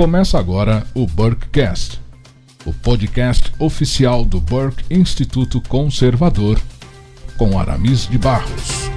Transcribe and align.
Começa 0.00 0.38
agora 0.38 0.86
o 0.94 1.06
Burkecast, 1.06 2.00
o 2.64 2.72
podcast 2.72 3.52
oficial 3.58 4.24
do 4.24 4.40
Burke 4.40 4.82
Instituto 4.90 5.60
Conservador, 5.68 6.58
com 7.36 7.58
Aramis 7.58 8.08
de 8.08 8.16
Barros. 8.16 8.88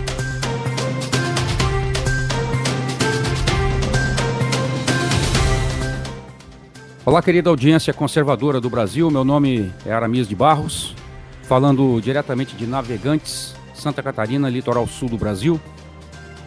Olá, 7.05 7.21
querida 7.21 7.49
audiência 7.49 7.93
conservadora 7.93 8.61
do 8.61 8.69
Brasil. 8.69 9.11
Meu 9.11 9.25
nome 9.25 9.73
é 9.85 9.91
Aramis 9.91 10.25
de 10.25 10.35
Barros, 10.37 10.95
falando 11.41 11.99
diretamente 11.99 12.55
de 12.55 12.65
Navegantes, 12.65 13.53
Santa 13.73 14.01
Catarina, 14.01 14.49
litoral 14.49 14.87
sul 14.87 15.09
do 15.09 15.17
Brasil. 15.17 15.59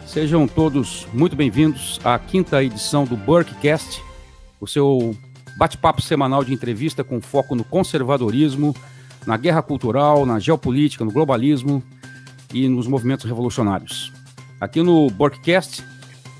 Sejam 0.06 0.48
todos 0.48 1.06
muito 1.12 1.36
bem-vindos 1.36 2.00
à 2.02 2.18
quinta 2.18 2.64
edição 2.64 3.04
do 3.04 3.18
Burkecast, 3.18 4.06
o 4.60 4.66
seu 4.66 5.16
bate-papo 5.56 6.02
semanal 6.02 6.44
de 6.44 6.52
entrevista 6.52 7.02
com 7.02 7.20
foco 7.20 7.54
no 7.54 7.64
conservadorismo, 7.64 8.74
na 9.26 9.36
guerra 9.36 9.62
cultural, 9.62 10.24
na 10.24 10.38
geopolítica, 10.38 11.04
no 11.04 11.10
globalismo 11.10 11.82
e 12.52 12.68
nos 12.68 12.86
movimentos 12.86 13.26
revolucionários. 13.26 14.12
Aqui 14.60 14.82
no 14.82 15.10
Burkecast, 15.10 15.82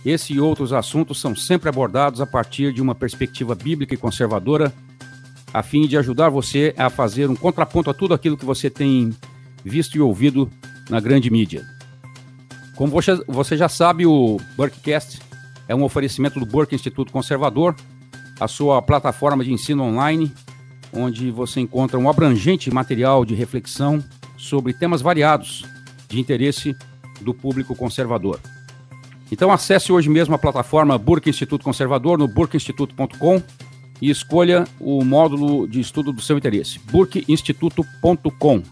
esse 0.05 0.35
e 0.35 0.41
outros 0.41 0.73
assuntos 0.73 1.21
são 1.21 1.35
sempre 1.35 1.69
abordados 1.69 2.21
a 2.21 2.27
partir 2.27 2.73
de 2.73 2.81
uma 2.81 2.95
perspectiva 2.95 3.55
bíblica 3.55 3.95
e 3.95 3.99
conservadora, 3.99 4.73
a 5.53 5.63
fim 5.63 5.87
de 5.87 5.97
ajudar 5.97 6.29
você 6.29 6.75
a 6.77 6.89
fazer 6.89 7.29
um 7.29 7.37
contraponto 7.37 7.91
a 7.91 7.95
tudo 7.95 8.15
aquilo 8.15 8.37
que 8.37 8.45
você 8.45 8.71
tem 8.71 9.15
visto 9.65 9.97
e 9.97 10.01
ouvido 10.01 10.51
na 10.89 11.01
grande 11.01 11.31
mídia. 11.31 11.65
Como 12.77 12.93
você 13.27 13.57
já 13.57 13.69
sabe, 13.69 14.07
o 14.07 14.39
Burkecast 14.57 15.19
é 15.67 15.75
um 15.75 15.83
oferecimento 15.83 16.39
do 16.39 16.47
Burke 16.47 16.75
Instituto 16.75 17.11
Conservador, 17.11 17.75
a 18.39 18.49
sua 18.49 18.81
plataforma 18.83 19.45
de 19.45 19.53
ensino 19.53 19.83
online, 19.85 20.33
onde 20.93 21.31
você 21.31 21.61
encontra 21.61 21.99
um 21.99 22.09
abrangente 22.09 22.71
material 22.71 23.25
de 23.25 23.35
reflexão 23.35 24.03
sobre 24.37 24.73
temas 24.73 25.01
variados 25.01 25.65
de 26.09 26.21
interesse 26.21 26.77
do 27.21 27.35
público 27.35 27.75
conservador. 27.75 28.41
Então 29.31 29.51
acesse 29.51 29.91
hoje 29.91 30.09
mesmo 30.09 30.35
a 30.35 30.39
plataforma 30.39 30.97
Burke 30.97 31.31
Instituto 31.31 31.65
Conservador 31.65 32.19
no 32.19 32.29
burkeinstituto.com 32.29 33.43
e 34.01 34.11
escolha 34.11 34.67
o 34.79 35.03
módulo 35.05 35.67
de 35.67 35.81
estudo 35.81 36.13
do 36.13 36.23
seu 36.23 36.37
interesse, 36.37 36.79
burkeinstituto.com. 36.79 38.63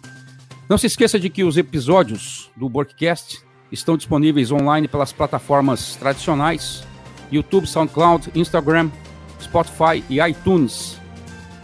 Não 0.69 0.79
se 0.79 0.87
esqueça 0.87 1.19
de 1.19 1.29
que 1.29 1.45
os 1.45 1.57
episódios 1.57 2.51
do 2.57 2.69
Burkecast 2.69 3.43
estão 3.73 3.97
disponíveis 3.97 4.53
online 4.53 4.87
pelas 4.87 5.13
plataformas 5.13 5.97
tradicionais 5.97 6.85
YouTube, 7.31 7.67
SoundCloud, 7.67 8.31
Instagram, 8.35 8.91
Spotify 9.41 10.05
e 10.09 10.21
iTunes. 10.21 11.01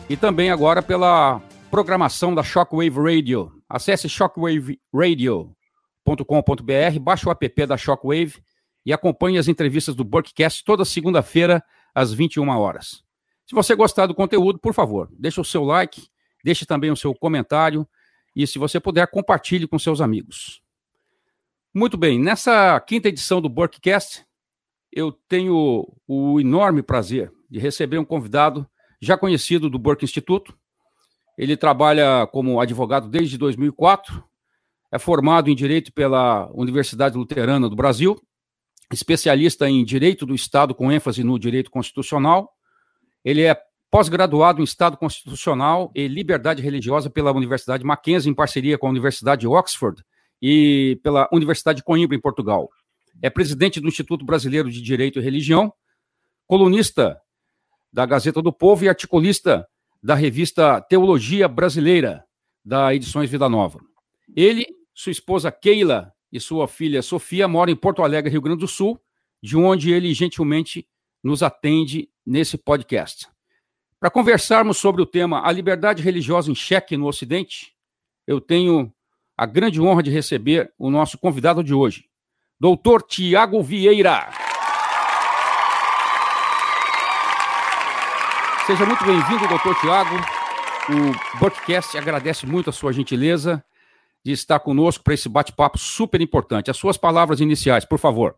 E 0.08 0.16
também 0.16 0.50
agora 0.50 0.82
pela 0.82 1.40
programação 1.70 2.34
da 2.34 2.42
Shockwave 2.42 2.98
Radio. 2.98 3.52
Acesse 3.68 4.08
shockwaveradio.com.br, 4.08 6.98
baixe 7.00 7.28
o 7.28 7.30
app 7.30 7.66
da 7.66 7.76
Shockwave 7.76 8.42
e 8.84 8.92
acompanhe 8.92 9.38
as 9.38 9.46
entrevistas 9.46 9.94
do 9.94 10.02
Burkcast 10.02 10.64
toda 10.64 10.84
segunda-feira 10.84 11.62
às 11.94 12.12
21 12.12 12.48
horas. 12.48 13.04
Se 13.46 13.54
você 13.54 13.74
gostar 13.74 14.06
do 14.06 14.14
conteúdo, 14.14 14.58
por 14.58 14.74
favor, 14.74 15.08
deixe 15.12 15.41
o 15.41 15.44
seu 15.44 15.64
like, 15.64 16.08
deixe 16.44 16.66
também 16.66 16.91
o 16.91 16.96
seu 16.96 17.14
comentário 17.14 17.88
e, 18.34 18.46
se 18.46 18.58
você 18.58 18.80
puder, 18.80 19.06
compartilhe 19.08 19.66
com 19.66 19.78
seus 19.78 20.00
amigos. 20.00 20.62
Muito 21.72 21.96
bem, 21.96 22.18
nessa 22.18 22.80
quinta 22.80 23.08
edição 23.08 23.41
do 23.41 23.48
Burkcast, 23.48 24.25
eu 24.92 25.12
tenho 25.12 25.87
o 26.06 26.41
enorme 26.41 26.82
prazer 26.82 27.32
de 27.50 27.59
receber 27.59 27.99
um 27.99 28.05
convidado 28.05 28.66
já 29.00 29.16
conhecido 29.16 29.69
do 29.69 29.78
Burke 29.78 30.05
Instituto. 30.05 30.56
Ele 31.37 31.56
trabalha 31.56 32.27
como 32.27 32.61
advogado 32.61 33.09
desde 33.09 33.37
2004, 33.38 34.22
é 34.93 34.99
formado 34.99 35.49
em 35.49 35.55
Direito 35.55 35.93
pela 35.93 36.50
Universidade 36.53 37.16
Luterana 37.16 37.69
do 37.69 37.77
Brasil, 37.77 38.21
especialista 38.93 39.69
em 39.69 39.84
Direito 39.84 40.27
do 40.27 40.34
Estado 40.34 40.75
com 40.75 40.91
ênfase 40.91 41.25
no 41.25 41.38
Direito 41.38 41.71
Constitucional. 41.71 42.50
Ele 43.25 43.43
é 43.43 43.56
pós-graduado 43.91 44.61
em 44.61 44.65
Estado 44.65 44.97
Constitucional 44.97 45.91
e 45.94 46.06
Liberdade 46.06 46.62
Religiosa 46.62 47.09
pela 47.09 47.32
Universidade 47.32 47.84
Mackenzie, 47.84 48.31
em 48.31 48.34
parceria 48.34 48.78
com 48.78 48.87
a 48.87 48.91
Universidade 48.91 49.41
de 49.41 49.49
Oxford 49.49 50.03
e 50.43 50.99
pela 51.03 51.28
Universidade 51.32 51.78
de 51.78 51.84
Coimbra, 51.84 52.17
em 52.17 52.21
Portugal. 52.21 52.69
É 53.22 53.28
presidente 53.28 53.81
do 53.81 53.88
Instituto 53.88 54.25
Brasileiro 54.25 54.71
de 54.71 54.81
Direito 54.81 55.19
e 55.19 55.22
Religião, 55.22 55.72
colunista 56.47 57.21
da 57.92 58.06
Gazeta 58.06 58.40
do 58.40 58.52
Povo 58.52 58.84
e 58.84 58.88
articulista 58.88 59.66
da 60.02 60.14
revista 60.14 60.80
Teologia 60.80 61.46
Brasileira, 61.48 62.24
da 62.64 62.94
Edições 62.94 63.30
Vida 63.30 63.48
Nova. 63.48 63.80
Ele, 64.34 64.66
sua 64.94 65.12
esposa 65.12 65.50
Keila 65.50 66.12
e 66.32 66.38
sua 66.38 66.68
filha 66.68 67.02
Sofia 67.02 67.48
moram 67.48 67.72
em 67.72 67.76
Porto 67.76 68.02
Alegre, 68.02 68.30
Rio 68.30 68.40
Grande 68.40 68.60
do 68.60 68.68
Sul, 68.68 69.00
de 69.42 69.56
onde 69.56 69.92
ele 69.92 70.12
gentilmente 70.14 70.86
nos 71.22 71.42
atende 71.42 72.08
nesse 72.24 72.56
podcast. 72.56 73.26
Para 73.98 74.10
conversarmos 74.10 74.78
sobre 74.78 75.02
o 75.02 75.06
tema 75.06 75.46
A 75.46 75.52
Liberdade 75.52 76.02
Religiosa 76.02 76.50
em 76.50 76.54
Cheque 76.54 76.96
no 76.96 77.06
Ocidente, 77.06 77.74
eu 78.26 78.40
tenho 78.40 78.92
a 79.36 79.44
grande 79.44 79.80
honra 79.80 80.02
de 80.02 80.10
receber 80.10 80.72
o 80.78 80.90
nosso 80.90 81.18
convidado 81.18 81.64
de 81.64 81.74
hoje, 81.74 82.06
doutor 82.58 83.02
Tiago 83.02 83.62
Vieira. 83.62 84.50
Seja 88.70 88.86
muito 88.86 89.04
bem-vindo, 89.04 89.48
doutor 89.48 89.75
Tiago. 89.81 90.14
O 90.88 91.38
podcast 91.41 91.98
agradece 91.98 92.47
muito 92.47 92.70
a 92.70 92.72
sua 92.72 92.92
gentileza 92.92 93.64
de 94.25 94.31
estar 94.31 94.60
conosco 94.60 95.03
para 95.03 95.12
esse 95.12 95.28
bate-papo 95.28 95.76
super 95.76 96.20
importante. 96.20 96.70
As 96.70 96.76
suas 96.76 96.97
palavras 96.97 97.41
iniciais, 97.41 97.84
por 97.84 97.98
favor. 97.98 98.36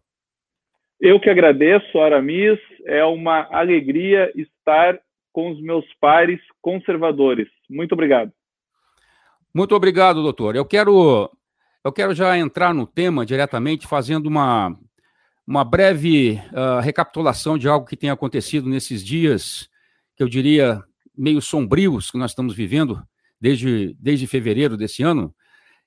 Eu 0.98 1.20
que 1.20 1.28
agradeço, 1.28 1.98
Aramis. 1.98 2.58
É 2.86 3.04
uma 3.04 3.46
alegria 3.52 4.32
estar 4.34 4.98
com 5.34 5.52
os 5.52 5.60
meus 5.60 5.84
pares 6.00 6.40
conservadores. 6.62 7.48
Muito 7.68 7.92
obrigado. 7.92 8.32
Muito 9.54 9.74
obrigado, 9.74 10.22
doutor. 10.22 10.56
Eu 10.56 10.64
quero, 10.64 11.30
eu 11.84 11.92
quero 11.92 12.14
já 12.14 12.38
entrar 12.38 12.72
no 12.72 12.86
tema 12.86 13.26
diretamente, 13.26 13.86
fazendo 13.86 14.28
uma, 14.28 14.74
uma 15.46 15.62
breve 15.62 16.40
uh, 16.54 16.80
recapitulação 16.80 17.58
de 17.58 17.68
algo 17.68 17.84
que 17.84 17.98
tem 17.98 18.08
acontecido 18.08 18.66
nesses 18.66 19.04
dias 19.04 19.70
que 20.16 20.22
eu 20.22 20.28
diria, 20.28 20.82
meio 21.16 21.40
sombrios 21.40 22.10
que 22.10 22.18
nós 22.18 22.30
estamos 22.30 22.54
vivendo 22.54 23.02
desde, 23.40 23.96
desde 23.98 24.26
fevereiro 24.26 24.76
desse 24.76 25.02
ano. 25.02 25.34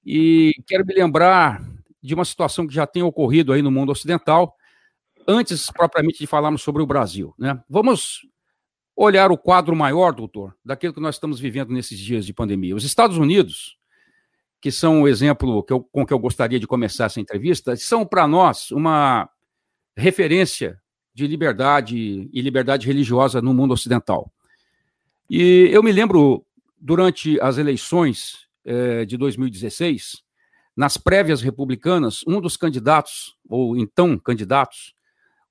E 0.06 0.54
quero 0.68 0.86
me 0.86 0.94
lembrar 0.94 1.62
de 2.02 2.14
uma 2.14 2.26
situação 2.26 2.68
que 2.68 2.74
já 2.74 2.86
tem 2.86 3.02
ocorrido 3.02 3.52
aí 3.52 3.62
no 3.62 3.72
mundo 3.72 3.92
ocidental, 3.92 4.56
antes 5.28 5.72
propriamente 5.72 6.20
de 6.20 6.28
falarmos 6.28 6.62
sobre 6.62 6.84
o 6.84 6.86
Brasil. 6.86 7.34
Né? 7.38 7.60
Vamos 7.68 8.22
olhar 8.96 9.32
o 9.32 9.38
quadro 9.38 9.76
maior, 9.76 10.14
doutor, 10.14 10.56
daquilo 10.64 10.94
que 10.94 11.00
nós 11.00 11.16
estamos 11.16 11.40
vivendo 11.40 11.74
nesses 11.74 11.98
dias 11.98 12.26
de 12.26 12.34
pandemia. 12.34 12.76
Os 12.76 12.84
Estados 12.84 13.18
Unidos, 13.18 13.78
que 14.62 14.72
são 14.72 15.02
o 15.02 15.08
exemplo 15.08 15.64
que 15.64 15.74
eu, 15.74 15.82
com 15.82 16.06
que 16.06 16.14
eu 16.14 16.20
gostaria 16.20 16.60
de 16.60 16.68
começar 16.68 17.06
essa 17.06 17.20
entrevista, 17.20 17.76
são 17.76 18.06
para 18.06 18.28
nós 18.28 18.72
uma 18.72 19.30
referência 19.98 20.80
de 21.16 21.26
liberdade 21.26 22.30
e 22.32 22.42
liberdade 22.42 22.86
religiosa 22.86 23.42
no 23.42 23.54
mundo 23.54 23.74
ocidental. 23.74 24.30
E 25.30 25.70
eu 25.72 25.82
me 25.82 25.92
lembro, 25.92 26.46
durante 26.78 27.40
as 27.40 27.58
eleições 27.58 28.48
eh, 28.66 29.06
de 29.06 29.16
2016, 29.16 30.22
nas 30.76 30.98
prévias 30.98 31.42
republicanas, 31.42 32.22
um 32.28 32.42
dos 32.42 32.58
candidatos, 32.58 33.34
ou 33.50 33.78
então 33.78 34.18
candidatos, 34.18 34.94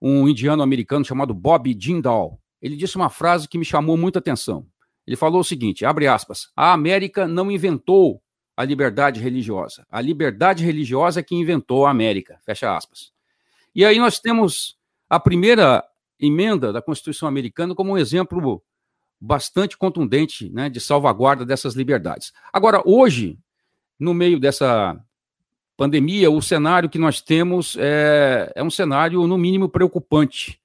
um 0.01 0.29
indiano-americano 0.29 1.03
chamado 1.03 1.33
Bob 1.33 1.75
Jindal, 1.81 2.39
ele 2.61 2.77
disse 2.77 2.97
uma 2.97 3.09
frase 3.09 3.49
que 3.49 3.57
me 3.57 3.65
chamou 3.65 3.97
muita 3.97 4.19
atenção. 4.19 4.67
Ele 5.07 5.17
falou 5.17 5.41
o 5.41 5.45
seguinte, 5.45 5.87
abre 5.87 6.07
aspas, 6.07 6.51
a 6.55 6.75
América 6.75 7.27
não 7.27 7.51
inventou 7.51 8.23
a 8.55 8.65
liberdade 8.65 9.19
religiosa. 9.19 9.87
A 9.91 10.01
liberdade 10.01 10.63
religiosa 10.63 11.21
é 11.21 11.23
que 11.23 11.35
inventou 11.35 11.87
a 11.87 11.91
América, 11.91 12.39
fecha 12.45 12.77
aspas. 12.77 13.13
E 13.75 13.83
aí 13.83 13.99
nós 13.99 14.21
temos 14.21 14.77
a 15.09 15.21
primeira 15.21 15.85
emenda 16.19 16.73
da 16.73 16.83
Constituição 16.83 17.29
americana 17.29 17.75
como 17.75 17.93
um 17.93 17.99
exemplo 17.99 18.63
bastante 19.21 19.77
contundente 19.77 20.51
né, 20.51 20.69
de 20.69 20.81
salvaguarda 20.81 21.45
dessas 21.45 21.75
liberdades. 21.75 22.33
Agora, 22.53 22.83
hoje, 22.85 23.39
no 23.99 24.13
meio 24.13 24.39
dessa 24.39 24.99
pandemia, 25.77 26.31
o 26.31 26.43
cenário 26.43 26.89
que 26.89 26.99
nós 26.99 27.21
temos 27.21 27.77
é, 27.79 28.53
é 28.55 28.63
um 28.63 28.71
cenário, 28.71 29.27
no 29.27 29.39
mínimo, 29.39 29.69
preocupante 29.69 30.61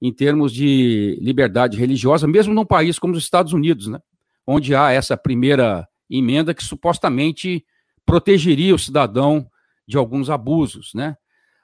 em 0.00 0.12
termos 0.12 0.52
de 0.52 1.18
liberdade 1.20 1.78
religiosa, 1.78 2.26
mesmo 2.26 2.52
num 2.52 2.66
país 2.66 2.98
como 2.98 3.14
os 3.14 3.22
Estados 3.22 3.52
Unidos, 3.52 3.86
né, 3.86 4.00
onde 4.46 4.74
há 4.74 4.90
essa 4.90 5.16
primeira 5.16 5.86
emenda 6.10 6.52
que 6.52 6.64
supostamente 6.64 7.64
protegeria 8.04 8.74
o 8.74 8.78
cidadão 8.78 9.48
de 9.86 9.96
alguns 9.96 10.28
abusos. 10.28 10.92
Né? 10.94 11.16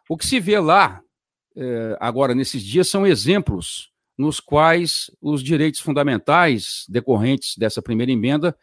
O 0.08 0.16
que 0.16 0.26
se 0.26 0.40
vê 0.40 0.58
lá 0.58 1.02
é, 1.58 1.96
agora 1.98 2.36
nesses 2.36 2.62
dias 2.62 2.88
são 2.88 3.04
exemplos 3.04 3.90
nos 4.16 4.38
quais 4.38 5.10
os 5.20 5.42
direitos 5.42 5.80
fundamentais 5.80 6.84
decorrentes 6.88 7.56
dessa 7.56 7.82
primeira 7.82 8.12
emenda 8.12 8.56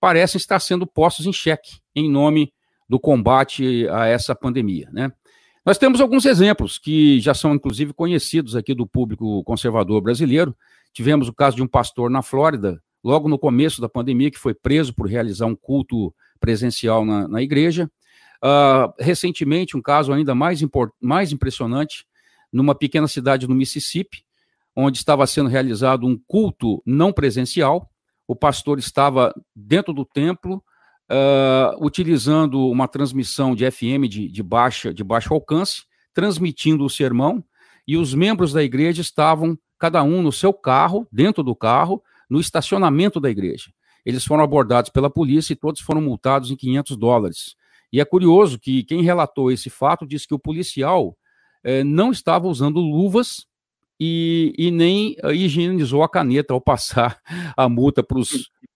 parecem 0.00 0.38
estar 0.38 0.58
sendo 0.58 0.86
postos 0.86 1.26
em 1.26 1.32
xeque 1.32 1.78
em 1.94 2.10
nome 2.10 2.52
do 2.88 2.98
combate 2.98 3.86
a 3.88 4.06
essa 4.06 4.34
pandemia, 4.34 4.88
né? 4.92 5.12
Nós 5.64 5.76
temos 5.76 6.00
alguns 6.00 6.24
exemplos 6.24 6.78
que 6.78 7.20
já 7.20 7.34
são 7.34 7.54
inclusive 7.54 7.92
conhecidos 7.92 8.56
aqui 8.56 8.74
do 8.74 8.86
público 8.86 9.44
conservador 9.44 10.00
brasileiro. 10.00 10.56
Tivemos 10.94 11.28
o 11.28 11.34
caso 11.34 11.56
de 11.56 11.62
um 11.62 11.66
pastor 11.66 12.08
na 12.08 12.22
Flórida, 12.22 12.82
logo 13.04 13.28
no 13.28 13.38
começo 13.38 13.78
da 13.78 13.88
pandemia, 13.88 14.30
que 14.30 14.38
foi 14.38 14.54
preso 14.54 14.94
por 14.94 15.06
realizar 15.06 15.44
um 15.44 15.54
culto 15.54 16.14
presencial 16.40 17.04
na, 17.04 17.28
na 17.28 17.42
igreja. 17.42 17.90
Uh, 18.42 18.90
recentemente, 18.98 19.76
um 19.76 19.82
caso 19.82 20.10
ainda 20.10 20.34
mais, 20.34 20.60
mais 20.98 21.32
impressionante, 21.32 22.06
numa 22.52 22.74
pequena 22.74 23.08
cidade 23.08 23.46
no 23.48 23.54
Mississippi, 23.54 24.24
onde 24.74 24.98
estava 24.98 25.26
sendo 25.26 25.48
realizado 25.48 26.06
um 26.06 26.16
culto 26.26 26.82
não 26.86 27.12
presencial. 27.12 27.90
O 28.26 28.36
pastor 28.36 28.78
estava 28.78 29.34
dentro 29.54 29.92
do 29.92 30.04
templo, 30.04 30.62
uh, 31.10 31.84
utilizando 31.84 32.68
uma 32.68 32.86
transmissão 32.86 33.54
de 33.54 33.68
FM 33.70 34.08
de, 34.08 34.28
de, 34.28 34.42
baixa, 34.42 34.92
de 34.92 35.02
baixo 35.02 35.34
alcance, 35.34 35.82
transmitindo 36.14 36.84
o 36.84 36.90
sermão, 36.90 37.44
e 37.86 37.96
os 37.96 38.14
membros 38.14 38.52
da 38.52 38.62
igreja 38.62 39.00
estavam, 39.00 39.58
cada 39.78 40.02
um 40.02 40.22
no 40.22 40.30
seu 40.30 40.52
carro, 40.52 41.06
dentro 41.10 41.42
do 41.42 41.56
carro, 41.56 42.02
no 42.28 42.38
estacionamento 42.38 43.18
da 43.18 43.30
igreja. 43.30 43.72
Eles 44.04 44.24
foram 44.24 44.44
abordados 44.44 44.90
pela 44.90 45.10
polícia 45.10 45.52
e 45.52 45.56
todos 45.56 45.80
foram 45.80 46.00
multados 46.00 46.50
em 46.50 46.56
500 46.56 46.96
dólares. 46.96 47.56
E 47.92 48.00
é 48.00 48.04
curioso 48.04 48.58
que 48.58 48.84
quem 48.84 49.02
relatou 49.02 49.50
esse 49.50 49.70
fato 49.70 50.06
disse 50.06 50.28
que 50.28 50.34
o 50.34 50.38
policial 50.38 51.16
eh, 51.68 51.84
não 51.84 52.10
estava 52.10 52.48
usando 52.48 52.80
luvas 52.80 53.46
e, 54.00 54.54
e 54.56 54.70
nem 54.70 55.16
uh, 55.22 55.32
higienizou 55.32 56.02
a 56.02 56.08
caneta 56.08 56.54
ao 56.54 56.62
passar 56.62 57.20
a 57.54 57.68
multa 57.68 58.02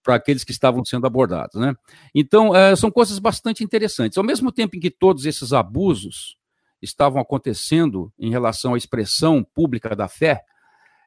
para 0.02 0.14
aqueles 0.14 0.44
que 0.44 0.50
estavam 0.52 0.84
sendo 0.84 1.06
abordados. 1.06 1.58
Né? 1.58 1.74
Então, 2.14 2.50
uh, 2.50 2.76
são 2.76 2.90
coisas 2.90 3.18
bastante 3.18 3.64
interessantes. 3.64 4.18
Ao 4.18 4.24
mesmo 4.24 4.52
tempo 4.52 4.76
em 4.76 4.80
que 4.80 4.90
todos 4.90 5.24
esses 5.24 5.54
abusos 5.54 6.36
estavam 6.82 7.22
acontecendo 7.22 8.12
em 8.18 8.30
relação 8.30 8.74
à 8.74 8.76
expressão 8.76 9.42
pública 9.42 9.96
da 9.96 10.06
fé, 10.06 10.42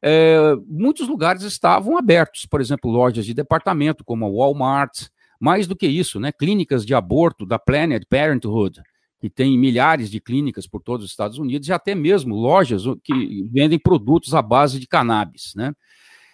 é, 0.02 0.56
muitos 0.68 1.08
lugares 1.08 1.44
estavam 1.44 1.98
abertos, 1.98 2.48
por 2.48 2.62
exemplo, 2.62 2.90
lojas 2.90 3.26
de 3.26 3.34
departamento, 3.34 4.04
como 4.04 4.26
a 4.26 4.30
Walmart, 4.30 5.08
mais 5.40 5.68
do 5.68 5.76
que 5.76 5.86
isso, 5.86 6.20
né, 6.20 6.32
clínicas 6.32 6.86
de 6.86 6.96
aborto 6.96 7.46
da 7.46 7.60
Planet 7.60 8.04
Parenthood, 8.10 8.82
que 9.20 9.30
tem 9.30 9.58
milhares 9.58 10.10
de 10.10 10.20
clínicas 10.20 10.68
por 10.68 10.82
todos 10.82 11.06
os 11.06 11.12
Estados 11.12 11.38
Unidos, 11.38 11.68
e 11.68 11.74
até 11.74 11.96
mesmo 11.96 12.36
lojas 12.36 12.84
que 13.04 13.48
vendem 13.52 13.80
produtos 13.80 14.34
à 14.34 14.42
base 14.42 14.80
de 14.80 14.88
cannabis. 14.88 15.54
Né? 15.56 15.74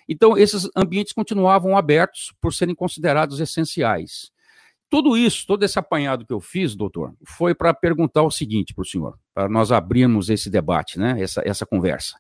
Então, 0.08 0.38
esses 0.38 0.70
ambientes 0.76 1.14
continuavam 1.14 1.78
abertos 1.78 2.34
por 2.42 2.54
serem 2.54 2.76
considerados 2.76 3.40
essenciais. 3.40 4.32
Tudo 4.90 5.16
isso, 5.16 5.48
todo 5.48 5.64
esse 5.64 5.80
apanhado 5.80 6.26
que 6.26 6.34
eu 6.34 6.42
fiz, 6.42 6.76
doutor, 6.76 7.14
foi 7.26 7.56
para 7.56 7.74
perguntar 7.74 8.24
o 8.24 8.32
seguinte 8.32 8.74
para 8.74 8.82
o 8.82 8.86
senhor, 8.86 9.18
para 9.34 9.48
nós 9.48 9.72
abrirmos 9.72 10.30
esse 10.30 10.50
debate, 10.50 11.00
né, 11.00 11.16
essa, 11.22 11.42
essa 11.46 11.66
conversa. 11.66 12.18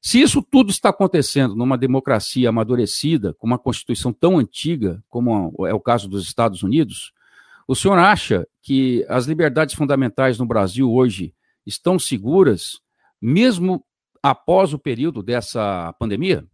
Se 0.00 0.20
isso 0.20 0.42
tudo 0.42 0.72
está 0.72 0.88
acontecendo 0.88 1.54
numa 1.54 1.78
democracia 1.78 2.48
amadurecida, 2.48 3.34
com 3.34 3.46
uma 3.46 3.58
constituição 3.58 4.12
tão 4.12 4.36
antiga 4.36 5.00
como 5.08 5.54
é 5.64 5.72
o 5.72 5.78
caso 5.78 6.08
dos 6.08 6.24
Estados 6.24 6.64
Unidos, 6.64 7.12
o 7.72 7.74
senhor 7.74 7.98
acha 7.98 8.46
que 8.62 9.02
as 9.08 9.24
liberdades 9.24 9.74
fundamentais 9.74 10.38
no 10.38 10.44
Brasil 10.44 10.92
hoje 10.92 11.32
estão 11.66 11.98
seguras, 11.98 12.82
mesmo 13.20 13.82
após 14.22 14.74
o 14.74 14.78
período 14.78 15.22
dessa 15.22 15.90
pandemia? 15.98 16.44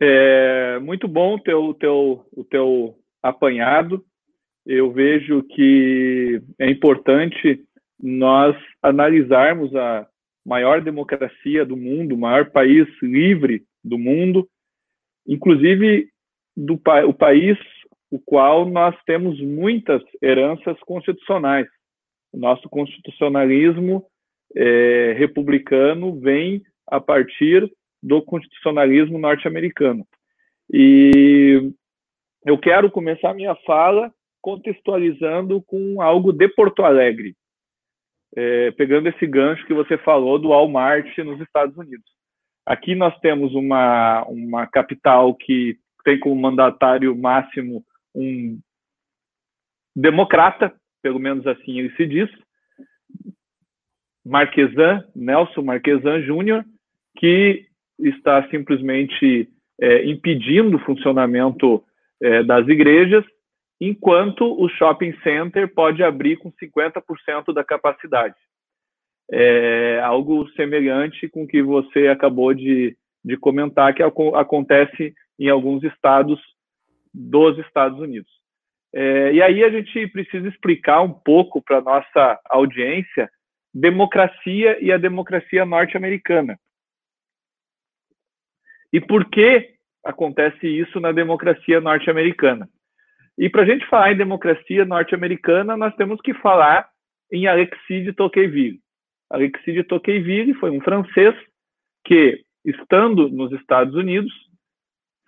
É 0.00 0.78
muito 0.78 1.08
bom 1.08 1.36
ter 1.40 1.54
o 1.54 1.74
teu, 1.74 2.24
o 2.32 2.44
teu 2.44 2.96
apanhado. 3.20 4.04
Eu 4.64 4.92
vejo 4.92 5.42
que 5.42 6.40
é 6.56 6.70
importante 6.70 7.64
nós 8.00 8.56
analisarmos 8.80 9.74
a 9.74 10.06
maior 10.44 10.80
democracia 10.80 11.66
do 11.66 11.76
mundo, 11.76 12.14
o 12.14 12.18
maior 12.18 12.52
país 12.52 12.86
livre 13.02 13.64
do 13.82 13.98
mundo, 13.98 14.48
inclusive 15.26 16.10
do 16.56 16.80
o 17.08 17.12
país 17.12 17.58
o 18.16 18.18
qual 18.24 18.64
nós 18.64 18.96
temos 19.04 19.38
muitas 19.42 20.02
heranças 20.22 20.78
constitucionais. 20.80 21.66
O 22.32 22.38
nosso 22.38 22.66
constitucionalismo 22.70 24.06
é, 24.56 25.14
republicano 25.18 26.18
vem 26.18 26.62
a 26.86 26.98
partir 26.98 27.70
do 28.02 28.22
constitucionalismo 28.22 29.18
norte-americano. 29.18 30.06
E 30.72 31.70
eu 32.46 32.56
quero 32.56 32.90
começar 32.90 33.34
minha 33.34 33.54
fala 33.66 34.10
contextualizando 34.40 35.60
com 35.62 36.00
algo 36.00 36.32
de 36.32 36.48
Porto 36.48 36.84
Alegre, 36.84 37.34
é, 38.34 38.70
pegando 38.70 39.08
esse 39.10 39.26
gancho 39.26 39.66
que 39.66 39.74
você 39.74 39.98
falou 39.98 40.38
do 40.38 40.48
Walmart 40.48 41.18
nos 41.18 41.40
Estados 41.40 41.76
Unidos. 41.76 42.10
Aqui 42.64 42.94
nós 42.94 43.14
temos 43.18 43.54
uma, 43.54 44.24
uma 44.24 44.66
capital 44.66 45.34
que 45.34 45.76
tem 46.02 46.18
como 46.18 46.40
mandatário 46.40 47.14
máximo 47.14 47.84
um 48.16 48.58
democrata, 49.94 50.74
pelo 51.02 51.18
menos 51.18 51.46
assim 51.46 51.78
ele 51.78 51.94
se 51.96 52.06
diz, 52.06 52.30
Marquesan, 54.24 55.04
Nelson 55.14 55.62
Marquesan 55.62 56.22
Júnior, 56.22 56.64
que 57.16 57.66
está 57.98 58.48
simplesmente 58.48 59.48
é, 59.80 60.04
impedindo 60.06 60.76
o 60.76 60.80
funcionamento 60.80 61.84
é, 62.20 62.42
das 62.42 62.66
igrejas, 62.66 63.24
enquanto 63.80 64.42
o 64.60 64.68
shopping 64.68 65.14
center 65.22 65.72
pode 65.72 66.02
abrir 66.02 66.36
com 66.38 66.50
50% 66.52 67.52
da 67.52 67.62
capacidade. 67.62 68.34
É 69.30 70.00
algo 70.02 70.48
semelhante 70.50 71.28
com 71.28 71.44
o 71.44 71.46
que 71.46 71.62
você 71.62 72.08
acabou 72.08 72.54
de, 72.54 72.96
de 73.24 73.36
comentar, 73.36 73.94
que 73.94 74.02
acontece 74.02 75.14
em 75.38 75.48
alguns 75.48 75.82
estados 75.84 76.40
dos 77.16 77.58
Estados 77.58 77.98
Unidos. 77.98 78.30
É, 78.94 79.32
e 79.32 79.42
aí 79.42 79.64
a 79.64 79.70
gente 79.70 80.06
precisa 80.08 80.46
explicar 80.48 81.00
um 81.00 81.12
pouco 81.12 81.62
para 81.62 81.80
nossa 81.80 82.40
audiência 82.44 83.30
democracia 83.72 84.78
e 84.82 84.92
a 84.92 84.98
democracia 84.98 85.64
norte-americana. 85.64 86.58
E 88.92 89.00
por 89.00 89.28
que 89.28 89.74
acontece 90.04 90.66
isso 90.66 91.00
na 91.00 91.12
democracia 91.12 91.80
norte-americana? 91.80 92.68
E 93.36 93.50
para 93.50 93.62
a 93.62 93.66
gente 93.66 93.86
falar 93.86 94.12
em 94.12 94.16
democracia 94.16 94.84
norte-americana, 94.84 95.76
nós 95.76 95.94
temos 95.96 96.20
que 96.22 96.32
falar 96.34 96.88
em 97.30 97.46
Alexis 97.46 98.04
de 98.04 98.12
Tocqueville. 98.12 98.80
Alexis 99.28 99.74
de 99.74 99.84
Tocqueville 99.84 100.54
foi 100.54 100.70
um 100.70 100.80
francês 100.80 101.34
que, 102.04 102.42
estando 102.64 103.28
nos 103.28 103.52
Estados 103.52 103.94
Unidos, 103.94 104.32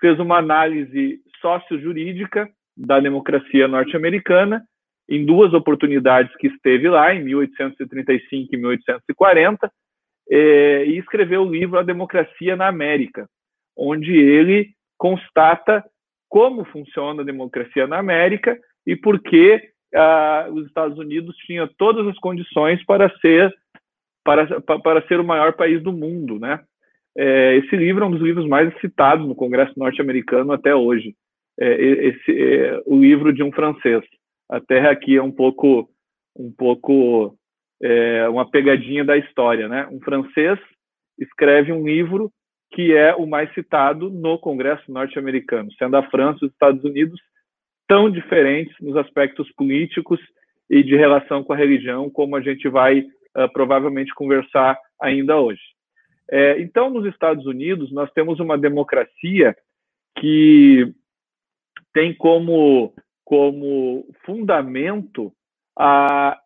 fez 0.01 0.19
uma 0.19 0.39
análise 0.39 1.21
sócio-jurídica 1.41 2.49
da 2.77 3.01
democracia 3.01 3.67
norte-americana 3.67 4.65
em 5.09 5.25
duas 5.25 5.55
oportunidades 5.55 6.35
que 6.37 6.49
esteve 6.49 6.89
lá, 6.89 7.15
em 7.15 7.25
1835 7.25 8.55
e 8.55 8.57
1840, 8.59 9.73
é, 10.31 10.85
e 10.85 10.99
escreveu 10.99 11.43
o 11.43 11.51
livro 11.51 11.79
A 11.79 11.83
Democracia 11.83 12.55
na 12.55 12.69
América, 12.69 13.27
onde 13.77 14.13
ele 14.13 14.71
constata 14.99 15.83
como 16.29 16.65
funciona 16.67 17.23
a 17.23 17.25
democracia 17.25 17.87
na 17.87 17.99
América 17.99 18.59
e 18.87 18.95
por 18.95 19.19
que 19.21 19.63
ah, 19.95 20.49
os 20.53 20.67
Estados 20.67 20.99
Unidos 20.99 21.35
tinham 21.39 21.67
todas 21.79 22.07
as 22.07 22.19
condições 22.19 22.85
para 22.85 23.09
ser 23.21 23.51
para, 24.23 24.61
para 24.61 25.07
ser 25.07 25.19
o 25.21 25.25
maior 25.25 25.55
país 25.55 25.83
do 25.83 25.91
mundo, 25.91 26.39
né? 26.39 26.61
É, 27.17 27.57
esse 27.57 27.75
livro 27.75 28.05
é 28.05 28.07
um 28.07 28.11
dos 28.11 28.21
livros 28.21 28.47
mais 28.47 28.79
citados 28.79 29.27
no 29.27 29.35
Congresso 29.35 29.73
norte-americano 29.79 30.53
até 30.53 30.75
hoje 30.75 31.15
é, 31.59 31.75
esse, 31.83 32.31
é, 32.31 32.83
o 32.87 32.99
livro 32.99 33.33
de 33.33 33.43
um 33.43 33.53
francês. 33.53 34.03
A 34.49 34.61
Terra 34.61 34.91
aqui 34.91 35.17
é 35.17 35.23
um 35.23 35.33
pouco, 35.33 35.89
um 36.37 36.53
pouco 36.53 37.37
é, 37.83 38.29
uma 38.29 38.49
pegadinha 38.49 39.05
da 39.05 39.17
história, 39.17 39.69
né? 39.69 39.87
Um 39.91 40.01
francês 40.01 40.59
escreve 41.19 41.73
um 41.73 41.87
livro 41.87 42.31
que 42.71 42.95
é 42.95 43.15
o 43.15 43.27
mais 43.27 43.53
citado 43.55 44.11
no 44.11 44.39
Congresso 44.39 44.93
norte-americano, 44.93 45.73
sendo 45.79 45.97
a 45.97 46.03
França 46.11 46.41
e 46.43 46.47
os 46.47 46.53
Estados 46.53 46.85
Unidos 46.85 47.21
tão 47.89 48.11
diferentes 48.11 48.75
nos 48.81 48.97
aspectos 48.97 49.51
políticos 49.53 50.21
e 50.69 50.83
de 50.83 50.95
relação 50.95 51.43
com 51.43 51.55
a 51.55 51.57
religião, 51.57 52.11
como 52.11 52.37
a 52.37 52.43
gente 52.43 52.69
vai 52.69 53.01
uh, 53.01 53.51
provavelmente 53.53 54.15
conversar 54.15 54.79
ainda 55.01 55.39
hoje. 55.39 55.63
É, 56.31 56.61
então, 56.61 56.91
nos 56.91 57.07
Estados 57.07 57.47
Unidos, 57.47 57.91
nós 57.91 58.13
temos 58.13 58.39
uma 58.39 58.59
democracia 58.59 59.57
que 60.19 60.93
tem 61.93 62.15
como, 62.15 62.93
como 63.25 64.07
fundamento 64.25 65.33
a 65.79 66.39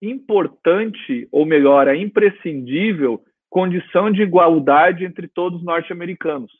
importante, 0.00 1.28
ou 1.30 1.46
melhor, 1.46 1.88
a 1.88 1.96
imprescindível 1.96 3.22
condição 3.48 4.10
de 4.10 4.22
igualdade 4.22 5.04
entre 5.04 5.28
todos 5.28 5.60
os 5.60 5.64
norte-americanos. 5.64 6.50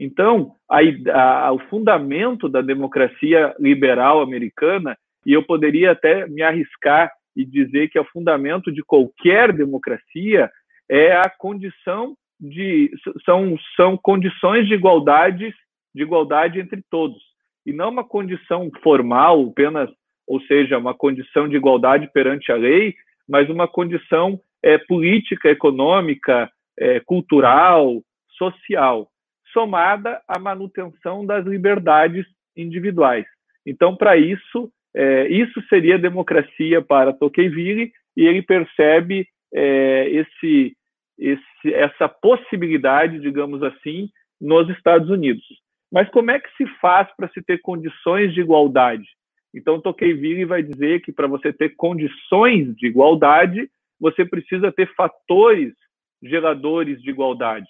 Então, 0.00 0.54
a, 0.68 0.78
a, 1.12 1.52
o 1.52 1.58
fundamento 1.68 2.48
da 2.48 2.62
democracia 2.62 3.54
liberal 3.58 4.22
americana, 4.22 4.96
e 5.26 5.32
eu 5.32 5.44
poderia 5.44 5.92
até 5.92 6.26
me 6.26 6.42
arriscar 6.42 7.12
e 7.36 7.44
dizer 7.44 7.88
que 7.88 7.98
é 7.98 8.00
o 8.00 8.10
fundamento 8.10 8.72
de 8.72 8.82
qualquer 8.82 9.52
democracia, 9.52 10.50
é 10.88 11.12
a 11.12 11.28
condição 11.28 12.16
de 12.40 12.90
são, 13.24 13.56
são 13.76 13.96
condições 13.96 14.66
de 14.66 14.74
igualdade 14.74 15.54
de 15.94 16.02
igualdade 16.02 16.58
entre 16.58 16.82
todos 16.90 17.29
e 17.70 17.72
não 17.72 17.90
uma 17.90 18.04
condição 18.04 18.70
formal 18.82 19.48
apenas 19.48 19.88
ou 20.26 20.40
seja 20.42 20.78
uma 20.78 20.94
condição 20.94 21.48
de 21.48 21.56
igualdade 21.56 22.10
perante 22.12 22.50
a 22.52 22.56
lei 22.56 22.94
mas 23.28 23.48
uma 23.48 23.68
condição 23.68 24.40
é, 24.62 24.76
política 24.76 25.48
econômica 25.48 26.50
é, 26.78 27.00
cultural 27.00 28.02
social 28.36 29.08
somada 29.52 30.20
à 30.28 30.38
manutenção 30.38 31.24
das 31.24 31.46
liberdades 31.46 32.26
individuais 32.56 33.26
então 33.66 33.96
para 33.96 34.16
isso 34.16 34.70
é, 34.94 35.28
isso 35.28 35.62
seria 35.68 35.98
democracia 35.98 36.82
para 36.82 37.12
Tocqueville 37.12 37.92
e 38.16 38.26
ele 38.26 38.42
percebe 38.42 39.26
esse 39.52 40.76
esse, 41.20 41.74
essa 41.74 42.08
possibilidade, 42.08 43.20
digamos 43.20 43.62
assim, 43.62 44.08
nos 44.40 44.68
Estados 44.70 45.10
Unidos. 45.10 45.44
Mas 45.90 46.08
como 46.10 46.30
é 46.30 46.38
que 46.38 46.48
se 46.56 46.66
faz 46.80 47.08
para 47.16 47.28
se 47.30 47.42
ter 47.42 47.60
condições 47.60 48.32
de 48.32 48.40
igualdade? 48.40 49.06
Então, 49.52 49.80
Tocqueville 49.80 50.44
vai 50.44 50.62
dizer 50.62 51.00
que 51.02 51.12
para 51.12 51.26
você 51.26 51.52
ter 51.52 51.70
condições 51.70 52.74
de 52.76 52.86
igualdade, 52.86 53.68
você 53.98 54.24
precisa 54.24 54.70
ter 54.70 54.92
fatores 54.94 55.74
geradores 56.22 57.02
de 57.02 57.10
igualdade. 57.10 57.66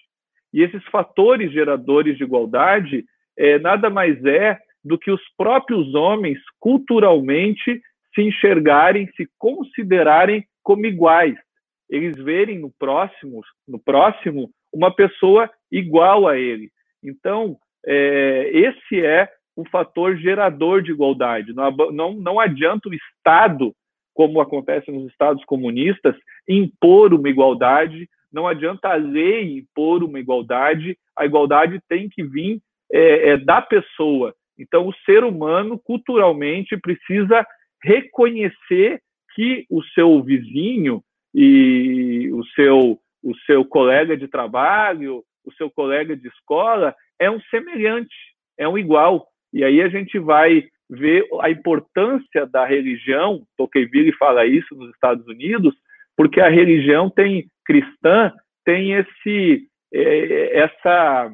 E 0.52 0.62
esses 0.62 0.84
fatores 0.86 1.52
geradores 1.52 2.18
de 2.18 2.24
igualdade 2.24 3.04
é, 3.38 3.58
nada 3.58 3.88
mais 3.88 4.22
é 4.24 4.58
do 4.84 4.98
que 4.98 5.10
os 5.10 5.22
próprios 5.36 5.94
homens 5.94 6.38
culturalmente 6.58 7.80
se 8.14 8.22
enxergarem, 8.22 9.08
se 9.16 9.28
considerarem 9.38 10.44
como 10.62 10.86
iguais, 10.86 11.36
eles 11.88 12.16
verem 12.16 12.58
no 12.58 12.70
próximo, 12.70 13.42
no 13.66 13.78
próximo 13.78 14.50
uma 14.72 14.94
pessoa 14.94 15.50
igual 15.70 16.28
a 16.28 16.38
ele. 16.38 16.70
Então, 17.02 17.56
é, 17.86 18.50
esse 18.52 19.04
é 19.04 19.28
o 19.56 19.64
fator 19.68 20.16
gerador 20.16 20.82
de 20.82 20.90
igualdade. 20.90 21.52
Não, 21.52 21.70
não, 21.92 22.12
não 22.14 22.40
adianta 22.40 22.88
o 22.88 22.94
Estado, 22.94 23.74
como 24.14 24.40
acontece 24.40 24.90
nos 24.90 25.10
Estados 25.10 25.44
comunistas, 25.44 26.14
impor 26.48 27.12
uma 27.12 27.28
igualdade, 27.28 28.08
não 28.32 28.46
adianta 28.46 28.88
a 28.88 28.94
lei 28.94 29.58
impor 29.58 30.02
uma 30.04 30.20
igualdade, 30.20 30.96
a 31.16 31.24
igualdade 31.24 31.80
tem 31.88 32.08
que 32.08 32.22
vir 32.22 32.60
é, 32.92 33.30
é, 33.30 33.36
da 33.36 33.60
pessoa. 33.60 34.34
Então, 34.58 34.86
o 34.86 34.94
ser 35.04 35.24
humano, 35.24 35.78
culturalmente, 35.78 36.76
precisa 36.76 37.46
reconhecer 37.82 39.00
que 39.34 39.64
o 39.70 39.82
seu 39.94 40.22
vizinho, 40.22 41.02
e 41.34 42.30
o 42.32 42.44
seu, 42.54 42.98
o 43.22 43.36
seu 43.46 43.64
colega 43.64 44.16
de 44.16 44.28
trabalho, 44.28 45.22
o 45.44 45.52
seu 45.54 45.70
colega 45.70 46.16
de 46.16 46.28
escola 46.28 46.94
é 47.18 47.30
um 47.30 47.40
semelhante, 47.42 48.14
é 48.58 48.68
um 48.68 48.78
igual. 48.78 49.26
E 49.52 49.64
aí 49.64 49.80
a 49.80 49.88
gente 49.88 50.18
vai 50.18 50.64
ver 50.88 51.24
a 51.40 51.50
importância 51.50 52.46
da 52.46 52.64
religião, 52.66 53.42
Tocqueville 53.56 54.12
fala 54.12 54.46
isso 54.46 54.74
nos 54.74 54.90
Estados 54.90 55.26
Unidos, 55.26 55.74
porque 56.16 56.40
a 56.40 56.48
religião 56.48 57.08
tem 57.08 57.48
cristã 57.64 58.32
tem 58.64 58.92
esse 58.92 59.66
é, 59.92 60.58
essa 60.58 61.32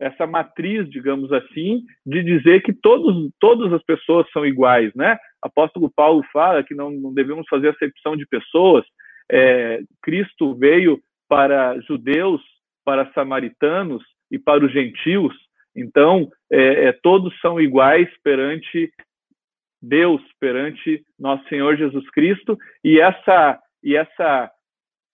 essa 0.00 0.26
matriz, 0.26 0.90
digamos 0.90 1.32
assim, 1.32 1.84
de 2.04 2.24
dizer 2.24 2.60
que 2.62 2.72
todos, 2.72 3.30
todas 3.38 3.72
as 3.72 3.80
pessoas 3.84 4.28
são 4.32 4.44
iguais, 4.44 4.92
né? 4.96 5.16
Apóstolo 5.40 5.88
Paulo 5.94 6.24
fala 6.32 6.64
que 6.64 6.74
não, 6.74 6.90
não 6.90 7.14
devemos 7.14 7.46
fazer 7.48 7.68
acepção 7.68 8.16
de 8.16 8.26
pessoas, 8.26 8.84
é, 9.30 9.80
Cristo 10.02 10.56
veio 10.56 11.00
para 11.28 11.78
judeus, 11.82 12.42
para 12.84 13.10
samaritanos 13.12 14.02
e 14.30 14.38
para 14.38 14.64
os 14.64 14.72
gentios. 14.72 15.34
Então, 15.74 16.30
é, 16.50 16.86
é, 16.86 16.92
todos 16.92 17.38
são 17.40 17.60
iguais 17.60 18.08
perante 18.22 18.92
Deus, 19.80 20.20
perante 20.38 21.04
nosso 21.18 21.46
Senhor 21.48 21.76
Jesus 21.76 22.08
Cristo. 22.10 22.58
E 22.84 23.00
essa, 23.00 23.60
e 23.82 23.96
essa 23.96 24.50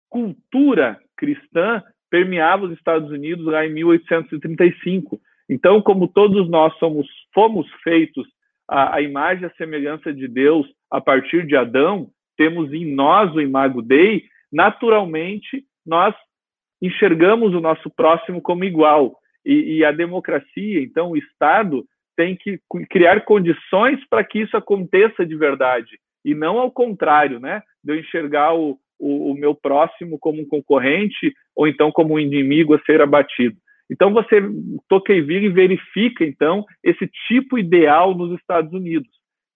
cultura 0.09 0.99
cristã 1.17 1.83
permeava 2.11 2.67
os 2.67 2.73
Estados 2.73 3.11
Unidos 3.11 3.47
lá 3.47 3.65
em 3.67 3.73
1835. 3.73 5.21
Então, 5.49 5.81
como 5.81 6.09
todos 6.09 6.49
nós 6.49 6.77
somos, 6.79 7.07
fomos 7.33 7.67
feitos 7.83 8.27
à, 8.69 8.97
à 8.97 9.01
imagem 9.01 9.45
e 9.45 9.47
à 9.47 9.51
semelhança 9.55 10.13
de 10.13 10.29
Deus 10.29 10.67
a 10.91 11.01
partir 11.01 11.47
de 11.47 11.57
Adão, 11.57 12.11
temos 12.37 12.73
em 12.73 12.95
nós 12.95 13.35
o 13.35 13.41
imago 13.41 13.83
Dei, 13.83 14.25
naturalmente 14.53 15.65
nós 15.85 16.15
enxergamos 16.81 17.55
o 17.55 17.61
nosso 17.61 17.91
próximo 17.91 18.41
como 18.41 18.65
igual. 18.65 19.17
E, 19.45 19.79
e 19.79 19.85
a 19.85 19.93
democracia, 19.93 20.81
então, 20.81 21.11
o 21.11 21.17
Estado 21.17 21.85
tem 22.17 22.37
que 22.37 22.61
criar 22.91 23.25
condições 23.25 24.01
para 24.09 24.25
que 24.25 24.41
isso 24.41 24.57
aconteça 24.57 25.25
de 25.25 25.37
verdade 25.37 25.99
e 26.25 26.35
não 26.35 26.59
ao 26.59 26.71
contrário, 26.71 27.41
né? 27.41 27.63
De 27.83 27.93
eu 27.93 27.99
enxergar 27.99 28.55
o, 28.55 28.79
o, 28.99 29.31
o, 29.31 29.35
meu 29.35 29.55
próximo 29.55 30.19
como 30.19 30.43
um 30.43 30.47
concorrente 30.47 31.33
ou 31.55 31.67
então 31.67 31.91
como 31.91 32.15
um 32.15 32.19
inimigo 32.19 32.75
a 32.75 32.81
ser 32.81 33.01
abatido. 33.01 33.57
Então 33.91 34.13
você 34.13 34.43
Tocqueville 34.89 35.49
verifica 35.49 36.25
então 36.25 36.65
esse 36.85 37.09
tipo 37.27 37.59
ideal 37.59 38.15
nos 38.15 38.39
Estados 38.39 38.73
Unidos, 38.73 39.09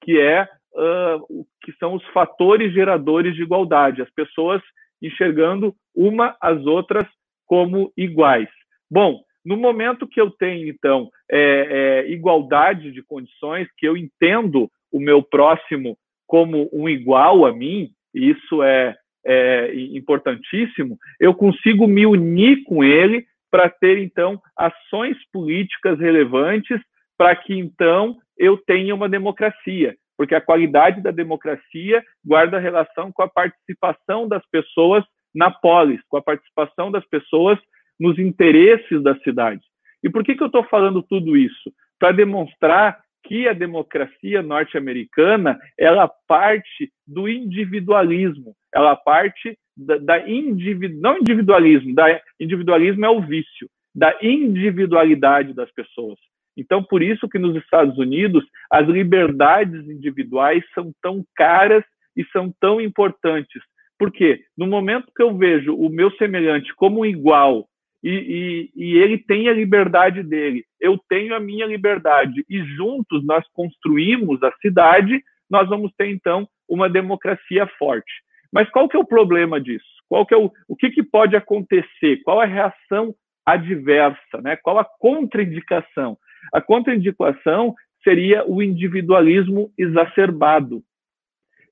que 0.02 0.18
é 0.18 0.44
uh, 0.44 1.46
que 1.62 1.72
são 1.72 1.94
os 1.94 2.04
fatores 2.06 2.72
geradores 2.72 3.34
de 3.34 3.42
igualdade, 3.42 4.00
as 4.00 4.10
pessoas 4.10 4.62
enxergando 5.02 5.74
uma 5.94 6.36
as 6.40 6.64
outras 6.64 7.06
como 7.46 7.92
iguais. 7.96 8.48
Bom, 8.90 9.20
no 9.44 9.56
momento 9.56 10.06
que 10.06 10.20
eu 10.20 10.30
tenho, 10.30 10.68
então, 10.68 11.10
é, 11.30 12.04
é, 12.06 12.10
igualdade 12.10 12.92
de 12.92 13.02
condições, 13.02 13.68
que 13.76 13.86
eu 13.86 13.96
entendo 13.96 14.70
o 14.92 15.00
meu 15.00 15.22
próximo 15.22 15.98
como 16.26 16.70
um 16.72 16.88
igual 16.88 17.44
a 17.44 17.52
mim, 17.52 17.90
e 18.14 18.30
isso 18.30 18.62
é, 18.62 18.94
é 19.26 19.74
importantíssimo, 19.74 20.96
eu 21.20 21.34
consigo 21.34 21.86
me 21.86 22.06
unir 22.06 22.62
com 22.64 22.84
ele 22.84 23.26
para 23.50 23.68
ter, 23.68 23.98
então, 23.98 24.40
ações 24.56 25.16
políticas 25.32 25.98
relevantes 25.98 26.80
para 27.18 27.34
que, 27.36 27.54
então, 27.54 28.16
eu 28.38 28.56
tenha 28.56 28.94
uma 28.94 29.08
democracia 29.08 29.94
porque 30.22 30.36
a 30.36 30.40
qualidade 30.40 31.00
da 31.00 31.10
democracia 31.10 32.00
guarda 32.24 32.60
relação 32.60 33.10
com 33.10 33.24
a 33.24 33.28
participação 33.28 34.28
das 34.28 34.40
pessoas 34.52 35.02
na 35.34 35.50
polis, 35.50 36.00
com 36.08 36.16
a 36.16 36.22
participação 36.22 36.92
das 36.92 37.04
pessoas 37.06 37.58
nos 37.98 38.16
interesses 38.20 39.02
da 39.02 39.18
cidade. 39.18 39.60
E 40.00 40.08
por 40.08 40.22
que, 40.22 40.36
que 40.36 40.42
eu 40.44 40.46
estou 40.46 40.62
falando 40.62 41.02
tudo 41.02 41.36
isso? 41.36 41.72
Para 41.98 42.12
demonstrar 42.12 43.00
que 43.24 43.48
a 43.48 43.52
democracia 43.52 44.42
norte-americana 44.42 45.58
ela 45.76 46.08
parte 46.28 46.92
do 47.04 47.28
individualismo, 47.28 48.54
ela 48.72 48.94
parte 48.94 49.58
da, 49.76 49.98
da 49.98 50.30
individu, 50.30 51.00
não 51.00 51.18
individualismo, 51.18 51.96
da 51.96 52.22
individualismo 52.38 53.04
é 53.04 53.10
o 53.10 53.20
vício, 53.20 53.68
da 53.92 54.16
individualidade 54.22 55.52
das 55.52 55.72
pessoas. 55.72 56.16
Então, 56.56 56.82
por 56.82 57.02
isso 57.02 57.28
que 57.28 57.38
nos 57.38 57.56
Estados 57.56 57.96
Unidos 57.98 58.44
as 58.70 58.86
liberdades 58.86 59.88
individuais 59.88 60.62
são 60.74 60.92
tão 61.02 61.24
caras 61.34 61.84
e 62.16 62.24
são 62.26 62.52
tão 62.60 62.80
importantes. 62.80 63.62
Porque 63.98 64.40
no 64.56 64.66
momento 64.66 65.12
que 65.14 65.22
eu 65.22 65.36
vejo 65.36 65.74
o 65.74 65.88
meu 65.88 66.10
semelhante 66.12 66.74
como 66.74 67.06
igual 67.06 67.68
e, 68.02 68.10
e, 68.10 68.84
e, 68.84 68.98
ele 68.98 69.16
tem 69.16 69.48
a 69.48 69.52
liberdade 69.52 70.24
dele, 70.24 70.64
eu 70.80 70.98
tenho 71.08 71.36
a 71.36 71.40
minha 71.40 71.64
liberdade, 71.66 72.44
e 72.50 72.58
juntos 72.64 73.24
nós 73.24 73.46
construímos 73.52 74.42
a 74.42 74.50
cidade, 74.60 75.22
nós 75.48 75.68
vamos 75.68 75.92
ter 75.96 76.08
então 76.08 76.48
uma 76.68 76.90
democracia 76.90 77.64
forte. 77.78 78.12
Mas 78.52 78.68
qual 78.70 78.88
que 78.88 78.96
é 78.96 79.00
o 79.00 79.06
problema 79.06 79.60
disso? 79.60 79.86
Qual 80.08 80.26
que 80.26 80.34
é 80.34 80.36
o, 80.36 80.50
o 80.66 80.74
que, 80.74 80.90
que 80.90 81.02
pode 81.02 81.36
acontecer? 81.36 82.20
Qual 82.24 82.40
a 82.40 82.44
reação 82.44 83.14
adversa? 83.46 84.42
Né? 84.42 84.56
Qual 84.56 84.78
a 84.78 84.84
contraindicação? 84.84 86.18
A 86.52 86.60
contraindicação 86.60 87.74
seria 88.02 88.44
o 88.44 88.62
individualismo 88.62 89.70
exacerbado. 89.78 90.82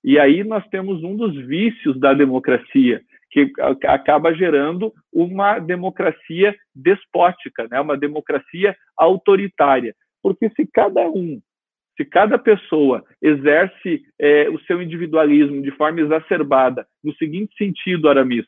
E 0.02 0.18
aí 0.18 0.42
nós 0.44 0.66
temos 0.68 1.02
um 1.02 1.16
dos 1.16 1.36
vícios 1.46 1.98
da 1.98 2.14
democracia, 2.14 3.02
que 3.30 3.52
acaba 3.86 4.34
gerando 4.34 4.92
uma 5.12 5.58
democracia 5.58 6.54
despótica, 6.74 7.68
né? 7.70 7.80
uma 7.80 7.96
democracia 7.96 8.76
autoritária. 8.96 9.94
Porque 10.22 10.50
se 10.50 10.66
cada 10.66 11.08
um, 11.08 11.40
se 11.96 12.04
cada 12.04 12.38
pessoa 12.38 13.04
exerce 13.22 14.02
é, 14.18 14.48
o 14.48 14.58
seu 14.60 14.82
individualismo 14.82 15.62
de 15.62 15.70
forma 15.72 16.00
exacerbada, 16.00 16.86
no 17.04 17.14
seguinte 17.16 17.54
sentido, 17.56 18.08
Aramis, 18.08 18.46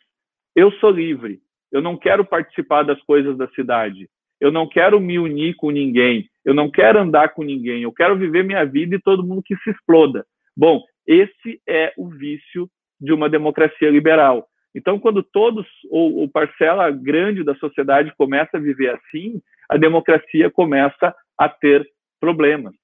eu 0.56 0.70
sou 0.72 0.90
livre, 0.90 1.40
Eu 1.70 1.80
não 1.80 1.96
quero 1.96 2.24
participar 2.24 2.82
das 2.82 3.00
coisas 3.02 3.36
da 3.38 3.48
cidade. 3.48 4.08
Eu 4.42 4.50
não 4.50 4.66
quero 4.66 4.98
me 4.98 5.20
unir 5.20 5.54
com 5.54 5.70
ninguém. 5.70 6.28
Eu 6.44 6.52
não 6.52 6.68
quero 6.68 6.98
andar 6.98 7.28
com 7.28 7.44
ninguém. 7.44 7.84
Eu 7.84 7.92
quero 7.92 8.18
viver 8.18 8.42
minha 8.42 8.64
vida 8.64 8.96
e 8.96 9.00
todo 9.00 9.24
mundo 9.24 9.40
que 9.40 9.54
se 9.58 9.70
exploda. 9.70 10.26
Bom, 10.56 10.82
esse 11.06 11.60
é 11.64 11.92
o 11.96 12.08
vício 12.08 12.68
de 13.00 13.12
uma 13.12 13.30
democracia 13.30 13.88
liberal. 13.88 14.44
Então, 14.74 14.98
quando 14.98 15.22
todos, 15.22 15.64
ou, 15.88 16.16
ou 16.16 16.28
parcela 16.28 16.90
grande 16.90 17.44
da 17.44 17.54
sociedade 17.54 18.12
começa 18.18 18.56
a 18.56 18.60
viver 18.60 18.88
assim, 18.90 19.40
a 19.70 19.76
democracia 19.76 20.50
começa 20.50 21.14
a 21.38 21.48
ter 21.48 21.88
problemas. 22.20 22.74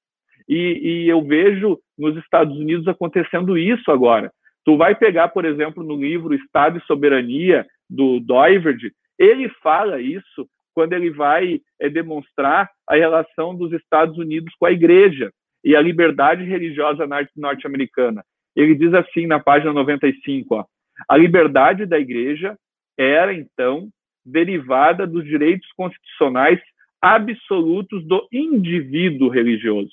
E, 0.48 0.54
e, 0.80 1.08
eu 1.08 1.20
vejo 1.24 1.76
nos 1.98 2.16
Estados 2.18 2.56
Unidos 2.56 2.86
acontecendo 2.86 3.58
isso 3.58 3.90
agora. 3.90 4.30
Tu 4.64 4.76
vai 4.76 4.94
pegar, 4.94 5.26
por 5.30 5.44
exemplo, 5.44 5.82
no 5.82 5.96
livro 5.96 6.34
Estado 6.34 6.78
e 6.78 6.86
Soberania, 6.86 7.66
do 7.90 8.20
Doiverd, 8.20 8.92
ele 9.18 9.48
fala 9.60 10.00
isso 10.00 10.48
quando 10.78 10.92
ele 10.92 11.10
vai 11.10 11.60
é, 11.80 11.88
demonstrar 11.88 12.70
a 12.88 12.94
relação 12.94 13.52
dos 13.52 13.72
Estados 13.72 14.16
Unidos 14.16 14.54
com 14.60 14.64
a 14.64 14.70
igreja 14.70 15.32
e 15.64 15.74
a 15.74 15.82
liberdade 15.82 16.44
religiosa 16.44 17.04
norte-americana. 17.36 18.24
Ele 18.54 18.76
diz 18.76 18.94
assim 18.94 19.26
na 19.26 19.40
página 19.40 19.72
95, 19.72 20.54
ó, 20.54 20.64
a 21.08 21.16
liberdade 21.16 21.84
da 21.84 21.98
igreja 21.98 22.56
era, 22.96 23.34
então, 23.34 23.88
derivada 24.24 25.04
dos 25.04 25.24
direitos 25.24 25.68
constitucionais 25.76 26.60
absolutos 27.02 28.06
do 28.06 28.28
indivíduo 28.32 29.30
religioso. 29.30 29.90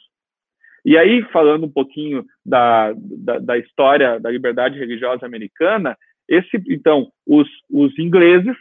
E 0.86 1.00
aí, 1.00 1.24
falando 1.32 1.66
um 1.66 1.72
pouquinho 1.72 2.24
da, 2.46 2.94
da, 2.96 3.40
da 3.40 3.58
história 3.58 4.20
da 4.20 4.30
liberdade 4.30 4.78
religiosa 4.78 5.26
americana, 5.26 5.98
esse, 6.30 6.62
então, 6.70 7.12
os, 7.26 7.48
os 7.72 7.98
ingleses 7.98 8.56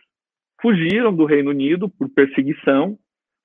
fugiram 0.64 1.14
do 1.14 1.26
Reino 1.26 1.50
Unido 1.50 1.90
por 1.90 2.09
perseguição, 2.09 2.99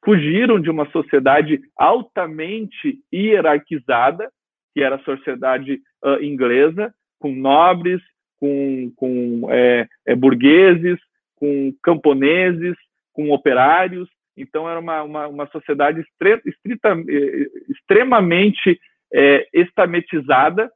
fugiram 0.05 0.57
de 0.57 0.69
uma 0.69 0.89
sociedade 0.89 1.59
altamente 1.77 2.97
hierarquizada, 3.13 4.31
que 4.73 4.81
era 4.81 4.95
a 4.95 5.03
sociedade 5.03 5.81
uh, 6.01 6.23
inglesa, 6.23 6.93
com 7.19 7.35
nobres, 7.35 8.01
com, 8.39 8.89
com 8.95 9.49
é, 9.51 9.85
é, 10.07 10.15
burgueses, 10.15 10.97
com 11.35 11.73
camponeses, 11.83 12.77
com 13.11 13.31
operários. 13.31 14.07
Então, 14.38 14.69
era 14.69 14.79
uma, 14.79 15.03
uma, 15.03 15.27
uma 15.27 15.47
sociedade 15.47 15.99
estrita, 16.47 16.95
eh, 17.09 17.47
extremamente 17.67 18.79
é, 19.13 19.45
estametizada, 19.51 20.71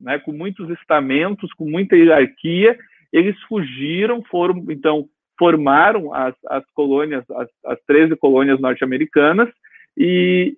né, 0.00 0.18
com 0.20 0.32
muitos 0.32 0.70
estamentos, 0.70 1.52
com 1.52 1.68
muita 1.68 1.94
hierarquia. 1.94 2.78
Eles 3.12 3.38
fugiram, 3.42 4.22
foram, 4.22 4.64
então, 4.70 5.06
formaram 5.38 6.12
as, 6.14 6.34
as 6.46 6.64
colônias, 6.72 7.24
as, 7.30 7.48
as 7.66 7.78
13 7.86 8.16
colônias 8.16 8.60
norte-americanas, 8.60 9.48
e 9.96 10.56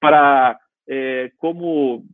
para 0.00 0.58
é, 0.88 1.30
como 1.38 2.04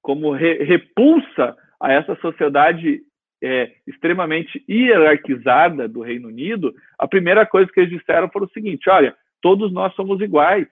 como 0.00 0.32
re, 0.32 0.64
repulsa 0.64 1.56
a 1.80 1.92
essa 1.92 2.16
sociedade 2.16 3.02
é, 3.42 3.72
extremamente 3.86 4.64
hierarquizada 4.68 5.88
do 5.88 6.00
Reino 6.00 6.28
Unido, 6.28 6.74
a 6.98 7.08
primeira 7.08 7.44
coisa 7.44 7.70
que 7.72 7.80
eles 7.80 7.98
disseram 7.98 8.28
foi 8.30 8.42
o 8.42 8.50
seguinte: 8.50 8.88
olha, 8.88 9.14
todos 9.40 9.72
nós 9.72 9.94
somos 9.94 10.20
iguais. 10.20 10.66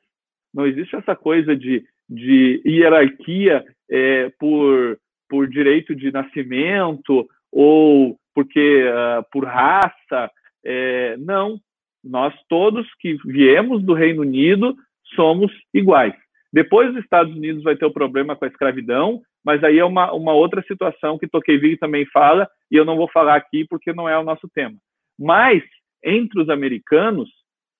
Não 0.54 0.66
existe 0.66 0.96
essa 0.96 1.14
coisa 1.14 1.56
de, 1.56 1.84
de 2.08 2.62
hierarquia 2.64 3.64
é, 3.90 4.30
por, 4.38 4.98
por 5.28 5.48
direito 5.48 5.94
de 5.94 6.12
nascimento 6.12 7.28
ou 7.52 8.18
porque 8.34 8.84
uh, 8.84 9.24
por 9.30 9.44
raça. 9.44 10.30
É, 10.64 11.16
não, 11.18 11.58
nós 12.04 12.34
todos 12.48 12.86
que 12.98 13.16
viemos 13.24 13.82
do 13.82 13.94
Reino 13.94 14.22
Unido 14.22 14.74
somos 15.14 15.52
iguais. 15.72 16.14
Depois 16.52 16.90
os 16.90 16.96
Estados 17.02 17.34
Unidos 17.34 17.62
vai 17.62 17.76
ter 17.76 17.86
o 17.86 17.92
problema 17.92 18.34
com 18.34 18.44
a 18.44 18.48
escravidão, 18.48 19.20
mas 19.44 19.62
aí 19.62 19.78
é 19.78 19.84
uma, 19.84 20.12
uma 20.12 20.32
outra 20.32 20.62
situação 20.62 21.18
que 21.18 21.28
Tocqueville 21.28 21.78
também 21.78 22.04
fala, 22.06 22.48
e 22.70 22.76
eu 22.76 22.84
não 22.84 22.96
vou 22.96 23.08
falar 23.08 23.36
aqui 23.36 23.64
porque 23.68 23.92
não 23.92 24.08
é 24.08 24.18
o 24.18 24.24
nosso 24.24 24.48
tema. 24.52 24.76
Mas, 25.18 25.62
entre 26.04 26.40
os 26.40 26.48
americanos, 26.48 27.30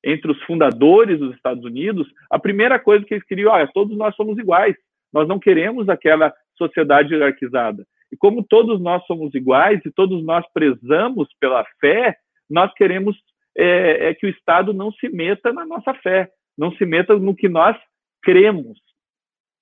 entre 0.04 0.30
os 0.30 0.40
fundadores 0.44 1.18
dos 1.18 1.34
Estados 1.34 1.64
Unidos, 1.64 2.06
a 2.30 2.38
primeira 2.38 2.78
coisa 2.78 3.04
que 3.04 3.14
eles 3.14 3.26
queriam, 3.26 3.52
olha, 3.52 3.68
todos 3.72 3.96
nós 3.96 4.14
somos 4.14 4.38
iguais, 4.38 4.76
nós 5.12 5.26
não 5.26 5.38
queremos 5.38 5.88
aquela 5.88 6.32
sociedade 6.56 7.12
hierarquizada. 7.12 7.84
E 8.12 8.16
como 8.16 8.42
todos 8.42 8.80
nós 8.80 9.04
somos 9.06 9.34
iguais 9.34 9.80
e 9.84 9.90
todos 9.90 10.24
nós 10.24 10.44
prezamos 10.52 11.28
pela 11.38 11.64
fé, 11.80 12.16
nós 12.48 12.72
queremos 12.74 13.16
é, 13.56 14.08
é 14.08 14.14
que 14.14 14.26
o 14.26 14.30
Estado 14.30 14.72
não 14.72 14.92
se 14.92 15.08
meta 15.08 15.52
na 15.52 15.64
nossa 15.64 15.94
fé, 15.94 16.28
não 16.56 16.72
se 16.72 16.84
meta 16.84 17.16
no 17.18 17.34
que 17.34 17.48
nós 17.48 17.76
cremos. 18.22 18.78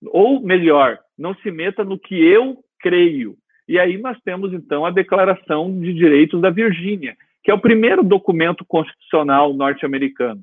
Ou 0.06 0.40
melhor, 0.40 0.98
não 1.18 1.34
se 1.36 1.50
meta 1.50 1.84
no 1.84 1.98
que 1.98 2.14
eu 2.14 2.58
creio. 2.80 3.36
E 3.66 3.78
aí 3.78 3.98
nós 3.98 4.18
temos, 4.24 4.52
então, 4.52 4.86
a 4.86 4.90
Declaração 4.90 5.70
de 5.78 5.92
Direitos 5.92 6.40
da 6.40 6.48
Virgínia, 6.48 7.16
que 7.44 7.50
é 7.50 7.54
o 7.54 7.60
primeiro 7.60 8.02
documento 8.02 8.64
constitucional 8.64 9.52
norte-americano. 9.52 10.40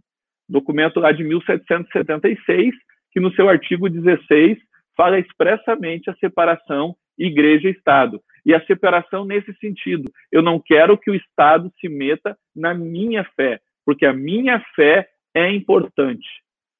Documento 0.48 1.00
lá 1.00 1.12
de 1.12 1.24
1776, 1.24 2.76
que 3.12 3.20
no 3.20 3.34
seu 3.34 3.50
artigo 3.50 3.90
16 3.90 4.58
fala 4.96 5.20
expressamente 5.20 6.10
a 6.10 6.16
separação 6.16 6.96
igreja 7.18 7.68
e 7.68 7.72
Estado. 7.72 8.22
E 8.46 8.54
a 8.54 8.66
separação 8.66 9.26
nesse 9.26 9.54
sentido. 9.56 10.12
Eu 10.32 10.42
não 10.42 10.60
quero 10.60 10.98
que 10.98 11.10
o 11.10 11.16
Estado 11.16 11.72
se 11.80 11.90
meta 11.90 12.38
na 12.56 12.74
minha 12.74 13.24
fé, 13.36 13.60
porque 13.86 14.06
a 14.06 14.14
minha 14.14 14.60
fé 14.76 15.08
é 15.34 15.50
importante. 15.50 16.28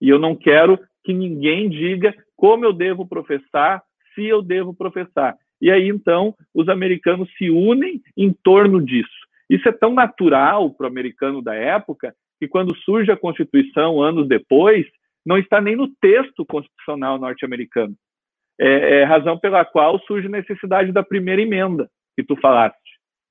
E 0.02 0.10
eu 0.10 0.20
não 0.20 0.36
quero 0.36 0.80
que 1.04 1.14
ninguém 1.14 1.70
diga 1.70 2.14
como 2.36 2.66
eu 2.66 2.74
devo 2.74 3.08
professar, 3.08 3.82
se 4.14 4.26
eu 4.26 4.42
devo 4.42 4.74
professar. 4.74 5.36
E 5.62 5.72
aí, 5.72 5.88
então, 5.88 6.36
os 6.54 6.68
americanos 6.70 7.30
se 7.38 7.50
unem 7.50 8.02
em 8.18 8.34
torno 8.44 8.84
disso. 8.84 9.10
Isso 9.50 9.68
é 9.70 9.72
tão 9.72 9.94
natural 9.94 10.72
para 10.72 10.86
o 10.86 10.90
americano 10.90 11.42
da 11.42 11.56
época 11.56 12.14
que, 12.40 12.48
quando 12.48 12.76
surge 12.78 13.12
a 13.12 13.18
Constituição, 13.18 14.02
anos 14.02 14.28
depois, 14.28 14.86
não 15.26 15.38
está 15.38 15.62
nem 15.62 15.76
no 15.76 15.88
texto 16.02 16.46
constitucional 16.46 17.18
norte-americano. 17.18 17.96
É, 18.60 19.02
é 19.02 19.04
razão 19.04 19.38
pela 19.38 19.66
qual 19.66 20.00
surge 20.02 20.28
a 20.28 20.32
necessidade 20.32 20.92
da 20.92 21.04
primeira 21.04 21.42
emenda 21.42 21.90
que 22.16 22.24
tu 22.24 22.36
falaste. 22.38 22.78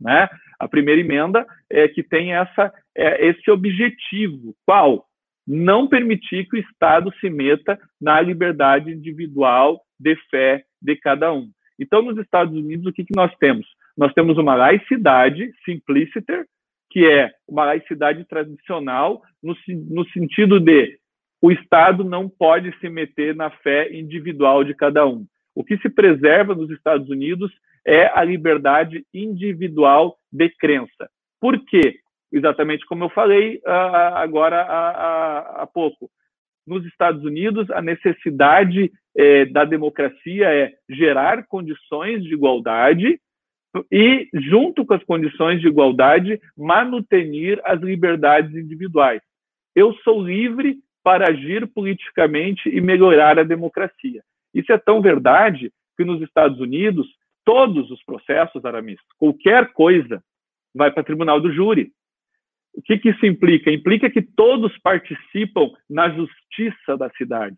Né? 0.01 0.29
A 0.59 0.69
primeira 0.69 1.01
emenda 1.01 1.47
é 1.71 1.89
que 1.89 2.03
tem 2.03 2.35
essa, 2.35 2.73
é, 2.97 3.27
esse 3.27 3.51
objetivo. 3.51 4.55
Qual? 4.67 5.07
não 5.47 5.87
permitir 5.87 6.49
que 6.49 6.57
o 6.57 6.61
Estado 6.61 7.13
se 7.21 7.29
meta 7.29 7.79
na 8.01 8.21
liberdade 8.21 8.91
individual 8.91 9.81
de 9.99 10.17
fé 10.31 10.65
de 10.81 10.97
cada 10.97 11.33
um. 11.33 11.51
Então, 11.79 12.03
nos 12.03 12.17
Estados 12.19 12.55
Unidos, 12.55 12.87
o 12.87 12.93
que, 12.93 13.05
que 13.05 13.17
nós 13.17 13.35
temos? 13.37 13.67
Nós 13.97 14.13
temos 14.15 14.39
uma 14.39 14.55
laicidade 14.55 15.53
simpliciter, 15.65 16.47
que 16.91 17.05
é 17.07 17.33
uma 17.49 17.65
laicidade 17.65 18.25
tradicional, 18.25 19.23
no, 19.43 19.55
no 19.91 20.09
sentido 20.11 20.61
de 20.61 20.99
o 21.44 21.52
Estado 21.52 22.02
não 22.02 22.26
pode 22.26 22.74
se 22.78 22.88
meter 22.88 23.37
na 23.37 23.50
fé 23.50 23.92
individual 23.92 24.64
de 24.64 24.72
cada 24.72 25.07
um. 25.07 25.26
O 25.54 25.62
que 25.62 25.76
se 25.76 25.90
preserva 25.90 26.54
nos 26.54 26.70
Estados 26.70 27.11
Unidos 27.11 27.52
é 27.87 28.07
a 28.18 28.24
liberdade 28.24 29.04
individual 29.12 30.16
de 30.33 30.48
crença. 30.48 31.11
Por 31.38 31.62
quê? 31.66 31.98
exatamente 32.33 32.87
como 32.87 33.04
eu 33.04 33.11
falei 33.11 33.59
uh, 33.59 34.16
agora 34.16 34.62
há, 34.62 35.62
há, 35.62 35.66
pouco. 35.66 36.11
Nos 36.66 36.85
Estados 36.87 37.22
Unidos, 37.24 37.70
a 37.70 37.83
necessidade 37.83 38.90
eh, 39.14 39.44
da 39.44 39.66
democracia 39.66 40.48
é 40.48 40.72
gerar 40.88 41.46
condições 41.46 42.24
de 42.24 42.33
igualdade 42.33 43.20
e, 43.92 44.28
junto 44.33 44.85
com 44.85 44.94
as 44.94 45.04
condições 45.04 45.61
de 45.61 45.68
igualdade, 45.68 46.40
manutenir 46.57 47.61
as 47.64 47.83
liberdades 47.83 48.57
individuais. 48.57 49.20
Eu 49.76 49.92
sou 49.96 50.26
livre 50.26 50.78
para 51.05 51.29
agir 51.29 51.67
politicamente 51.69 52.69
e 52.69 52.81
melhorar 52.81 53.38
a 53.38 53.45
democracia. 53.45 54.23
Isso 54.55 54.73
é 54.73 54.79
tão 54.79 55.03
verdade 55.03 55.71
que 55.97 56.05
nos 56.05 56.21
Estados 56.23 56.59
Unidos, 56.59 57.07
todos 57.45 57.90
os 57.90 58.03
processos, 58.03 58.64
Aramis, 58.64 58.99
qualquer 59.19 59.73
coisa, 59.73 60.23
vai 60.75 60.90
para 60.90 61.03
o 61.03 61.05
tribunal 61.05 61.40
do 61.40 61.53
júri. 61.53 61.93
O 62.73 62.83
que, 62.83 62.99
que 62.99 63.11
isso 63.11 63.25
implica? 63.27 63.71
Implica 63.71 64.11
que 64.11 64.23
todos 64.23 64.77
participam 64.79 65.71
na 65.88 66.09
justiça 66.09 66.97
da 66.97 67.09
cidade. 67.11 67.57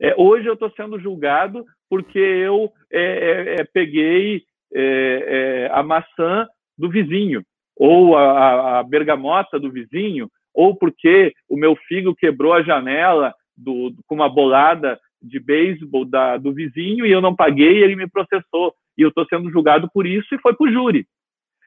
É, 0.00 0.14
hoje 0.16 0.46
eu 0.46 0.54
estou 0.54 0.70
sendo 0.76 1.00
julgado 1.00 1.64
porque 1.88 2.18
eu 2.18 2.70
é, 2.92 3.00
é, 3.00 3.60
é 3.60 3.64
peguei 3.64 4.44
é, 4.72 4.82
é, 4.82 5.70
a 5.72 5.82
maçã 5.82 6.46
do 6.76 6.90
vizinho, 6.90 7.42
ou 7.74 8.16
a, 8.16 8.78
a, 8.78 8.82
bergamota 8.82 9.58
do 9.58 9.70
vizinho, 9.70 10.30
ou 10.56 10.74
porque 10.74 11.34
o 11.48 11.56
meu 11.56 11.76
filho 11.86 12.16
quebrou 12.16 12.54
a 12.54 12.62
janela 12.62 13.34
do, 13.54 13.94
com 14.06 14.14
uma 14.14 14.28
bolada 14.28 14.98
de 15.22 15.38
beisebol 15.38 16.06
do 16.40 16.52
vizinho 16.52 17.04
e 17.04 17.12
eu 17.12 17.20
não 17.20 17.36
paguei 17.36 17.78
e 17.78 17.82
ele 17.82 17.94
me 17.94 18.08
processou. 18.08 18.74
E 18.96 19.02
eu 19.02 19.10
estou 19.10 19.26
sendo 19.26 19.50
julgado 19.50 19.88
por 19.92 20.06
isso 20.06 20.34
e 20.34 20.40
foi 20.40 20.54
para 20.54 20.66
o 20.66 20.72
júri. 20.72 21.06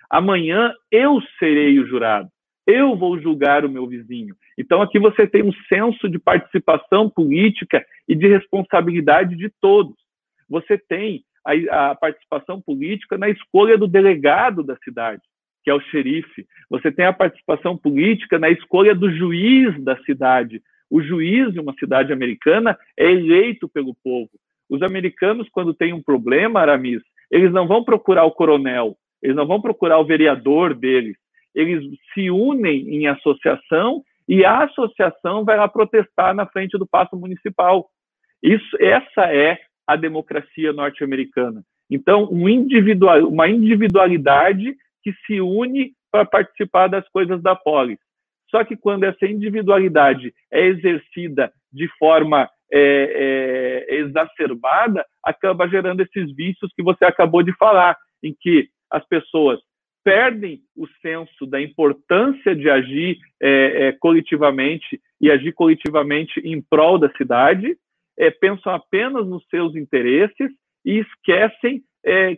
Amanhã 0.09 0.73
eu 0.91 1.21
serei 1.37 1.79
o 1.79 1.85
jurado. 1.85 2.27
Eu 2.65 2.95
vou 2.95 3.19
julgar 3.19 3.63
o 3.63 3.69
meu 3.69 3.85
vizinho. 3.85 4.35
Então 4.57 4.81
aqui 4.81 4.97
você 4.97 5.27
tem 5.27 5.43
um 5.43 5.53
senso 5.67 6.09
de 6.09 6.17
participação 6.17 7.09
política 7.09 7.85
e 8.07 8.15
de 8.15 8.27
responsabilidade 8.27 9.35
de 9.35 9.51
todos. 9.61 9.95
Você 10.49 10.79
tem 10.79 11.23
a, 11.45 11.91
a 11.91 11.95
participação 11.95 12.59
política 12.59 13.17
na 13.17 13.29
escolha 13.29 13.77
do 13.77 13.87
delegado 13.87 14.63
da 14.63 14.75
cidade, 14.77 15.21
que 15.63 15.69
é 15.69 15.73
o 15.73 15.81
xerife. 15.81 16.45
Você 16.69 16.91
tem 16.91 17.05
a 17.05 17.13
participação 17.13 17.77
política 17.77 18.39
na 18.39 18.49
escolha 18.49 18.93
do 18.95 19.11
juiz 19.11 19.81
da 19.83 19.97
cidade. 20.03 20.61
O 20.89 21.01
juiz 21.01 21.53
de 21.53 21.59
uma 21.59 21.73
cidade 21.73 22.11
americana 22.11 22.77
é 22.97 23.11
eleito 23.11 23.67
pelo 23.69 23.95
povo. 24.03 24.31
Os 24.69 24.81
americanos, 24.81 25.47
quando 25.49 25.73
têm 25.73 25.93
um 25.93 26.01
problema, 26.01 26.59
Aramis, 26.59 27.01
eles 27.31 27.51
não 27.51 27.67
vão 27.67 27.83
procurar 27.83 28.25
o 28.25 28.31
coronel, 28.31 28.95
eles 29.21 29.35
não 29.35 29.45
vão 29.45 29.61
procurar 29.61 29.99
o 29.99 30.05
vereador 30.05 30.73
deles. 30.73 31.17
Eles 31.53 31.83
se 32.13 32.29
unem 32.29 32.87
em 32.89 33.07
associação 33.07 34.03
e 34.27 34.45
a 34.45 34.63
associação 34.63 35.43
vai 35.43 35.57
lá 35.57 35.67
protestar 35.67 36.33
na 36.35 36.45
frente 36.45 36.77
do 36.77 36.87
passo 36.87 37.15
municipal. 37.15 37.89
Isso, 38.41 38.77
essa 38.79 39.33
é 39.33 39.59
a 39.85 39.95
democracia 39.95 40.71
norte-americana. 40.71 41.63
Então, 41.89 42.29
um 42.31 42.47
individual, 42.47 43.27
uma 43.27 43.49
individualidade 43.49 44.75
que 45.03 45.13
se 45.25 45.39
une 45.41 45.93
para 46.11 46.25
participar 46.25 46.87
das 46.87 47.07
coisas 47.09 47.41
da 47.41 47.55
polis. 47.55 47.99
Só 48.49 48.63
que 48.63 48.75
quando 48.75 49.03
essa 49.03 49.25
individualidade 49.25 50.33
é 50.51 50.65
exercida 50.65 51.51
de 51.71 51.87
forma 51.99 52.49
é, 52.71 53.85
é, 53.89 53.95
exacerbada, 53.95 55.05
acaba 55.23 55.67
gerando 55.67 56.01
esses 56.01 56.35
vícios 56.35 56.71
que 56.75 56.83
você 56.83 57.05
acabou 57.05 57.43
de 57.43 57.55
falar, 57.57 57.95
em 58.23 58.35
que 58.39 58.67
as 58.91 59.05
pessoas 59.07 59.59
perdem 60.03 60.61
o 60.75 60.87
senso 61.01 61.45
da 61.45 61.61
importância 61.61 62.55
de 62.55 62.69
agir 62.69 63.17
é, 63.41 63.87
é 63.87 63.91
coletivamente 63.93 64.99
e 65.21 65.29
agir 65.29 65.51
coletivamente 65.53 66.39
em 66.39 66.61
prol 66.61 66.97
da 66.97 67.11
cidade, 67.15 67.77
é, 68.17 68.31
pensam 68.31 68.73
apenas 68.73 69.27
nos 69.27 69.45
seus 69.49 69.75
interesses 69.75 70.51
e 70.85 70.99
esquecem 70.99 71.83
é, 72.09 72.37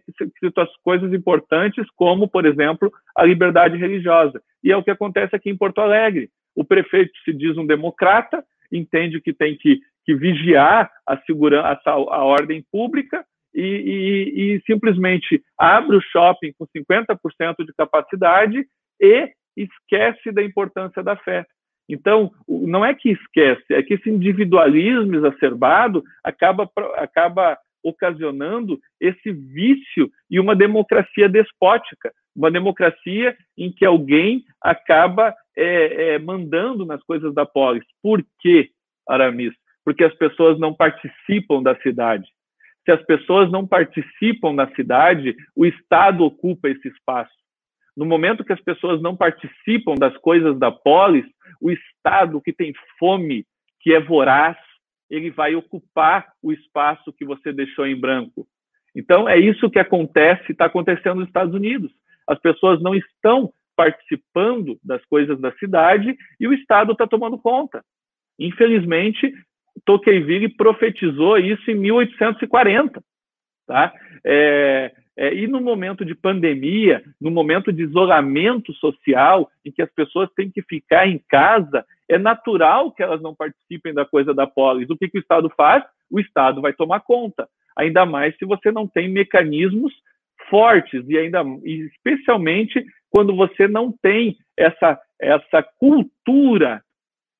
coisas 0.83 1.13
importantes, 1.13 1.85
como, 1.95 2.27
por 2.27 2.45
exemplo, 2.45 2.91
a 3.15 3.23
liberdade 3.23 3.77
religiosa. 3.77 4.41
E 4.63 4.71
é 4.71 4.77
o 4.77 4.83
que 4.83 4.91
acontece 4.91 5.35
aqui 5.35 5.49
em 5.49 5.57
Porto 5.57 5.79
Alegre. 5.79 6.29
O 6.55 6.65
prefeito 6.65 7.11
se 7.23 7.33
diz 7.33 7.57
um 7.57 7.65
democrata, 7.65 8.43
entende 8.71 9.21
que 9.21 9.33
tem 9.33 9.55
que, 9.55 9.79
que 10.05 10.13
vigiar 10.13 10.91
a 11.07 11.17
segurança, 11.21 11.81
a, 11.85 11.91
a 11.91 12.23
ordem 12.23 12.63
pública 12.71 13.25
e, 13.53 13.61
e, 13.61 14.55
e, 14.55 14.61
simplesmente 14.65 15.41
abre 15.57 15.97
o 15.97 16.01
shopping 16.01 16.53
com 16.57 16.65
50% 16.65 17.65
de 17.65 17.73
capacidade 17.73 18.65
e 18.99 19.33
esquece 19.55 20.31
da 20.31 20.43
importância 20.43 21.03
da 21.03 21.15
fé. 21.15 21.45
Então, 21.89 22.31
não 22.47 22.85
é 22.85 22.93
que 22.93 23.09
esquece, 23.09 23.73
é 23.73 23.83
que 23.83 23.95
esse 23.95 24.09
individualismo 24.09 25.15
exacerbado 25.15 26.03
acaba, 26.23 26.69
acaba 26.95 27.57
ocasionando 27.83 28.79
esse 28.99 29.31
vício 29.31 30.11
e 30.29 30.39
uma 30.39 30.55
democracia 30.55 31.27
despótica, 31.27 32.11
uma 32.35 32.51
democracia 32.51 33.35
em 33.57 33.71
que 33.71 33.85
alguém 33.85 34.43
acaba 34.61 35.35
é, 35.55 36.13
é, 36.13 36.19
mandando 36.19 36.85
nas 36.85 37.03
coisas 37.03 37.33
da 37.33 37.45
polis. 37.45 37.83
Por 38.01 38.23
quê, 38.39 38.69
Aramis? 39.07 39.53
Porque 39.83 40.03
as 40.03 40.13
pessoas 40.15 40.59
não 40.59 40.73
participam 40.73 41.61
da 41.61 41.75
cidade. 41.81 42.29
Se 42.85 42.91
as 42.91 43.03
pessoas 43.05 43.51
não 43.51 43.67
participam 43.67 44.53
na 44.53 44.67
cidade, 44.75 45.35
o 45.55 45.65
Estado 45.65 46.23
ocupa 46.23 46.69
esse 46.69 46.87
espaço. 46.87 47.31
No 47.95 48.05
momento 48.05 48.43
que 48.43 48.53
as 48.53 48.61
pessoas 48.61 49.01
não 49.01 49.15
participam 49.15 49.95
das 49.95 50.15
coisas 50.17 50.57
da 50.57 50.71
polis, 50.71 51.25
o 51.59 51.69
Estado 51.69 52.41
que 52.41 52.53
tem 52.53 52.73
fome, 52.97 53.45
que 53.81 53.93
é 53.93 53.99
voraz, 53.99 54.57
ele 55.11 55.29
vai 55.29 55.53
ocupar 55.53 56.31
o 56.41 56.53
espaço 56.53 57.11
que 57.11 57.25
você 57.25 57.51
deixou 57.51 57.85
em 57.85 57.99
branco. 57.99 58.47
Então, 58.95 59.27
é 59.27 59.37
isso 59.37 59.69
que 59.69 59.77
acontece, 59.77 60.53
está 60.53 60.65
acontecendo 60.65 61.19
nos 61.19 61.27
Estados 61.27 61.53
Unidos. 61.53 61.91
As 62.25 62.39
pessoas 62.39 62.81
não 62.81 62.95
estão 62.95 63.51
participando 63.75 64.79
das 64.83 65.03
coisas 65.05 65.39
da 65.39 65.51
cidade 65.53 66.15
e 66.39 66.47
o 66.47 66.53
Estado 66.53 66.93
está 66.93 67.05
tomando 67.05 67.37
conta. 67.37 67.83
Infelizmente, 68.39 69.33
Tocqueville 69.85 70.49
profetizou 70.55 71.37
isso 71.37 71.69
em 71.69 71.75
1840. 71.75 73.03
Tá? 73.67 73.93
É, 74.25 74.93
é, 75.17 75.33
e 75.33 75.47
no 75.47 75.59
momento 75.59 76.05
de 76.05 76.15
pandemia, 76.15 77.03
no 77.19 77.29
momento 77.29 77.71
de 77.71 77.83
isolamento 77.83 78.73
social, 78.73 79.49
em 79.65 79.71
que 79.71 79.81
as 79.81 79.91
pessoas 79.91 80.29
têm 80.35 80.49
que 80.49 80.61
ficar 80.61 81.07
em 81.07 81.21
casa, 81.29 81.85
é 82.09 82.17
natural 82.17 82.91
que 82.91 83.03
elas 83.03 83.21
não 83.21 83.35
participem 83.35 83.93
da 83.93 84.05
coisa 84.05 84.33
da 84.33 84.47
polis. 84.47 84.89
O 84.89 84.97
que, 84.97 85.09
que 85.09 85.17
o 85.17 85.21
Estado 85.21 85.51
faz? 85.55 85.83
O 86.09 86.19
Estado 86.19 86.61
vai 86.61 86.73
tomar 86.73 87.01
conta. 87.01 87.47
Ainda 87.77 88.05
mais 88.05 88.35
se 88.37 88.45
você 88.45 88.71
não 88.71 88.87
tem 88.87 89.09
mecanismos 89.09 89.93
fortes 90.49 91.03
e 91.07 91.17
ainda 91.17 91.43
especialmente 91.63 92.83
quando 93.09 93.35
você 93.35 93.67
não 93.67 93.91
tem 93.91 94.37
essa 94.57 94.99
essa 95.19 95.61
cultura 95.77 96.83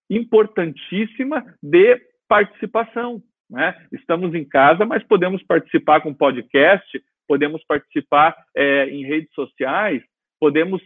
importantíssima 0.10 1.44
de 1.62 2.00
participação. 2.28 3.22
Né? 3.50 3.76
Estamos 3.92 4.34
em 4.36 4.46
casa, 4.46 4.86
mas 4.86 5.04
podemos 5.04 5.42
participar 5.44 6.02
com 6.02 6.14
podcast, 6.14 7.04
podemos 7.32 7.64
participar 7.64 8.36
é, 8.54 8.90
em 8.90 9.06
redes 9.06 9.34
sociais, 9.34 10.04
podemos 10.38 10.82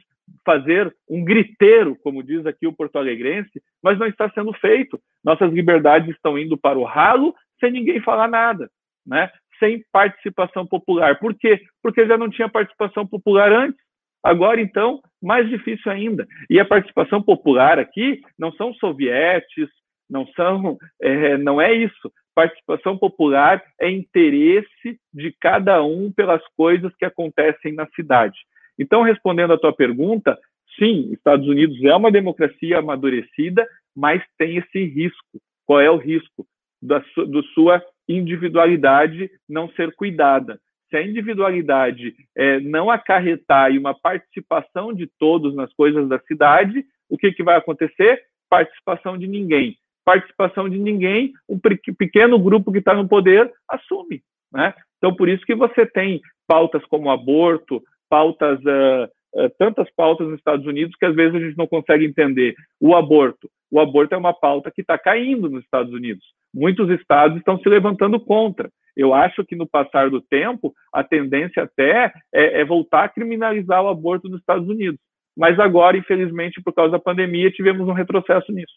fazer 0.45 0.95
um 1.09 1.25
griteiro, 1.25 1.97
como 2.03 2.21
diz 2.21 2.45
aqui 2.45 2.67
o 2.67 2.73
porto-alegrense, 2.73 3.59
mas 3.81 3.97
não 3.97 4.05
está 4.05 4.29
sendo 4.29 4.53
feito. 4.53 4.99
Nossas 5.23 5.51
liberdades 5.51 6.13
estão 6.13 6.37
indo 6.37 6.55
para 6.55 6.77
o 6.77 6.83
ralo 6.83 7.33
sem 7.59 7.71
ninguém 7.71 7.99
falar 7.99 8.27
nada, 8.27 8.69
né? 9.03 9.31
sem 9.57 9.83
participação 9.91 10.67
popular. 10.67 11.17
Por 11.17 11.33
quê? 11.33 11.59
Porque 11.81 12.05
já 12.05 12.15
não 12.15 12.29
tinha 12.29 12.47
participação 12.47 13.07
popular 13.07 13.51
antes. 13.51 13.83
Agora, 14.23 14.61
então, 14.61 15.01
mais 15.19 15.49
difícil 15.49 15.91
ainda. 15.91 16.27
E 16.47 16.59
a 16.59 16.65
participação 16.65 17.23
popular 17.23 17.79
aqui 17.79 18.21
não 18.37 18.51
são 18.51 18.71
sovietes, 18.75 19.67
não 20.07 20.27
são, 20.35 20.77
é, 21.01 21.39
não 21.39 21.59
é 21.59 21.73
isso. 21.73 22.11
Participação 22.35 22.97
popular 22.97 23.63
é 23.79 23.89
interesse 23.89 24.99
de 25.13 25.33
cada 25.39 25.81
um 25.81 26.11
pelas 26.11 26.45
coisas 26.57 26.93
que 26.97 27.05
acontecem 27.05 27.73
na 27.73 27.87
cidade. 27.95 28.37
Então, 28.77 29.03
respondendo 29.03 29.53
à 29.53 29.57
tua 29.57 29.71
pergunta, 29.71 30.37
sim, 30.77 31.13
Estados 31.13 31.47
Unidos 31.47 31.81
é 31.81 31.95
uma 31.95 32.11
democracia 32.11 32.79
amadurecida, 32.79 33.65
mas 33.95 34.21
tem 34.37 34.57
esse 34.57 34.83
risco. 34.83 35.39
Qual 35.65 35.79
é 35.79 35.89
o 35.89 35.95
risco? 35.95 36.45
Da 36.81 37.01
su 37.13 37.25
do 37.25 37.41
sua 37.53 37.81
individualidade 38.07 39.31
não 39.47 39.69
ser 39.69 39.95
cuidada. 39.95 40.59
Se 40.89 40.97
a 40.97 41.01
individualidade 41.01 42.13
é, 42.35 42.59
não 42.59 42.91
acarretar 42.91 43.71
e 43.71 43.79
uma 43.79 43.97
participação 43.97 44.93
de 44.93 45.07
todos 45.17 45.55
nas 45.55 45.73
coisas 45.73 46.07
da 46.09 46.19
cidade, 46.19 46.85
o 47.09 47.17
que, 47.17 47.31
que 47.31 47.43
vai 47.43 47.55
acontecer? 47.55 48.21
Participação 48.49 49.17
de 49.17 49.25
ninguém 49.25 49.77
participação 50.05 50.69
de 50.69 50.77
ninguém, 50.77 51.33
um 51.49 51.59
pequeno 51.97 52.39
grupo 52.39 52.71
que 52.71 52.77
está 52.77 52.93
no 52.93 53.07
poder 53.07 53.51
assume. 53.67 54.21
Né? 54.53 54.73
Então, 54.97 55.13
por 55.13 55.27
isso 55.27 55.45
que 55.45 55.55
você 55.55 55.85
tem 55.85 56.21
pautas 56.47 56.85
como 56.85 57.09
aborto, 57.09 57.81
pautas, 58.07 58.59
uh, 58.59 59.05
uh, 59.35 59.49
tantas 59.57 59.89
pautas 59.95 60.27
nos 60.27 60.37
Estados 60.37 60.65
Unidos 60.65 60.95
que 60.97 61.05
às 61.05 61.15
vezes 61.15 61.35
a 61.35 61.39
gente 61.39 61.57
não 61.57 61.67
consegue 61.67 62.05
entender. 62.05 62.55
O 62.79 62.95
aborto. 62.95 63.49
O 63.71 63.79
aborto 63.79 64.13
é 64.13 64.17
uma 64.17 64.33
pauta 64.33 64.71
que 64.71 64.81
está 64.81 64.97
caindo 64.97 65.49
nos 65.49 65.63
Estados 65.63 65.91
Unidos. 65.91 66.23
Muitos 66.53 66.89
estados 66.91 67.37
estão 67.37 67.57
se 67.59 67.67
levantando 67.67 68.19
contra. 68.19 68.69
Eu 68.95 69.13
acho 69.13 69.43
que 69.43 69.55
no 69.55 69.67
passar 69.67 70.09
do 70.09 70.21
tempo, 70.21 70.73
a 70.93 71.03
tendência 71.03 71.63
até 71.63 72.13
é, 72.33 72.61
é 72.61 72.63
voltar 72.65 73.03
a 73.03 73.09
criminalizar 73.09 73.83
o 73.83 73.89
aborto 73.89 74.29
nos 74.29 74.39
Estados 74.39 74.69
Unidos. 74.69 74.99
Mas 75.35 75.59
agora, 75.59 75.97
infelizmente, 75.97 76.61
por 76.63 76.73
causa 76.73 76.93
da 76.93 76.99
pandemia, 76.99 77.51
tivemos 77.51 77.87
um 77.89 77.93
retrocesso 77.93 78.53
nisso. 78.53 78.73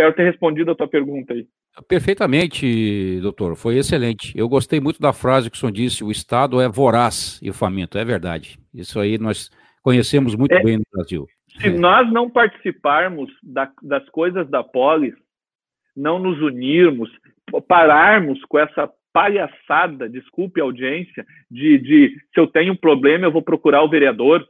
Espero 0.00 0.14
ter 0.14 0.24
respondido 0.24 0.70
a 0.70 0.74
tua 0.74 0.88
pergunta 0.88 1.34
aí. 1.34 1.46
Perfeitamente, 1.86 3.20
doutor. 3.20 3.54
Foi 3.54 3.76
excelente. 3.76 4.32
Eu 4.34 4.48
gostei 4.48 4.80
muito 4.80 4.98
da 4.98 5.12
frase 5.12 5.50
que 5.50 5.56
o 5.58 5.60
senhor 5.60 5.72
disse: 5.72 6.02
o 6.02 6.10
Estado 6.10 6.58
é 6.58 6.66
voraz 6.66 7.38
e 7.42 7.52
faminto. 7.52 7.98
É 7.98 8.04
verdade. 8.04 8.58
Isso 8.72 8.98
aí 8.98 9.18
nós 9.18 9.50
conhecemos 9.82 10.34
muito 10.34 10.54
é, 10.54 10.62
bem 10.62 10.78
no 10.78 10.84
Brasil. 10.90 11.26
Se 11.60 11.68
é. 11.68 11.70
nós 11.70 12.10
não 12.10 12.30
participarmos 12.30 13.30
da, 13.42 13.70
das 13.82 14.08
coisas 14.08 14.48
da 14.48 14.64
polis, 14.64 15.14
não 15.94 16.18
nos 16.18 16.40
unirmos, 16.40 17.10
pararmos 17.68 18.42
com 18.46 18.58
essa 18.58 18.90
palhaçada, 19.12 20.08
desculpe 20.08 20.62
a 20.62 20.64
audiência, 20.64 21.26
de, 21.50 21.76
de 21.76 22.16
se 22.32 22.40
eu 22.40 22.46
tenho 22.46 22.72
um 22.72 22.76
problema, 22.76 23.26
eu 23.26 23.32
vou 23.32 23.42
procurar 23.42 23.82
o 23.82 23.90
vereador. 23.90 24.46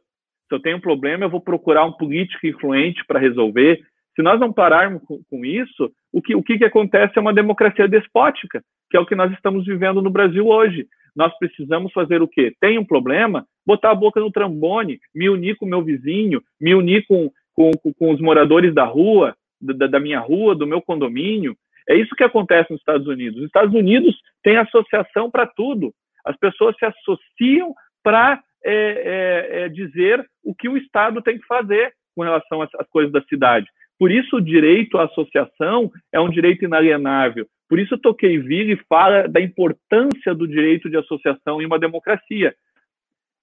Se 0.49 0.55
eu 0.55 0.61
tenho 0.61 0.77
um 0.77 0.81
problema, 0.81 1.25
eu 1.25 1.31
vou 1.31 1.41
procurar 1.41 1.85
um 1.85 1.93
político 1.93 2.47
influente 2.47 3.05
para 3.05 3.19
resolver. 3.19 3.81
Se 4.21 4.23
nós 4.23 4.39
não 4.39 4.53
pararmos 4.53 5.03
com, 5.05 5.19
com 5.31 5.47
isso, 5.47 5.91
o 6.13 6.21
que, 6.21 6.35
o 6.35 6.43
que, 6.43 6.59
que 6.59 6.65
acontece 6.67 7.17
é 7.17 7.21
uma 7.23 7.33
democracia 7.33 7.89
despótica, 7.89 8.63
que 8.91 8.97
é 8.99 9.01
o 9.01 9.07
que 9.07 9.15
nós 9.15 9.33
estamos 9.33 9.65
vivendo 9.65 10.03
no 10.03 10.11
Brasil 10.11 10.47
hoje. 10.47 10.87
Nós 11.17 11.33
precisamos 11.39 11.91
fazer 11.91 12.21
o 12.21 12.29
quê? 12.29 12.55
Tem 12.61 12.79
um 12.79 12.85
problema? 12.85 13.47
botar 13.65 13.93
a 13.93 13.95
boca 13.95 14.21
no 14.21 14.31
trambone, 14.31 15.01
me 15.15 15.31
unir 15.31 15.57
com 15.57 15.65
o 15.65 15.69
meu 15.69 15.83
vizinho, 15.83 16.43
me 16.61 16.75
unir 16.75 17.07
com, 17.07 17.31
com, 17.55 17.71
com 17.99 18.13
os 18.13 18.21
moradores 18.21 18.75
da 18.75 18.85
rua, 18.85 19.35
da, 19.59 19.87
da 19.87 19.99
minha 19.99 20.21
rua, 20.21 20.55
do 20.55 20.67
meu 20.67 20.83
condomínio. 20.83 21.57
É 21.89 21.95
isso 21.95 22.15
que 22.15 22.25
acontece 22.25 22.71
nos 22.71 22.81
Estados 22.81 23.07
Unidos. 23.07 23.39
Os 23.39 23.47
Estados 23.47 23.75
Unidos 23.75 24.15
têm 24.43 24.59
associação 24.59 25.31
para 25.31 25.47
tudo. 25.47 25.95
As 26.27 26.37
pessoas 26.37 26.77
se 26.77 26.85
associam 26.85 27.73
para 28.03 28.39
é, 28.63 28.75
é, 28.75 29.61
é, 29.63 29.69
dizer 29.71 30.23
o 30.45 30.55
que 30.55 30.69
o 30.69 30.77
Estado 30.77 31.23
tem 31.23 31.39
que 31.39 31.47
fazer 31.47 31.95
com 32.15 32.23
relação 32.23 32.61
às, 32.61 32.69
às 32.75 32.89
coisas 32.91 33.11
da 33.11 33.23
cidade. 33.23 33.67
Por 34.01 34.11
isso, 34.11 34.37
o 34.37 34.41
direito 34.41 34.97
à 34.97 35.05
associação 35.05 35.93
é 36.11 36.19
um 36.19 36.31
direito 36.31 36.65
inalienável. 36.65 37.47
Por 37.69 37.79
isso, 37.79 37.99
Tocqueville 37.99 38.81
fala 38.89 39.29
da 39.29 39.43
importância 39.43 40.35
do 40.35 40.49
direito 40.49 40.89
de 40.89 40.97
associação 40.97 41.61
em 41.61 41.67
uma 41.67 41.79
democracia. 41.79 42.55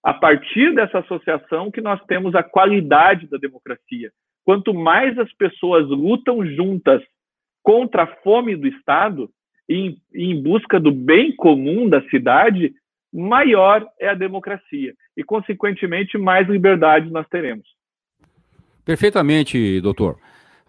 A 0.03 0.15
partir 0.15 0.73
dessa 0.73 0.97
associação 0.97 1.69
que 1.69 1.79
nós 1.79 2.03
temos 2.07 2.33
a 2.33 2.41
qualidade 2.41 3.27
da 3.27 3.37
democracia. 3.37 4.11
Quanto 4.43 4.73
mais 4.73 5.15
as 5.19 5.31
pessoas 5.33 5.87
lutam 5.89 6.43
juntas 6.43 7.03
contra 7.61 8.03
a 8.03 8.15
fome 8.23 8.55
do 8.55 8.67
Estado 8.67 9.29
e 9.69 9.95
em 10.11 10.41
busca 10.41 10.79
do 10.79 10.91
bem 10.91 11.35
comum 11.35 11.87
da 11.87 12.01
cidade, 12.09 12.73
maior 13.13 13.87
é 13.99 14.07
a 14.07 14.15
democracia 14.15 14.95
e, 15.15 15.23
consequentemente, 15.23 16.17
mais 16.17 16.49
liberdade 16.49 17.11
nós 17.11 17.27
teremos. 17.27 17.67
Perfeitamente, 18.83 19.79
doutor. 19.81 20.17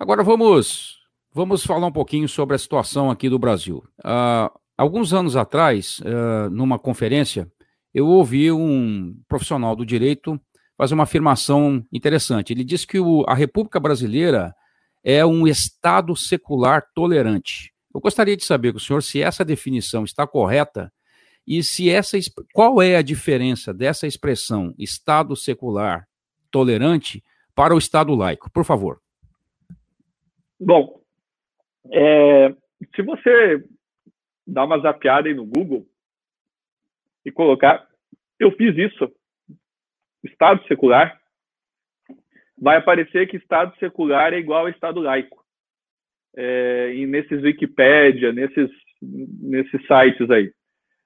Agora 0.01 0.23
vamos, 0.23 1.01
vamos 1.35 1.65
falar 1.65 1.89
um 1.89 1.93
pouquinho 1.93 2.29
sobre 2.29 2.55
a 2.55 2.59
situação 2.59 3.11
aqui 3.11 3.29
do 3.29 3.37
Brasil. 3.37 3.83
Uh, 3.99 4.49
alguns 4.77 5.13
anos 5.13 5.35
atrás, 5.35 5.99
uh, 6.01 6.49
numa 6.51 6.79
conferência, 6.79 7.51
eu 7.93 8.07
ouvi 8.07 8.53
um 8.53 9.21
profissional 9.27 9.75
do 9.75 9.85
direito 9.85 10.41
fazer 10.77 10.95
uma 10.95 11.03
afirmação 11.03 11.85
interessante. 11.93 12.53
Ele 12.53 12.63
disse 12.63 12.87
que 12.87 13.01
o, 13.01 13.25
a 13.27 13.35
República 13.35 13.81
Brasileira 13.81 14.55
é 15.03 15.27
um 15.27 15.49
Estado 15.49 16.15
secular 16.15 16.85
tolerante. 16.95 17.73
Eu 17.93 18.01
gostaria 18.01 18.37
de 18.37 18.45
saber 18.45 18.71
com 18.71 18.79
o 18.79 18.81
senhor 18.81 19.03
se 19.03 19.21
essa 19.21 19.45
definição 19.45 20.05
está 20.05 20.29
correta 20.29 20.93
e 21.45 21.61
se 21.61 21.91
essa 21.91 22.17
qual 22.53 22.81
é 22.81 22.95
a 22.95 23.03
diferença 23.03 23.75
dessa 23.75 24.07
expressão 24.07 24.73
Estado 24.79 25.35
secular 25.35 26.07
tolerante 26.53 27.21
para 27.53 27.75
o 27.75 27.79
Estado 27.79 28.15
laico, 28.15 28.49
por 28.53 28.65
favor. 28.65 29.01
Bom, 30.61 31.01
é, 31.93 32.51
se 32.95 33.03
você 33.03 33.65
dar 34.47 34.65
uma 34.65 34.79
zapiada 34.79 35.29
aí 35.29 35.35
no 35.35 35.47
Google 35.47 35.87
e 37.25 37.31
colocar, 37.31 37.87
eu 38.39 38.51
fiz 38.53 38.77
isso, 38.77 39.13
Estado 40.25 40.67
secular, 40.67 41.21
vai 42.61 42.77
aparecer 42.77 43.29
que 43.29 43.37
Estado 43.37 43.77
secular 43.79 44.33
é 44.33 44.39
igual 44.39 44.67
a 44.67 44.71
Estado 44.71 45.01
laico. 45.01 45.45
É, 46.37 46.93
e 46.95 47.07
nesses 47.07 47.43
Wikipédia, 47.43 48.33
nesses, 48.33 48.71
nesses 49.01 49.81
sites 49.87 50.31
aí. 50.31 50.53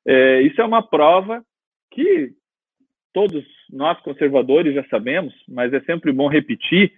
É, 0.06 0.42
isso 0.42 0.60
é 0.60 0.64
uma 0.64 0.86
prova 0.86 1.44
que 1.90 2.32
todos 3.12 3.44
nós 3.70 4.00
conservadores 4.00 4.74
já 4.74 4.84
sabemos, 4.88 5.34
mas 5.48 5.72
é 5.72 5.80
sempre 5.82 6.12
bom 6.12 6.28
repetir, 6.28 6.92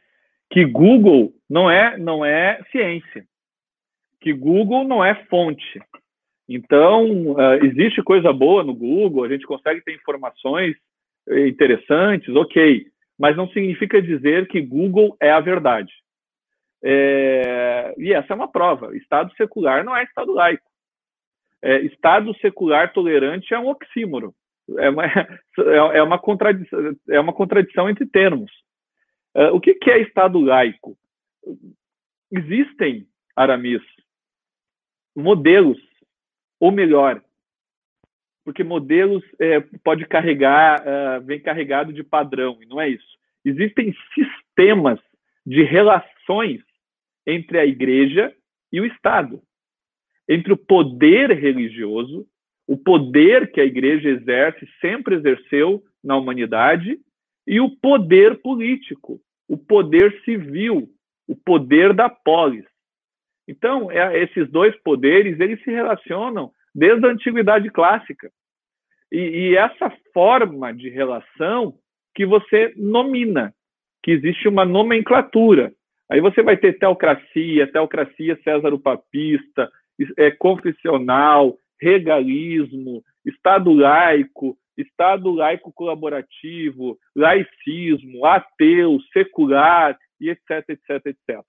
que 0.51 0.65
Google 0.65 1.34
não 1.49 1.71
é, 1.71 1.97
não 1.99 2.25
é 2.25 2.61
ciência, 2.71 3.25
que 4.21 4.33
Google 4.33 4.85
não 4.85 5.05
é 5.05 5.15
fonte. 5.27 5.81
Então, 6.49 7.33
uh, 7.33 7.65
existe 7.65 8.03
coisa 8.03 8.33
boa 8.33 8.63
no 8.63 8.75
Google, 8.75 9.25
a 9.25 9.29
gente 9.29 9.47
consegue 9.47 9.81
ter 9.83 9.95
informações 9.95 10.77
eh, 11.29 11.49
interessantes, 11.49 12.35
ok, 12.35 12.87
mas 13.19 13.37
não 13.37 13.49
significa 13.49 14.03
dizer 14.03 14.47
que 14.49 14.61
Google 14.61 15.17
é 15.21 15.31
a 15.31 15.41
verdade. 15.41 15.93
É, 16.83 17.95
e 17.97 18.13
essa 18.13 18.35
é 18.35 18.37
uma 18.37 18.51
prova. 18.51 18.95
Estado 18.95 19.33
secular 19.37 19.83
não 19.83 19.97
é 19.97 20.05
Estado 20.05 20.33
laico. 20.33 20.69
É, 21.63 21.79
estado 21.81 22.35
secular 22.41 22.93
tolerante 22.93 23.55
é 23.55 23.59
um 23.59 23.69
oxímoro. 23.69 24.35
É 24.77 24.91
uma, 24.91 25.05
é 25.95 26.03
uma, 26.03 26.19
contradição, 26.19 26.95
é 27.09 27.19
uma 27.19 27.33
contradição 27.33 27.89
entre 27.89 28.05
termos. 28.05 28.53
Uh, 29.35 29.55
o 29.55 29.61
que, 29.61 29.75
que 29.75 29.91
é 29.91 29.99
Estado 30.01 30.39
laico? 30.39 30.95
Existem, 32.31 33.07
Aramis, 33.37 33.83
modelos, 35.15 35.79
ou 36.59 36.73
melhor, 36.73 37.23
porque 38.45 38.63
modelos 38.63 39.25
é, 39.41 39.61
pode 39.83 40.07
carregar, 40.07 40.83
uh, 40.83 41.25
vem 41.25 41.41
carregado 41.41 41.93
de 41.93 42.03
padrão, 42.03 42.59
e 42.61 42.67
não 42.67 42.81
é 42.81 42.89
isso. 42.89 43.19
Existem 43.45 43.95
sistemas 44.15 45.01
de 45.47 45.63
relações 45.63 46.63
entre 47.27 47.59
a 47.59 47.65
igreja 47.65 48.35
e 48.73 48.81
o 48.81 48.87
Estado, 48.87 49.43
entre 50.29 50.53
o 50.53 50.57
poder 50.57 51.31
religioso, 51.31 52.27
o 52.67 52.77
poder 52.77 53.51
que 53.53 53.61
a 53.61 53.65
igreja 53.65 54.09
exerce, 54.09 54.67
sempre 54.81 55.17
exerceu 55.17 55.83
na 56.03 56.17
humanidade, 56.17 56.99
e 57.47 57.61
o 57.61 57.71
poder 57.71 58.41
político, 58.41 59.21
o 59.47 59.57
poder 59.57 60.23
civil, 60.25 60.89
o 61.27 61.35
poder 61.35 61.93
da 61.93 62.09
polis. 62.09 62.65
Então, 63.49 63.91
é, 63.91 64.23
esses 64.23 64.51
dois 64.51 64.75
poderes, 64.83 65.39
eles 65.39 65.63
se 65.63 65.71
relacionam 65.71 66.51
desde 66.75 67.07
a 67.07 67.11
antiguidade 67.11 67.71
clássica. 67.71 68.31
E, 69.13 69.19
e 69.19 69.57
essa 69.57 69.93
forma 70.13 70.73
de 70.73 70.89
relação 70.89 71.75
que 72.15 72.25
você 72.25 72.73
nomina, 72.77 73.55
que 74.03 74.11
existe 74.11 74.49
uma 74.49 74.65
nomenclatura. 74.65 75.73
Aí 76.11 76.21
você 76.21 76.43
vai 76.43 76.57
ter 76.57 76.79
teocracia, 76.79 77.71
teocracia 77.71 78.39
César 78.43 78.73
o 78.73 78.79
Papista, 78.79 79.71
é, 80.19 80.31
confessional, 80.31 81.57
regalismo, 81.81 83.03
Estado 83.25 83.73
laico, 83.73 84.57
Estado 84.77 85.31
laico 85.31 85.73
colaborativo, 85.73 86.99
laicismo, 87.15 88.27
ateu, 88.27 88.99
secular, 89.13 89.97
e 90.21 90.31
etc, 90.31 90.69
etc, 90.69 91.07
etc. 91.07 91.41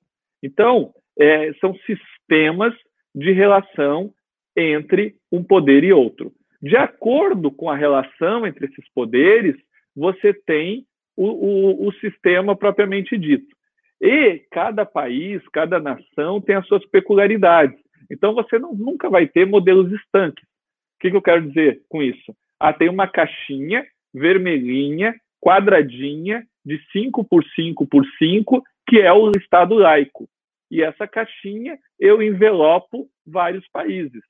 Então, 0.43 0.93
é, 1.17 1.53
são 1.55 1.75
sistemas 1.85 2.73
de 3.13 3.31
relação 3.31 4.13
entre 4.55 5.15
um 5.31 5.43
poder 5.43 5.83
e 5.83 5.93
outro. 5.93 6.31
De 6.61 6.75
acordo 6.75 7.51
com 7.51 7.69
a 7.69 7.75
relação 7.75 8.45
entre 8.45 8.65
esses 8.65 8.87
poderes, 8.93 9.55
você 9.95 10.33
tem 10.33 10.85
o, 11.15 11.25
o, 11.25 11.87
o 11.87 11.93
sistema 11.93 12.55
propriamente 12.55 13.17
dito. 13.17 13.55
E 14.01 14.43
cada 14.51 14.85
país, 14.85 15.41
cada 15.53 15.79
nação 15.79 16.41
tem 16.41 16.55
as 16.55 16.67
suas 16.67 16.85
peculiaridades. 16.87 17.79
Então, 18.11 18.33
você 18.33 18.59
não, 18.59 18.73
nunca 18.73 19.09
vai 19.09 19.27
ter 19.27 19.45
modelos 19.45 19.91
estanques. 19.91 20.43
O 20.43 20.99
que, 20.99 21.11
que 21.11 21.17
eu 21.17 21.21
quero 21.21 21.47
dizer 21.47 21.81
com 21.89 22.01
isso? 22.01 22.35
Ah, 22.59 22.73
tem 22.73 22.89
uma 22.89 23.07
caixinha 23.07 23.85
vermelhinha, 24.13 25.15
quadradinha, 25.41 26.45
de 26.65 26.81
5 26.91 27.23
por 27.23 27.45
5 27.55 27.85
por 27.87 28.05
5, 28.17 28.63
que 28.87 28.99
é 28.99 29.13
o 29.13 29.31
Estado 29.31 29.75
laico. 29.75 30.27
E 30.71 30.81
essa 30.81 31.07
caixinha 31.07 31.77
eu 31.99 32.21
envelopo 32.21 33.07
vários 33.25 33.67
países. 33.69 34.21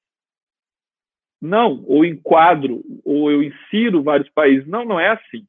Não, 1.41 1.84
ou 1.88 2.04
enquadro, 2.04 2.84
ou 3.04 3.32
eu 3.32 3.43
insiro 3.43 4.04
vários 4.04 4.30
países. 4.30 4.67
Não, 4.67 4.84
não 4.84 5.00
é 5.00 5.10
assim. 5.10 5.45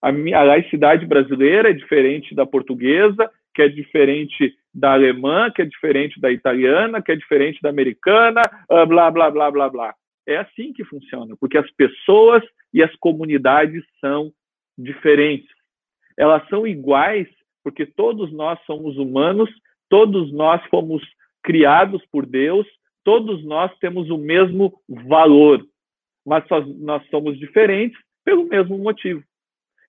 A, 0.00 0.10
minha, 0.10 0.38
a 0.38 0.42
laicidade 0.42 1.06
brasileira 1.06 1.70
é 1.70 1.72
diferente 1.72 2.34
da 2.34 2.46
portuguesa, 2.46 3.30
que 3.54 3.62
é 3.62 3.68
diferente 3.68 4.54
da 4.74 4.92
alemã, 4.92 5.50
que 5.50 5.62
é 5.62 5.64
diferente 5.64 6.20
da 6.20 6.30
italiana, 6.30 7.02
que 7.02 7.12
é 7.12 7.16
diferente 7.16 7.60
da 7.62 7.68
americana, 7.68 8.42
ah, 8.70 8.86
blá, 8.86 9.10
blá, 9.10 9.30
blá, 9.30 9.50
blá, 9.50 9.68
blá. 9.68 9.94
É 10.26 10.36
assim 10.38 10.72
que 10.72 10.84
funciona, 10.84 11.36
porque 11.38 11.58
as 11.58 11.70
pessoas 11.72 12.42
e 12.72 12.82
as 12.82 12.94
comunidades 12.96 13.84
são 14.00 14.32
diferentes. 14.78 15.50
Elas 16.16 16.46
são 16.48 16.66
iguais 16.66 17.28
porque 17.62 17.86
todos 17.86 18.32
nós 18.32 18.58
somos 18.66 18.96
humanos, 18.96 19.50
todos 19.88 20.32
nós 20.32 20.64
fomos 20.66 21.02
criados 21.42 22.04
por 22.10 22.26
Deus, 22.26 22.66
todos 23.04 23.44
nós 23.44 23.76
temos 23.78 24.10
o 24.10 24.18
mesmo 24.18 24.80
valor, 24.88 25.64
mas 26.24 26.44
nós 26.78 27.06
somos 27.08 27.38
diferentes 27.38 27.98
pelo 28.24 28.44
mesmo 28.44 28.78
motivo. 28.78 29.22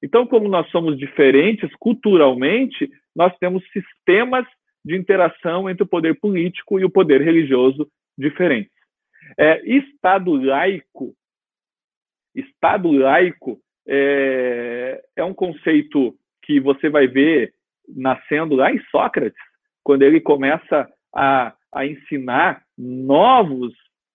Então, 0.02 0.28
como 0.28 0.50
nós 0.50 0.70
somos 0.70 0.98
diferentes 0.98 1.70
culturalmente, 1.80 2.90
nós 3.16 3.36
temos 3.38 3.64
sistemas 3.72 4.46
de 4.84 4.98
interação 4.98 5.70
entre 5.70 5.84
o 5.84 5.88
poder 5.88 6.20
político 6.20 6.80
e 6.80 6.84
o 6.84 6.90
poder 6.90 7.22
religioso 7.22 7.90
diferentes. 8.18 8.74
É, 9.38 9.66
Estado 9.66 10.34
laico, 10.34 11.16
Estado 12.36 12.92
laico 12.92 13.62
é, 13.88 15.02
é 15.16 15.24
um 15.24 15.34
conceito 15.34 16.16
que 16.42 16.60
você 16.60 16.90
vai 16.90 17.08
ver 17.08 17.54
nascendo 17.88 18.56
lá 18.56 18.72
em 18.72 18.80
Sócrates, 18.92 19.40
quando 19.84 20.04
ele 20.04 20.22
começa 20.22 20.88
a, 21.14 21.54
a 21.72 21.86
ensinar 21.86 22.64
novos, 22.78 23.74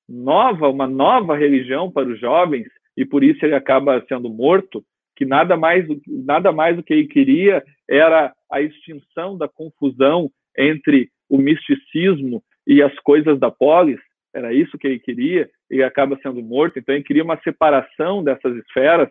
nova, 0.09 0.69
uma 0.69 0.87
nova 0.87 1.37
religião 1.37 1.91
para 1.91 2.09
os 2.09 2.19
jovens, 2.19 2.67
e 2.97 3.05
por 3.05 3.23
isso 3.23 3.45
ele 3.45 3.55
acaba 3.55 4.05
sendo 4.09 4.29
morto, 4.29 4.83
que 5.15 5.25
nada 5.25 5.57
mais, 5.57 5.87
nada 6.07 6.53
mais 6.53 6.77
do 6.77 6.83
que 6.83 6.93
ele 6.93 7.09
queria 7.09 7.63
era 7.89 8.33
a 8.51 8.63
extinção 8.63 9.37
da 9.37 9.49
confusão 9.49 10.31
entre 10.57 11.11
o 11.29 11.39
misticismo 11.39 12.43
e 12.67 12.83
as 12.83 12.95
coisas 13.01 13.39
da 13.39 13.51
polis, 13.51 14.01
era 14.35 14.53
isso 14.53 14.79
que 14.79 14.87
ele 14.87 14.99
queria, 14.99 15.49
e 15.71 15.83
acaba 15.83 16.19
sendo 16.23 16.43
morto. 16.43 16.79
Então, 16.79 16.95
ele 16.95 17.05
queria 17.05 17.25
uma 17.25 17.41
separação 17.43 18.23
dessas 18.23 18.57
esferas, 18.57 19.09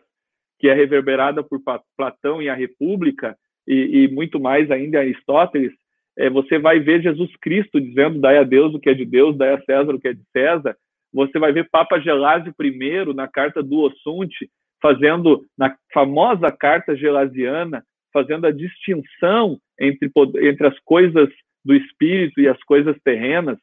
que 0.59 0.69
é 0.69 0.73
reverberada 0.73 1.43
por 1.43 1.61
Platão 1.95 2.41
em 2.41 2.49
A 2.49 2.55
República, 2.55 3.37
e, 3.67 4.03
e 4.03 4.07
muito 4.07 4.39
mais 4.39 4.71
ainda 4.71 4.99
Aristóteles. 4.99 5.73
É, 6.17 6.29
você 6.29 6.57
vai 6.57 6.79
ver 6.79 7.01
Jesus 7.01 7.29
Cristo 7.41 7.79
dizendo: 7.79 8.19
dai 8.19 8.37
a 8.37 8.43
Deus 8.43 8.73
o 8.73 8.79
que 8.79 8.89
é 8.89 8.93
de 8.93 9.05
Deus, 9.05 9.37
dai 9.37 9.53
a 9.53 9.61
César 9.61 9.93
o 9.93 9.99
que 9.99 10.07
é 10.07 10.13
de 10.13 10.23
César. 10.31 10.75
Você 11.13 11.37
vai 11.39 11.51
ver 11.51 11.69
Papa 11.69 11.99
Gelásio 11.99 12.53
I, 12.59 13.13
na 13.13 13.27
carta 13.27 13.61
do 13.61 13.79
Ossunte, 13.79 14.49
fazendo, 14.81 15.45
na 15.57 15.75
famosa 15.93 16.51
carta 16.51 16.95
gelasiana, 16.95 17.83
fazendo 18.13 18.45
a 18.45 18.51
distinção 18.51 19.57
entre, 19.79 20.11
entre 20.41 20.67
as 20.67 20.77
coisas 20.79 21.29
do 21.63 21.73
espírito 21.73 22.39
e 22.39 22.47
as 22.47 22.61
coisas 22.63 22.95
terrenas, 23.03 23.57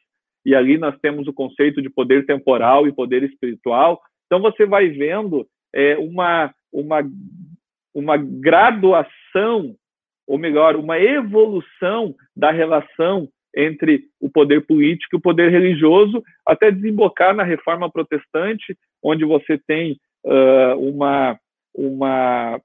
e 0.45 0.55
ali 0.55 0.77
nós 0.77 0.99
temos 1.01 1.27
o 1.27 1.33
conceito 1.33 1.81
de 1.81 1.89
poder 1.89 2.27
temporal 2.27 2.87
e 2.87 2.93
poder 2.93 3.23
espiritual. 3.23 4.01
Então 4.27 4.41
você 4.41 4.67
vai 4.67 4.89
vendo 4.89 5.47
é, 5.75 5.97
uma, 5.97 6.53
uma, 6.75 7.01
uma 7.95 8.17
graduação, 8.17 9.77
ou 10.27 10.37
melhor, 10.37 10.75
uma 10.75 10.99
evolução 10.99 12.15
da 12.37 12.51
relação 12.51 13.29
entre 13.57 14.05
o 14.21 14.29
poder 14.29 14.67
político 14.67 15.15
e 15.15 15.19
o 15.19 15.23
poder 15.23 15.51
religioso, 15.51 16.23
até 16.45 16.73
desembocar 16.73 17.35
na 17.35 17.45
reforma 17.45 17.91
protestante, 17.91 18.77
onde 19.01 19.25
você 19.25 19.57
tem 19.57 19.97
uh, 20.25 20.77
uma, 20.77 21.39
uma 21.73 22.61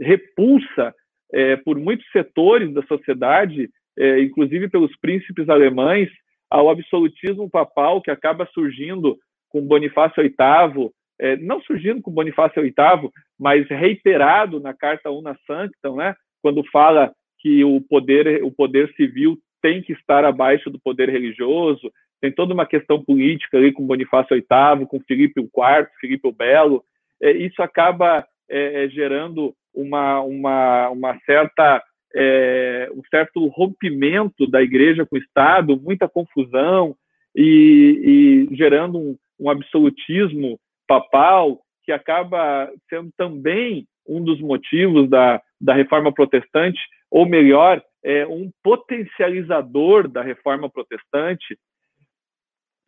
repulsa 0.00 0.94
é, 1.32 1.56
por 1.56 1.78
muitos 1.78 2.06
setores 2.12 2.72
da 2.72 2.82
sociedade, 2.84 3.68
é, 3.98 4.20
inclusive 4.20 4.68
pelos 4.68 4.96
príncipes 4.96 5.48
alemães, 5.50 6.08
ao 6.48 6.70
absolutismo 6.70 7.50
papal 7.50 8.00
que 8.00 8.10
acaba 8.10 8.48
surgindo 8.54 9.18
com 9.48 9.60
Bonifácio 9.60 10.22
VIII, 10.22 10.90
é, 11.18 11.36
não 11.36 11.60
surgindo 11.60 12.02
com 12.02 12.10
Bonifácio 12.10 12.62
VIII, 12.62 13.10
mas 13.38 13.66
reiterado 13.68 14.60
na 14.60 14.74
Carta 14.74 15.10
Una 15.10 15.36
Sanctam, 15.46 15.96
né, 15.96 16.14
quando 16.42 16.64
fala 16.70 17.12
que 17.38 17.64
o 17.64 17.80
poder, 17.80 18.42
o 18.42 18.50
poder 18.50 18.92
civil 18.94 19.38
tem 19.62 19.82
que 19.82 19.92
estar 19.92 20.24
abaixo 20.24 20.70
do 20.70 20.78
poder 20.78 21.08
religioso, 21.08 21.90
tem 22.20 22.32
toda 22.32 22.54
uma 22.54 22.66
questão 22.66 23.02
política 23.02 23.58
ali 23.58 23.72
com 23.72 23.86
Bonifácio 23.86 24.34
VIII, 24.36 24.86
com 24.86 25.00
Filipe 25.00 25.40
IV, 25.40 25.88
Filipe 26.00 26.28
o 26.28 26.32
Belo, 26.32 26.82
é, 27.20 27.30
isso 27.32 27.62
acaba 27.62 28.26
é, 28.48 28.84
é, 28.84 28.88
gerando 28.88 29.54
uma, 29.74 30.20
uma, 30.20 30.88
uma 30.90 31.18
certa 31.26 31.82
é, 32.14 32.88
um 32.94 33.02
certo 33.10 33.46
rompimento 33.48 34.46
da 34.46 34.62
igreja 34.62 35.04
com 35.04 35.16
o 35.16 35.18
Estado, 35.18 35.78
muita 35.78 36.08
confusão 36.08 36.96
e, 37.34 38.48
e 38.50 38.56
gerando 38.56 38.98
um, 38.98 39.16
um, 39.38 39.50
absolutismo 39.50 40.58
papal 40.86 41.60
que 41.84 41.92
acaba 41.92 42.70
sendo 42.88 43.10
também 43.16 43.86
um 44.06 44.22
dos 44.22 44.40
motivos 44.40 45.08
da, 45.08 45.40
da 45.60 45.74
reforma 45.74 46.12
protestante, 46.12 46.80
ou 47.10 47.26
melhor, 47.26 47.82
é 48.02 48.26
um 48.26 48.50
potencializador 48.62 50.08
da 50.08 50.22
reforma 50.22 50.70
protestante. 50.70 51.58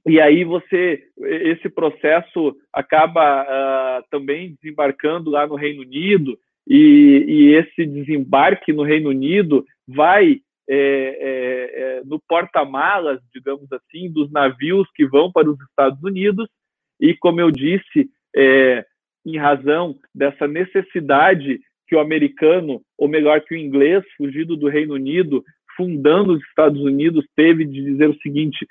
E 0.06 0.20
aí 0.20 0.44
você, 0.44 1.04
esse 1.18 1.68
processo 1.68 2.56
acaba 2.72 3.42
uh, 3.42 4.04
também 4.11 4.56
desembarcando 4.61 5.30
lá 5.30 5.46
no 5.46 5.54
Reino 5.54 5.82
Unido, 5.82 6.38
e, 6.66 7.24
e 7.26 7.54
esse 7.54 7.87
desembarque 7.87 8.72
no 8.72 8.82
Reino 8.82 9.08
Unido 9.08 9.64
vai 9.87 10.40
é, 10.70 10.76
é, 10.76 11.80
é, 11.80 12.02
no 12.04 12.20
porta-malas, 12.28 13.18
digamos 13.34 13.72
assim, 13.72 14.12
dos 14.12 14.30
navios 14.30 14.87
que 14.94 15.06
vão 15.06 15.32
para 15.32 15.48
os 15.48 15.58
Estados 15.62 16.02
Unidos. 16.02 16.46
E, 17.00 17.14
como 17.14 17.40
eu 17.40 17.50
disse, 17.50 18.11
é, 18.37 18.84
em 19.24 19.37
razão 19.37 19.96
dessa 20.14 20.46
necessidade 20.46 21.61
que 21.87 21.96
o 21.96 22.00
americano, 22.00 22.82
ou 22.96 23.08
melhor, 23.08 23.40
que 23.40 23.54
o 23.54 23.58
inglês, 23.58 24.04
fugido 24.16 24.56
do 24.56 24.68
Reino 24.68 24.94
Unido, 24.94 25.44
fundando 25.76 26.34
os 26.34 26.42
Estados 26.44 26.80
Unidos, 26.80 27.24
teve 27.34 27.64
de 27.64 27.82
dizer 27.82 28.11
o 28.11 28.18
seguinte: 28.20 28.66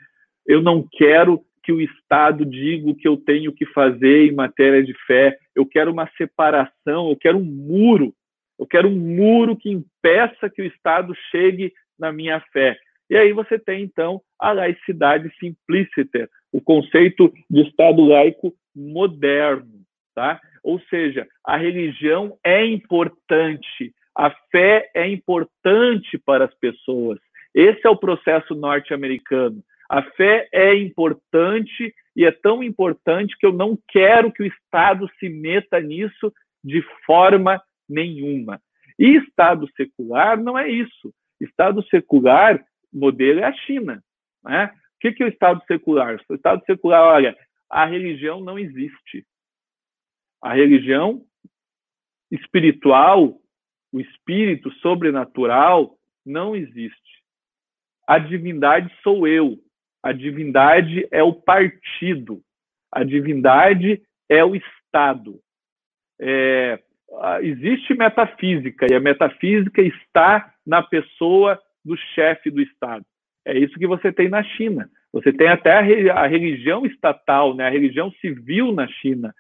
eu 0.46 0.62
não 0.62 0.88
quero 0.92 1.42
que 1.64 1.72
o 1.72 1.82
Estado 1.82 2.46
diga 2.46 2.90
o 2.90 2.96
que 2.96 3.08
eu 3.08 3.18
tenho 3.18 3.52
que 3.52 3.66
fazer 3.68 4.28
em 4.28 4.34
matéria 4.34 4.82
de 4.82 4.94
fé. 5.06 5.38
Eu 5.54 5.66
quero 5.66 5.92
uma 5.92 6.10
separação, 6.18 7.10
eu 7.10 7.18
quero 7.18 7.38
um 7.38 7.44
muro. 7.44 8.14
Eu 8.58 8.66
quero 8.66 8.88
um 8.88 8.96
muro 8.96 9.56
que 9.56 9.70
impeça 9.70 10.50
que 10.50 10.62
o 10.62 10.66
Estado 10.66 11.14
chegue 11.30 11.74
na 12.00 12.12
minha 12.12 12.40
fé. 12.54 12.78
E 13.10 13.18
aí 13.18 13.34
você 13.34 13.60
tem, 13.60 13.84
então, 13.84 14.22
a 14.40 14.52
laicidade 14.52 15.30
simplícita, 15.40 16.30
o 16.52 16.62
conceito 16.62 17.34
de 17.50 17.62
Estado 17.62 18.04
laico 18.04 18.54
moderno. 18.76 19.82
Tá? 20.16 20.40
Ou 20.64 20.80
seja, 20.90 21.28
a 21.46 21.58
religião 21.58 22.38
é 22.44 22.66
importante, 22.66 23.94
a 24.16 24.32
fé 24.52 24.90
é 24.96 25.08
importante 25.08 26.18
para 26.18 26.46
as 26.46 26.54
pessoas. 26.56 27.20
Esse 27.54 27.86
é 27.86 27.90
o 27.90 27.98
processo 27.98 28.56
norte-americano. 28.56 29.64
A 29.90 30.02
fé 30.02 30.50
é 30.52 30.76
importante 30.76 31.94
e 32.16 32.26
é 32.26 32.32
tão 32.32 32.64
importante 32.64 33.38
que 33.38 33.46
eu 33.46 33.54
não 33.54 33.78
quero 33.88 34.32
que 34.32 34.44
o 34.44 34.46
Estado 34.46 35.10
se 35.20 35.30
meta 35.30 35.80
nisso 35.80 36.34
de 36.64 36.82
forma 37.06 37.62
nenhuma. 37.88 38.60
E 39.00 39.16
Estado 39.18 39.70
secular 39.78 40.38
não 40.42 40.58
é 40.58 40.70
isso. 40.70 41.14
Estado 41.40 41.84
secular, 41.90 42.64
modelo 42.92 43.40
é 43.40 43.44
a 43.46 43.54
China. 43.54 44.04
Né? 44.44 44.72
O 44.98 45.00
que, 45.00 45.12
que 45.12 45.24
é 45.24 45.28
o 45.28 45.30
Estado 45.30 45.64
secular? 45.68 46.20
O 46.28 46.34
Estado 46.34 46.64
secular, 46.66 47.04
olha, 47.04 47.38
a 47.70 47.86
religião 47.86 48.42
não 48.42 48.58
existe. 48.58 49.26
A 50.42 50.54
religião 50.54 51.24
espiritual, 52.32 53.40
o 53.92 54.00
espírito 54.00 54.72
sobrenatural, 54.76 55.98
não 56.26 56.56
existe. 56.56 57.24
A 58.08 58.18
divindade 58.18 58.92
sou 59.04 59.28
eu. 59.28 59.58
A 60.02 60.12
divindade 60.14 61.08
é 61.12 61.22
o 61.22 61.34
partido, 61.34 62.42
a 62.92 63.04
divindade 63.04 64.02
é 64.30 64.44
o 64.44 64.56
Estado. 64.56 65.40
É, 66.20 66.82
existe 67.42 67.94
metafísica, 67.94 68.88
e 68.90 68.96
a 68.96 69.00
metafísica 69.00 69.82
está 69.82 70.54
na 70.66 70.82
pessoa 70.82 71.62
do 71.84 71.96
chefe 72.16 72.50
do 72.50 72.62
Estado. 72.62 73.06
É 73.48 73.58
isso 73.58 73.80
que 73.80 73.88
você 73.88 74.12
tem 74.12 74.28
na 74.28 74.44
China. 74.44 74.90
Você 75.14 75.32
tem 75.32 75.48
até 75.48 75.72
a, 76.12 76.28
religião 76.28 76.86
estatal, 76.86 77.56
né, 77.56 77.66
a 77.66 77.70
religião 77.70 78.12
civil 78.20 78.74
na 78.74 78.86
China. 78.88 79.34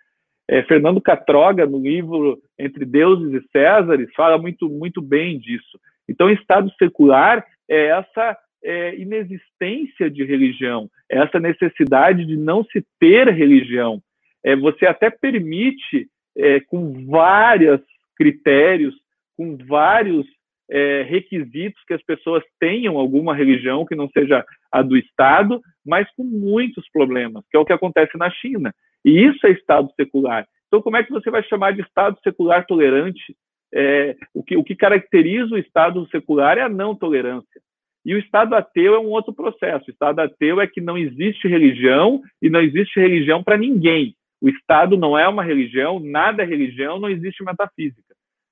É, 0.50 0.64
Fernando 0.64 1.02
Catroga, 1.02 1.66
no 1.66 1.78
livro 1.78 2.40
Entre 2.58 2.86
Deuses 2.86 3.34
e 3.34 3.46
Césares, 3.52 4.08
fala 4.16 4.38
muito, 4.38 4.70
muito 4.70 5.02
bem 5.02 5.38
disso. 5.38 5.78
Então, 6.08 6.30
Estado 6.30 6.72
secular 6.80 7.46
é 7.70 7.88
essa 7.88 8.38
é, 8.64 8.96
inexistência 8.96 10.10
de 10.10 10.24
religião, 10.24 10.90
essa 11.10 11.38
necessidade 11.38 12.26
de 12.26 12.38
não 12.38 12.64
se 12.64 12.82
ter 12.98 13.28
religião. 13.28 14.02
É, 14.42 14.56
você 14.56 14.86
até 14.86 15.10
permite, 15.10 16.08
é, 16.38 16.62
com 16.62 17.06
vários 17.06 17.82
critérios, 18.16 18.96
com 19.36 19.58
vários 19.58 20.26
é, 20.70 21.04
requisitos 21.04 21.82
que 21.86 21.94
as 21.94 22.04
pessoas 22.04 22.44
tenham 22.60 22.98
alguma 22.98 23.36
religião 23.36 23.86
que 23.86 23.96
não 23.96 24.10
seja 24.10 24.46
a 24.72 24.82
do 24.82 24.98
Estado, 24.98 25.62
mas 25.86 26.08
com 26.16 26.24
muitos 26.24 26.90
problemas, 26.92 27.44
que 27.50 27.58
é 27.58 27.60
o 27.60 27.66
que 27.66 27.74
acontece 27.74 28.18
na 28.18 28.30
China. 28.30 28.74
E 29.06 29.26
isso 29.26 29.46
é 29.48 29.52
Estado 29.52 29.90
secular. 29.96 30.46
Então, 30.68 30.82
como 30.82 30.98
é 30.98 31.04
que 31.04 31.12
você 31.12 31.30
vai 31.30 31.44
chamar 31.44 31.72
de 31.72 31.82
Estado 31.82 32.18
secular 32.24 32.66
tolerante? 32.66 33.36
É, 33.74 34.16
o, 34.34 34.44
que, 34.44 34.58
o 34.58 34.64
que 34.64 34.76
caracteriza 34.76 35.56
o 35.56 35.58
Estado 35.58 36.08
secular 36.10 36.58
é 36.58 36.62
a 36.62 36.70
não 36.70 36.96
tolerância. 36.96 37.62
E 38.06 38.16
o 38.16 38.20
Estado 38.20 38.56
ateu 38.56 38.96
é 38.96 39.00
um 39.00 39.10
outro 39.10 39.34
processo. 39.34 39.86
O 39.88 39.92
Estado 39.92 40.20
ateu 40.20 40.62
é 40.62 40.68
que 40.68 40.80
não 40.80 40.98
existe 40.98 41.48
religião 41.48 42.22
e 42.42 42.50
não 42.50 42.62
existe 42.62 43.00
religião 43.00 43.44
para 43.44 43.58
ninguém. 43.58 44.16
O 44.42 44.50
Estado 44.50 44.96
não 44.96 45.18
é 45.18 45.28
uma 45.28 45.44
religião, 45.44 46.00
nada 46.00 46.44
é 46.44 46.46
religião, 46.46 47.00
não 47.00 47.10
existe 47.10 47.44
metafísica, 47.44 48.07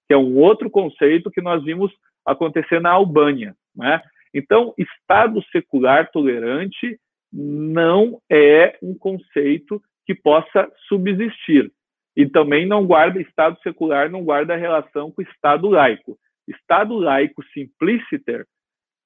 que 0.08 0.14
é 0.14 0.18
um 0.18 0.38
outro 0.38 0.70
conceito 0.70 1.32
que 1.32 1.42
nós 1.42 1.64
vimos 1.64 1.92
acontecer 2.26 2.80
na 2.80 2.92
Albânia. 2.92 3.56
Né? 3.76 4.02
Então, 4.34 4.74
Estado 4.78 5.44
secular 5.52 6.12
tolerante 6.12 7.00
não 7.32 8.22
é 8.30 8.78
um 8.82 8.98
conceito 8.98 9.82
que 10.06 10.14
possa 10.14 10.72
subsistir. 10.88 11.72
E 12.16 12.26
também 12.26 12.66
não 12.66 12.86
guarda, 12.86 13.20
Estado 13.20 13.60
secular 13.62 14.10
não 14.10 14.24
guarda 14.24 14.56
relação 14.56 15.12
com 15.12 15.22
Estado 15.22 15.68
laico. 15.68 16.18
Estado 16.48 16.96
laico 16.96 17.44
simpliciter 17.54 18.46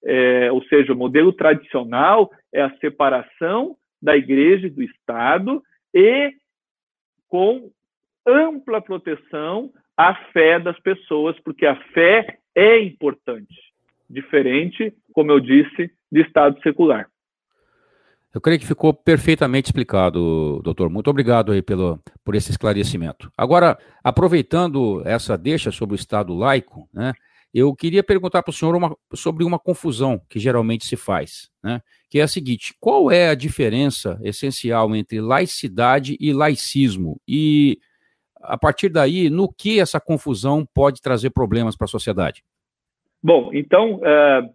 é, 0.03 0.51
ou 0.51 0.63
seja, 0.65 0.93
o 0.93 0.97
modelo 0.97 1.33
tradicional 1.33 2.31
é 2.53 2.61
a 2.61 2.75
separação 2.77 3.75
da 4.01 4.15
igreja 4.15 4.67
e 4.67 4.69
do 4.69 4.81
Estado 4.81 5.61
e 5.93 6.33
com 7.27 7.71
ampla 8.25 8.81
proteção 8.81 9.71
a 9.99 10.15
fé 10.31 10.57
das 10.57 10.79
pessoas, 10.79 11.37
porque 11.41 11.65
a 11.65 11.75
fé 11.93 12.37
é 12.55 12.81
importante, 12.81 13.53
diferente, 14.09 14.93
como 15.11 15.29
eu 15.29 15.41
disse, 15.41 15.91
de 16.09 16.21
Estado 16.21 16.57
secular. 16.63 17.09
Eu 18.33 18.39
creio 18.39 18.57
que 18.57 18.65
ficou 18.65 18.93
perfeitamente 18.93 19.65
explicado, 19.65 20.61
doutor. 20.63 20.89
Muito 20.89 21.09
obrigado 21.09 21.51
aí 21.51 21.61
pelo, 21.61 22.01
por 22.23 22.33
esse 22.33 22.49
esclarecimento. 22.49 23.29
Agora, 23.37 23.77
aproveitando 24.01 25.01
essa 25.05 25.37
deixa 25.37 25.69
sobre 25.69 25.95
o 25.95 25.99
Estado 25.99 26.33
laico, 26.33 26.87
né, 26.93 27.11
eu 27.53 27.75
queria 27.75 28.01
perguntar 28.01 28.41
para 28.41 28.51
o 28.51 28.53
senhor 28.53 28.77
uma, 28.77 28.95
sobre 29.13 29.43
uma 29.43 29.59
confusão 29.59 30.21
que 30.29 30.39
geralmente 30.39 30.85
se 30.85 30.95
faz, 30.95 31.49
né, 31.61 31.81
que 32.09 32.19
é 32.19 32.21
a 32.21 32.27
seguinte: 32.27 32.73
qual 32.79 33.11
é 33.11 33.27
a 33.27 33.35
diferença 33.35 34.17
essencial 34.23 34.95
entre 34.95 35.19
laicidade 35.19 36.15
e 36.21 36.31
laicismo? 36.31 37.19
E, 37.27 37.79
a 38.41 38.57
partir 38.57 38.89
daí, 38.89 39.29
no 39.29 39.51
que 39.51 39.79
essa 39.79 39.99
confusão 39.99 40.65
pode 40.73 41.01
trazer 41.01 41.29
problemas 41.29 41.75
para 41.75 41.85
a 41.85 41.89
sociedade? 41.89 42.43
Bom, 43.21 43.51
então, 43.53 43.99
é, 44.03 44.49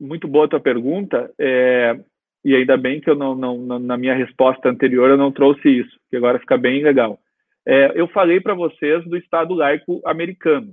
muito 0.00 0.26
boa 0.26 0.46
a 0.46 0.48
tua 0.48 0.60
pergunta. 0.60 1.32
É, 1.38 1.98
e 2.44 2.54
ainda 2.54 2.76
bem 2.76 3.00
que 3.00 3.10
eu 3.10 3.16
não, 3.16 3.34
não, 3.34 3.78
na 3.78 3.96
minha 3.96 4.14
resposta 4.14 4.68
anterior 4.68 5.10
eu 5.10 5.16
não 5.16 5.32
trouxe 5.32 5.68
isso, 5.68 5.98
que 6.08 6.16
agora 6.16 6.38
fica 6.38 6.56
bem 6.56 6.82
legal. 6.82 7.18
É, 7.66 7.92
eu 8.00 8.06
falei 8.08 8.40
para 8.40 8.54
vocês 8.54 9.04
do 9.04 9.16
Estado 9.16 9.52
laico 9.52 10.00
americano. 10.04 10.72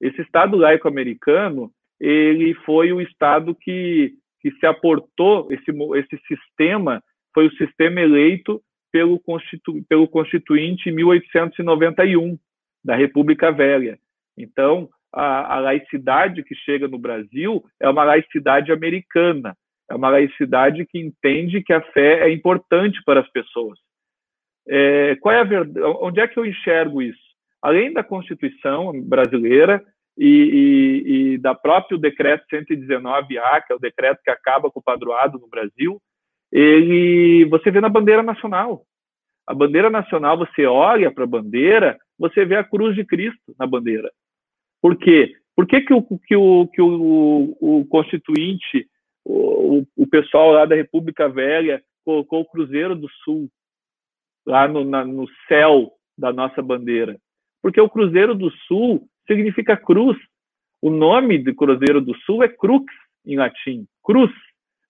Esse 0.00 0.20
Estado 0.20 0.56
laico 0.56 0.88
americano, 0.88 1.70
ele 2.00 2.54
foi 2.66 2.92
o 2.92 3.00
Estado 3.00 3.54
que, 3.54 4.14
que 4.40 4.50
se 4.52 4.66
aportou, 4.66 5.46
esse, 5.52 5.70
esse 5.70 6.20
sistema 6.26 7.00
foi 7.32 7.46
o 7.46 7.52
sistema 7.52 8.00
eleito 8.00 8.60
pelo, 8.92 9.18
Constitu, 9.18 9.82
pelo 9.88 10.06
Constituinte 10.06 10.90
em 10.90 10.92
1891, 10.92 12.38
da 12.84 12.94
República 12.94 13.50
Velha. 13.50 13.98
Então, 14.36 14.88
a, 15.12 15.56
a 15.56 15.60
laicidade 15.60 16.42
que 16.42 16.54
chega 16.54 16.86
no 16.86 16.98
Brasil 16.98 17.64
é 17.80 17.88
uma 17.88 18.04
laicidade 18.04 18.70
americana, 18.70 19.56
é 19.90 19.94
uma 19.94 20.10
laicidade 20.10 20.86
que 20.86 20.98
entende 20.98 21.62
que 21.62 21.72
a 21.72 21.80
fé 21.80 22.28
é 22.28 22.32
importante 22.32 23.02
para 23.04 23.20
as 23.20 23.28
pessoas. 23.30 23.78
É, 24.68 25.16
qual 25.16 25.34
é 25.34 25.40
a 25.40 25.44
verdade? 25.44 25.80
Onde 26.00 26.20
é 26.20 26.28
que 26.28 26.38
eu 26.38 26.46
enxergo 26.46 27.02
isso? 27.02 27.20
Além 27.60 27.92
da 27.92 28.02
Constituição 28.02 28.92
brasileira 29.02 29.82
e, 30.16 30.26
e, 30.26 31.34
e 31.34 31.38
da 31.38 31.54
próprio 31.54 31.98
decreto 31.98 32.44
119A, 32.52 33.62
que 33.66 33.72
é 33.72 33.76
o 33.76 33.80
decreto 33.80 34.20
que 34.22 34.30
acaba 34.30 34.70
com 34.70 34.80
o 34.80 34.82
padroado 34.82 35.38
no 35.38 35.48
Brasil, 35.48 36.00
ele, 36.52 37.46
você 37.46 37.70
vê 37.70 37.80
na 37.80 37.88
bandeira 37.88 38.22
nacional. 38.22 38.84
A 39.46 39.54
bandeira 39.54 39.90
nacional, 39.90 40.36
você 40.36 40.66
olha 40.66 41.10
para 41.10 41.24
a 41.24 41.26
bandeira, 41.26 41.98
você 42.18 42.44
vê 42.44 42.56
a 42.56 42.64
cruz 42.64 42.94
de 42.94 43.04
Cristo 43.04 43.54
na 43.58 43.66
bandeira. 43.66 44.12
Por 44.80 44.96
quê? 44.96 45.34
Por 45.56 45.66
que, 45.66 45.80
que, 45.80 45.92
o, 45.92 46.02
que, 46.02 46.36
o, 46.36 46.68
que 46.68 46.82
o, 46.82 47.56
o 47.60 47.86
constituinte 47.86 48.86
o, 49.24 49.84
o 49.96 50.06
pessoal 50.06 50.52
lá 50.52 50.64
da 50.64 50.74
República 50.74 51.28
Velha 51.28 51.82
colocou 52.04 52.40
o 52.40 52.44
Cruzeiro 52.44 52.94
do 52.94 53.08
Sul 53.24 53.48
lá 54.46 54.66
no, 54.66 54.84
na, 54.84 55.04
no 55.04 55.26
céu 55.48 55.92
da 56.18 56.32
nossa 56.32 56.60
bandeira. 56.60 57.18
Porque 57.62 57.80
o 57.80 57.88
Cruzeiro 57.88 58.34
do 58.34 58.50
Sul 58.66 59.08
significa 59.26 59.76
cruz. 59.76 60.16
O 60.80 60.90
nome 60.90 61.38
do 61.38 61.54
Cruzeiro 61.54 62.00
do 62.00 62.14
Sul 62.20 62.42
é 62.42 62.48
crux 62.48 62.92
em 63.24 63.36
latim, 63.36 63.86
cruz, 64.02 64.32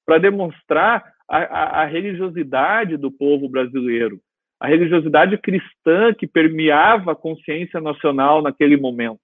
para 0.06 0.16
demonstrar 0.16 1.04
a, 1.29 1.83
a, 1.83 1.85
religiosidade 1.85 2.97
do 2.97 3.11
povo 3.11 3.49
brasileiro, 3.49 4.20
a 4.61 4.68
religiosidade 4.68 5.37
cristã 5.39 6.12
que 6.14 6.27
permeava 6.27 7.12
a 7.12 7.16
consciência 7.16 7.81
nacional 7.81 8.43
naquele 8.43 8.77
momento. 8.77 9.20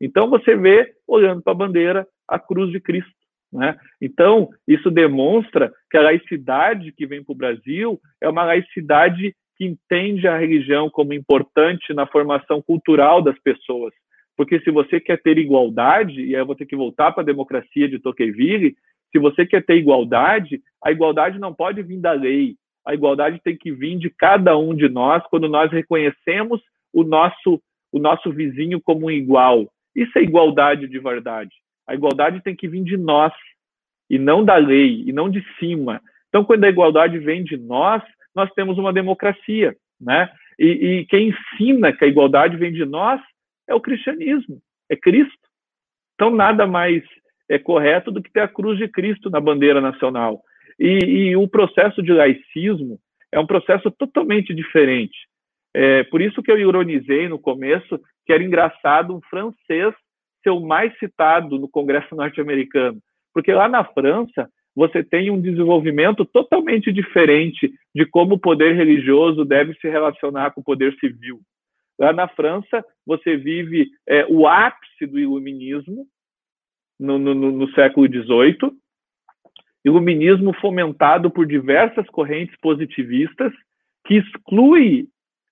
Então 0.00 0.30
você 0.30 0.56
vê, 0.56 0.94
olhando 1.06 1.42
para 1.42 1.52
a 1.52 1.56
bandeira, 1.56 2.06
a 2.26 2.38
cruz 2.38 2.70
de 2.70 2.80
Cristo. 2.80 3.10
Né? 3.52 3.76
Então, 4.00 4.50
isso 4.66 4.90
demonstra 4.90 5.72
que 5.90 5.96
a 5.96 6.02
laicidade 6.02 6.92
que 6.92 7.06
vem 7.06 7.24
para 7.24 7.32
o 7.32 7.36
Brasil 7.36 8.00
é 8.20 8.28
uma 8.28 8.44
laicidade 8.44 9.34
que 9.56 9.64
entende 9.64 10.28
a 10.28 10.38
religião 10.38 10.88
como 10.88 11.12
importante 11.12 11.92
na 11.92 12.06
formação 12.06 12.62
cultural 12.62 13.20
das 13.22 13.38
pessoas. 13.40 13.92
Porque 14.36 14.60
se 14.60 14.70
você 14.70 15.00
quer 15.00 15.20
ter 15.20 15.36
igualdade, 15.36 16.20
e 16.20 16.36
aí 16.36 16.40
eu 16.40 16.46
vou 16.46 16.54
ter 16.54 16.66
que 16.66 16.76
voltar 16.76 17.10
para 17.10 17.22
a 17.22 17.26
democracia 17.26 17.88
de 17.88 17.98
Tocqueville, 17.98 18.76
se 19.10 19.18
você 19.18 19.46
quer 19.46 19.64
ter 19.64 19.76
igualdade, 19.76 20.60
a 20.84 20.90
igualdade 20.92 21.38
não 21.38 21.54
pode 21.54 21.82
vir 21.82 21.98
da 21.98 22.12
lei, 22.12 22.56
a 22.86 22.94
igualdade 22.94 23.40
tem 23.42 23.56
que 23.56 23.70
vir 23.70 23.98
de 23.98 24.10
cada 24.10 24.56
um 24.56 24.74
de 24.74 24.88
nós 24.88 25.22
quando 25.30 25.48
nós 25.48 25.70
reconhecemos 25.70 26.60
o 26.92 27.04
nosso, 27.04 27.60
o 27.92 27.98
nosso 27.98 28.32
vizinho 28.32 28.80
como 28.80 29.06
um 29.06 29.10
igual. 29.10 29.70
Isso 29.94 30.18
é 30.18 30.22
igualdade 30.22 30.88
de 30.88 30.98
verdade. 30.98 31.50
A 31.86 31.94
igualdade 31.94 32.42
tem 32.42 32.54
que 32.54 32.68
vir 32.68 32.82
de 32.82 32.96
nós 32.96 33.32
e 34.08 34.18
não 34.18 34.44
da 34.44 34.56
lei 34.56 35.04
e 35.06 35.12
não 35.12 35.28
de 35.28 35.44
cima. 35.58 36.00
Então, 36.28 36.44
quando 36.44 36.64
a 36.64 36.68
igualdade 36.68 37.18
vem 37.18 37.42
de 37.42 37.56
nós, 37.56 38.02
nós 38.34 38.50
temos 38.52 38.78
uma 38.78 38.92
democracia, 38.92 39.76
né? 40.00 40.30
E, 40.58 40.66
e 40.66 41.06
quem 41.06 41.28
ensina 41.28 41.92
que 41.92 42.04
a 42.04 42.08
igualdade 42.08 42.56
vem 42.56 42.72
de 42.72 42.84
nós 42.84 43.20
é 43.66 43.74
o 43.74 43.80
cristianismo, 43.80 44.60
é 44.88 44.96
Cristo. 44.96 45.36
Então, 46.14 46.30
nada 46.30 46.66
mais 46.66 47.02
é 47.48 47.58
correto 47.58 48.10
do 48.10 48.22
que 48.22 48.30
ter 48.30 48.40
a 48.40 48.48
cruz 48.48 48.78
de 48.78 48.88
Cristo 48.88 49.30
na 49.30 49.40
bandeira 49.40 49.80
nacional. 49.80 50.40
E, 50.78 50.98
e 51.04 51.36
o 51.36 51.48
processo 51.48 52.02
de 52.02 52.12
laicismo 52.12 52.98
é 53.32 53.40
um 53.40 53.46
processo 53.46 53.90
totalmente 53.90 54.54
diferente. 54.54 55.16
É, 55.74 56.02
por 56.04 56.20
isso 56.20 56.42
que 56.42 56.50
eu 56.50 56.58
ironizei 56.58 57.28
no 57.28 57.38
começo 57.38 58.00
que 58.26 58.32
era 58.32 58.42
engraçado 58.42 59.14
um 59.14 59.20
francês 59.22 59.94
ser 60.42 60.50
o 60.50 60.60
mais 60.60 60.96
citado 60.98 61.58
no 61.58 61.68
Congresso 61.68 62.14
norte-americano, 62.14 62.98
porque 63.34 63.52
lá 63.52 63.68
na 63.68 63.84
França 63.84 64.48
você 64.74 65.02
tem 65.02 65.30
um 65.30 65.40
desenvolvimento 65.40 66.24
totalmente 66.24 66.92
diferente 66.92 67.72
de 67.94 68.06
como 68.06 68.36
o 68.36 68.38
poder 68.38 68.76
religioso 68.76 69.44
deve 69.44 69.74
se 69.74 69.88
relacionar 69.88 70.52
com 70.52 70.60
o 70.60 70.64
poder 70.64 70.94
civil. 71.00 71.40
Lá 71.98 72.12
na 72.12 72.28
França, 72.28 72.84
você 73.04 73.36
vive 73.36 73.88
é, 74.08 74.24
o 74.28 74.46
ápice 74.46 75.04
do 75.04 75.18
iluminismo 75.18 76.06
no, 76.98 77.18
no, 77.18 77.34
no 77.34 77.70
século 77.72 78.06
XVIII, 78.06 78.72
iluminismo 79.84 80.52
fomentado 80.54 81.30
por 81.30 81.46
diversas 81.46 82.06
correntes 82.10 82.56
positivistas, 82.60 83.52
que 84.06 84.16
exclui 84.16 85.08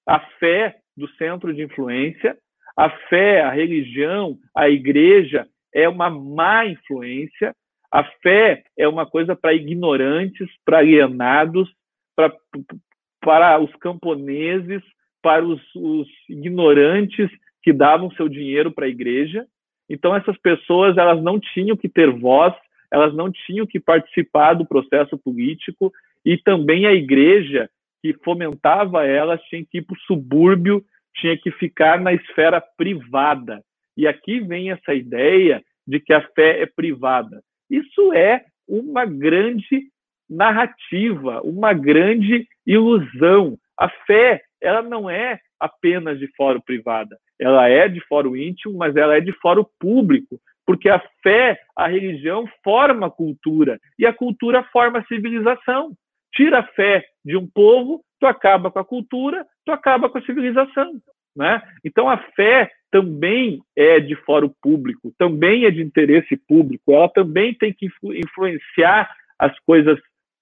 a 0.07 0.21
fé 0.39 0.77
do 0.97 1.09
centro 1.17 1.53
de 1.53 1.63
influência 1.63 2.37
a 2.77 2.91
fé, 3.09 3.41
a 3.41 3.51
religião, 3.51 4.39
a 4.55 4.69
igreja 4.69 5.49
é 5.75 5.89
uma 5.89 6.11
má 6.11 6.67
influência. 6.67 7.55
A 7.91 8.05
fé 8.23 8.63
é 8.77 8.87
uma 8.87 9.07
coisa 9.07 9.35
para 9.35 9.55
ignorantes, 9.55 10.49
para 10.65 10.79
alienados, 10.79 11.73
para, 12.15 13.59
os 13.59 13.75
camponeses, 13.77 14.83
para 15.23 15.45
os, 15.45 15.63
os 15.75 16.09
ignorantes 16.29 17.31
que 17.63 17.73
davam 17.73 18.11
seu 18.11 18.29
dinheiro 18.29 18.71
para 18.71 18.85
a 18.85 18.91
igreja. 18.91 19.47
Então 19.89 20.15
essas 20.15 20.37
pessoas 20.39 20.97
elas 20.97 21.23
não 21.23 21.39
tinham 21.39 21.77
que 21.77 21.89
ter 21.89 22.11
voz, 22.11 22.55
elas 22.93 23.15
não 23.15 23.31
tinham 23.31 23.67
que 23.67 23.81
participar 23.81 24.55
do 24.55 24.67
processo 24.67 25.19
político 25.19 25.93
e 26.25 26.37
também 26.37 26.87
a 26.87 26.93
igreja 26.93 27.69
que 28.03 28.15
fomentava 28.25 29.07
elas 29.07 29.41
tinha 29.45 29.65
que 29.65 29.79
ir 29.79 29.83
para 29.83 29.95
o 29.95 30.01
subúrbio 30.01 30.85
tinha 31.17 31.37
que 31.37 31.51
ficar 31.51 32.01
na 32.01 32.13
esfera 32.13 32.61
privada. 32.61 33.63
E 33.97 34.07
aqui 34.07 34.41
vem 34.41 34.71
essa 34.71 34.95
ideia 34.95 35.63
de 35.87 35.99
que 35.99 36.13
a 36.13 36.21
fé 36.21 36.61
é 36.61 36.67
privada. 36.67 37.43
Isso 37.71 38.13
é 38.13 38.45
uma 38.69 39.05
grande 39.05 39.89
narrativa, 40.29 41.41
uma 41.43 41.73
grande 41.73 42.47
ilusão. 42.67 43.57
A 43.79 43.89
fé, 43.89 44.43
ela 44.61 44.83
não 44.83 45.09
é 45.09 45.41
apenas 45.61 46.19
de 46.19 46.29
foro 46.37 46.63
privada. 46.63 47.17
Ela 47.41 47.69
é 47.69 47.89
de 47.89 48.01
foro 48.07 48.37
íntimo, 48.37 48.77
mas 48.77 48.97
ela 48.97 49.17
é 49.17 49.21
de 49.21 49.33
foro 49.41 49.69
público, 49.79 50.41
porque 50.67 50.89
a 50.89 51.03
fé, 51.23 51.59
a 51.77 51.87
religião 51.87 52.49
forma 52.65 53.07
a 53.07 53.11
cultura 53.11 53.79
e 53.99 54.07
a 54.07 54.13
cultura 54.13 54.65
forma 54.65 54.99
a 54.99 55.07
civilização. 55.07 55.93
Tira 56.33 56.61
a 56.61 56.67
fé 56.67 57.05
de 57.25 57.37
um 57.37 57.47
povo, 57.47 58.03
tu 58.21 58.27
acaba 58.27 58.71
com 58.71 58.79
a 58.79 58.85
cultura, 58.85 59.47
tu 59.65 59.73
acaba 59.73 60.09
com 60.09 60.19
a 60.19 60.23
civilização. 60.23 60.93
Né? 61.37 61.63
Então, 61.85 62.09
a 62.09 62.17
fé 62.35 62.71
também 62.91 63.61
é 63.77 64.01
de 64.01 64.17
fórum 64.17 64.51
público, 64.63 65.13
também 65.19 65.67
é 65.67 65.71
de 65.71 65.83
interesse 65.83 66.37
público, 66.49 66.93
ela 66.93 67.09
também 67.11 67.53
tem 67.55 67.73
que 67.73 67.89
influenciar 68.03 69.15
as 69.39 69.59
coisas 69.61 69.99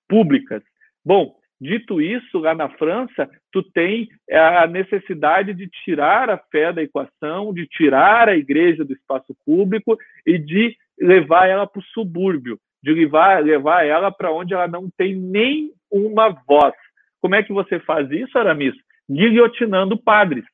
públicas. 0.09 0.63
Bom, 1.05 1.35
dito 1.61 2.01
isso, 2.01 2.39
lá 2.39 2.55
na 2.55 2.69
França, 2.71 3.29
tu 3.53 3.63
tem 3.63 4.09
a 4.31 4.67
necessidade 4.67 5.55
de 5.55 5.69
tirar 5.69 6.29
a 6.31 6.39
fé 6.39 6.73
da 6.73 6.83
equação, 6.83 7.53
de 7.55 7.67
tirar 7.67 8.29
a 8.29 8.37
igreja 8.37 8.85
do 8.85 8.93
espaço 8.93 9.35
público 9.45 9.97
e 10.27 10.39
de 10.39 10.77
levar 11.01 11.47
ela 11.49 11.67
para 11.67 11.81
o 11.81 11.85
subúrbio, 11.85 12.59
de 12.83 12.93
levar, 12.93 13.43
levar 13.43 13.85
ela 13.85 14.11
para 14.11 14.33
onde 14.33 14.55
ela 14.55 14.69
não 14.69 14.89
tem 14.97 15.15
nem 15.15 15.71
uma 15.91 16.29
voz. 16.47 16.75
Como 17.21 17.35
é 17.35 17.43
que 17.43 17.53
você 17.53 17.81
faz 17.81 18.11
isso, 18.11 18.39
Aramis? 18.39 18.75
Guilhotinando 19.09 19.97
padres 19.97 20.45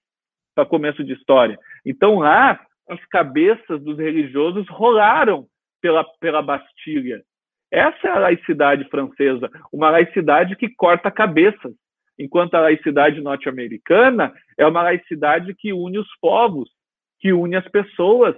para 0.54 0.66
começo 0.66 1.02
de 1.02 1.12
história. 1.12 1.58
Então 1.84 2.18
lá 2.18 2.60
as 2.88 3.04
cabeças 3.06 3.80
dos 3.82 3.98
religiosos 3.98 4.68
rolaram 4.68 5.46
pela, 5.80 6.04
pela 6.20 6.42
Bastilha. 6.42 7.22
Essa 7.70 8.08
é 8.08 8.10
a 8.10 8.18
laicidade 8.18 8.84
francesa, 8.88 9.48
uma 9.72 9.90
laicidade 9.90 10.56
que 10.56 10.68
corta 10.68 11.10
cabeças, 11.10 11.72
enquanto 12.18 12.54
a 12.54 12.60
laicidade 12.60 13.20
norte-americana 13.20 14.32
é 14.58 14.66
uma 14.66 14.82
laicidade 14.82 15.54
que 15.54 15.72
une 15.72 15.98
os 15.98 16.08
povos, 16.20 16.68
que 17.20 17.32
une 17.32 17.56
as 17.56 17.68
pessoas 17.68 18.34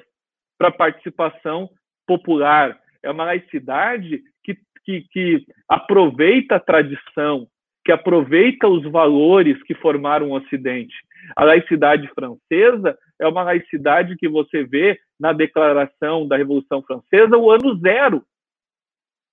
para 0.59 0.68
a 0.68 0.72
participação 0.72 1.68
popular. 2.07 2.78
É 3.03 3.11
uma 3.11 3.24
laicidade 3.24 4.22
que, 4.45 4.57
que, 4.85 5.01
que 5.11 5.47
aproveita 5.68 6.57
a 6.57 6.61
tradição, 6.61 7.49
que 7.85 7.91
aproveita 7.91 8.68
os 8.68 8.85
valores 8.85 9.61
que 9.64 9.74
formaram 9.74 10.30
o 10.30 10.37
Ocidente. 10.37 10.95
A 11.35 11.45
laicidade 11.45 12.09
francesa 12.14 12.97
é 13.20 13.26
uma 13.26 13.43
laicidade 13.43 14.16
que 14.16 14.28
você 14.28 14.62
vê 14.62 14.99
na 15.18 15.33
declaração 15.33 16.26
da 16.26 16.37
Revolução 16.37 16.83
Francesa, 16.83 17.37
o 17.37 17.51
ano 17.51 17.76
zero. 17.78 18.22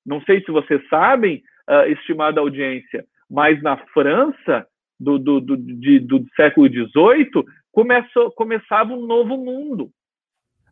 Não 0.06 0.22
sei 0.22 0.42
se 0.44 0.52
vocês 0.52 0.82
sabem, 0.90 1.44
uh, 1.70 1.90
estimada 1.92 2.40
audiência, 2.40 3.06
mas 3.30 3.62
na 3.62 3.78
França 3.88 4.68
do, 5.00 5.18
do, 5.18 5.40
do, 5.40 5.58
de, 5.58 6.00
do 6.00 6.26
século 6.36 6.68
XVIII 6.68 7.46
começou, 7.72 8.32
começava 8.32 8.94
um 8.94 9.06
novo 9.06 9.38
mundo. 9.38 9.90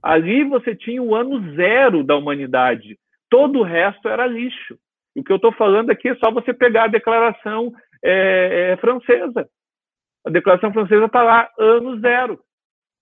Ali 0.01 0.43
você 0.43 0.75
tinha 0.75 1.01
o 1.01 1.15
ano 1.15 1.55
zero 1.55 2.03
da 2.03 2.15
humanidade. 2.15 2.97
Todo 3.30 3.59
o 3.59 3.63
resto 3.63 4.07
era 4.07 4.25
lixo. 4.25 4.78
O 5.15 5.23
que 5.23 5.32
eu 5.32 5.38
estou 5.38 5.51
falando 5.51 5.89
aqui 5.89 6.09
é 6.09 6.15
só 6.15 6.32
você 6.32 6.53
pegar 6.53 6.86
a 6.86 6.89
declaração 6.89 7.73
é, 8.03 8.71
é, 8.71 8.78
francesa. 8.78 9.49
A 10.25 10.30
declaração 10.30 10.71
francesa 10.71 11.05
está 11.05 11.23
lá, 11.23 11.49
ano 11.57 11.99
zero, 11.99 12.39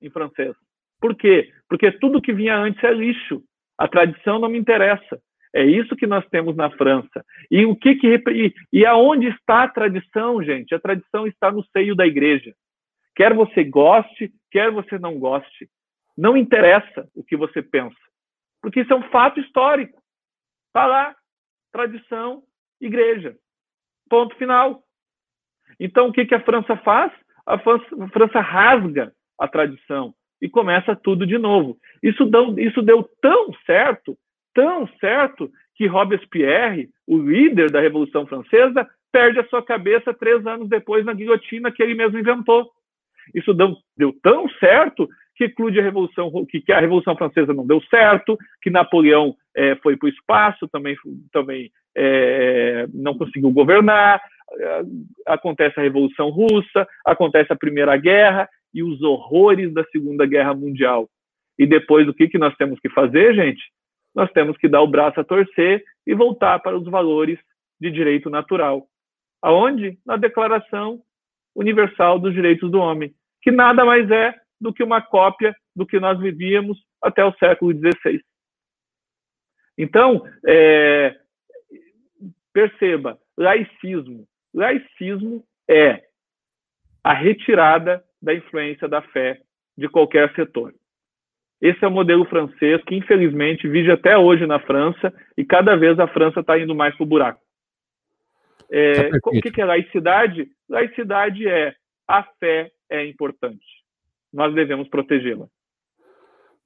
em 0.02 0.10
francês. 0.10 0.56
Por 1.02 1.16
quê? 1.16 1.52
Porque 1.68 1.92
tudo 1.92 2.22
que 2.22 2.34
vinha 2.34 2.56
antes 2.56 2.84
é 2.84 2.94
lixo. 2.94 3.44
A 3.78 3.88
tradição 3.88 4.40
não 4.40 4.48
me 4.48 4.58
interessa. 4.58 5.20
É 5.56 5.64
isso 5.64 5.96
que 5.96 6.06
nós 6.06 6.28
temos 6.28 6.54
na 6.54 6.70
França. 6.72 7.26
E 7.50 7.66
o 7.66 7.78
que, 7.78 7.96
que 7.96 8.22
e, 8.30 8.54
e 8.74 8.86
aonde 8.86 9.30
está 9.30 9.64
a 9.64 9.70
tradição, 9.70 10.44
gente? 10.44 10.76
A 10.76 10.80
tradição 10.82 11.26
está 11.26 11.50
no 11.50 11.64
seio 11.68 11.96
da 11.96 12.06
igreja. 12.06 12.54
Quer 13.16 13.34
você 13.34 13.64
goste, 13.64 14.34
quer 14.52 14.70
você 14.70 15.00
não 15.00 15.18
goste, 15.18 15.70
não 16.18 16.36
interessa 16.36 17.08
o 17.16 17.24
que 17.24 17.38
você 17.38 17.62
pensa, 17.62 17.96
porque 18.62 18.82
isso 18.82 18.92
é 18.92 18.98
um 18.98 19.10
fato 19.10 19.40
histórico. 19.40 19.98
Está 20.68 20.86
lá, 20.86 21.16
tradição, 21.72 22.44
igreja. 22.82 23.38
Ponto 24.10 24.36
final. 24.36 24.84
Então, 25.80 26.10
o 26.10 26.12
que, 26.12 26.26
que 26.26 26.36
a 26.36 26.44
França 26.44 26.76
faz? 26.76 27.14
A 27.46 27.58
França, 27.58 27.86
a 28.04 28.10
França 28.10 28.42
rasga 28.42 29.14
a 29.40 29.48
tradição 29.48 30.14
e 30.42 30.50
começa 30.50 30.98
tudo 30.98 31.26
de 31.26 31.38
novo. 31.38 31.78
Isso, 32.04 32.30
isso 32.58 32.82
deu 32.82 33.04
tão 33.22 33.54
certo 33.66 34.18
tão 34.56 34.88
certo 35.00 35.52
que 35.76 35.86
Robespierre, 35.86 36.90
o 37.06 37.18
líder 37.18 37.70
da 37.70 37.82
Revolução 37.82 38.26
Francesa, 38.26 38.88
perde 39.12 39.40
a 39.40 39.48
sua 39.48 39.62
cabeça 39.62 40.14
três 40.14 40.46
anos 40.48 40.68
depois 40.68 41.06
na 41.06 41.14
guilhotina 41.14 41.72
que 41.72 41.84
ele 41.84 41.94
mesmo 41.94 42.18
inventou. 42.18 42.72
Isso 43.34 43.54
deu, 43.54 43.76
deu 43.96 44.14
tão 44.24 44.50
certo 44.60 45.08
que 45.36 45.54
a 45.80 45.84
Revolução, 45.84 46.32
que, 46.50 46.62
que, 46.62 46.72
a 46.72 46.80
Revolução 46.80 47.16
Francesa 47.16 47.54
não 47.54 47.68
deu 47.68 47.82
certo, 47.90 48.38
que 48.62 48.70
Napoleão 48.70 49.36
é, 49.56 49.76
foi 49.76 49.98
para 49.98 50.08
o 50.08 50.10
espaço, 50.10 50.68
também, 50.70 50.96
também 51.32 51.70
é, 51.96 52.88
não 52.94 53.18
conseguiu 53.18 53.52
governar, 53.52 54.22
é, 54.58 54.82
acontece 55.28 55.78
a 55.80 55.84
Revolução 55.84 56.30
Russa, 56.30 56.88
acontece 57.06 57.52
a 57.52 57.58
Primeira 57.58 57.98
Guerra 57.98 58.48
e 58.74 58.82
os 58.82 59.02
horrores 59.02 59.74
da 59.74 59.84
Segunda 59.86 60.26
Guerra 60.26 60.54
Mundial. 60.54 61.10
E 61.60 61.66
depois 61.66 62.08
o 62.08 62.14
que, 62.14 62.30
que 62.30 62.38
nós 62.38 62.56
temos 62.56 62.80
que 62.80 62.90
fazer, 62.90 63.34
gente? 63.34 63.62
Nós 64.16 64.32
temos 64.32 64.58
que 64.58 64.70
dar 64.70 64.82
o 64.82 64.88
braço 64.88 65.20
a 65.20 65.24
torcer 65.24 65.84
e 66.08 66.16
voltar 66.16 66.60
para 66.60 66.78
os 66.78 66.86
valores 66.86 67.38
de 67.80 67.92
direito 67.92 68.30
natural. 68.30 68.88
Aonde? 69.42 70.00
Na 70.06 70.16
Declaração 70.16 71.02
Universal 71.56 72.20
dos 72.20 72.34
Direitos 72.34 72.72
do 72.72 72.80
Homem, 72.80 73.14
que 73.42 73.52
nada 73.52 73.84
mais 73.84 74.10
é 74.10 74.34
do 74.60 74.74
que 74.74 74.84
uma 74.84 75.02
cópia 75.02 75.56
do 75.76 75.86
que 75.86 76.00
nós 76.00 76.20
vivíamos 76.20 76.82
até 77.02 77.24
o 77.24 77.34
século 77.34 77.74
XVI. 77.74 78.22
Então, 79.78 80.26
é, 80.48 81.16
perceba, 82.54 83.20
laicismo. 83.38 84.26
Laicismo 84.54 85.44
é 85.70 86.06
a 87.04 87.14
retirada 87.14 88.04
da 88.22 88.34
influência 88.34 88.88
da 88.88 89.02
fé 89.02 89.42
de 89.78 89.90
qualquer 89.90 90.34
setor. 90.34 90.74
Esse 91.62 91.84
é 91.84 91.88
o 91.88 91.92
modelo 91.92 92.26
francês 92.26 92.84
que, 92.84 92.96
infelizmente, 92.96 93.68
vive 93.68 93.92
até 93.92 94.18
hoje 94.18 94.46
na 94.46 94.60
França 94.60 95.14
e 95.38 95.46
cada 95.46 95.76
vez 95.76 96.00
a 96.00 96.08
França 96.08 96.42
está 96.42 96.60
indo 96.60 96.76
mais 96.76 96.96
para 96.96 97.04
o 97.04 97.08
buraco. 97.08 97.42
É, 98.70 99.10
tá 99.10 99.18
o 99.26 99.42
que 99.42 99.62
é 99.62 99.66
laicidade? 99.66 100.50
Laicidade 100.68 101.48
é 101.48 101.74
a 102.08 102.24
fé 102.40 102.72
é 102.90 103.06
importante. 103.08 103.66
Nós 104.32 104.54
devemos 104.54 104.88
protegê-la. 104.90 105.48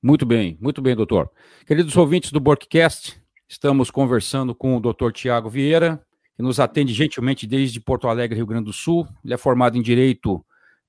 Muito 0.01 0.25
bem, 0.25 0.57
muito 0.61 0.81
bem, 0.81 0.95
doutor. 0.95 1.29
Queridos 1.67 1.95
ouvintes 1.95 2.31
do 2.31 2.39
Borkcast, 2.39 3.21
estamos 3.47 3.91
conversando 3.91 4.55
com 4.55 4.75
o 4.75 4.79
doutor 4.79 5.11
Tiago 5.11 5.49
Vieira, 5.49 6.01
que 6.35 6.41
nos 6.41 6.59
atende 6.59 6.93
gentilmente 6.93 7.45
desde 7.45 7.81
Porto 7.81 8.07
Alegre, 8.07 8.37
Rio 8.37 8.45
Grande 8.45 8.65
do 8.65 8.73
Sul. 8.73 9.05
Ele 9.23 9.33
é 9.33 9.37
formado 9.37 9.77
em 9.77 9.81
Direito 9.81 10.43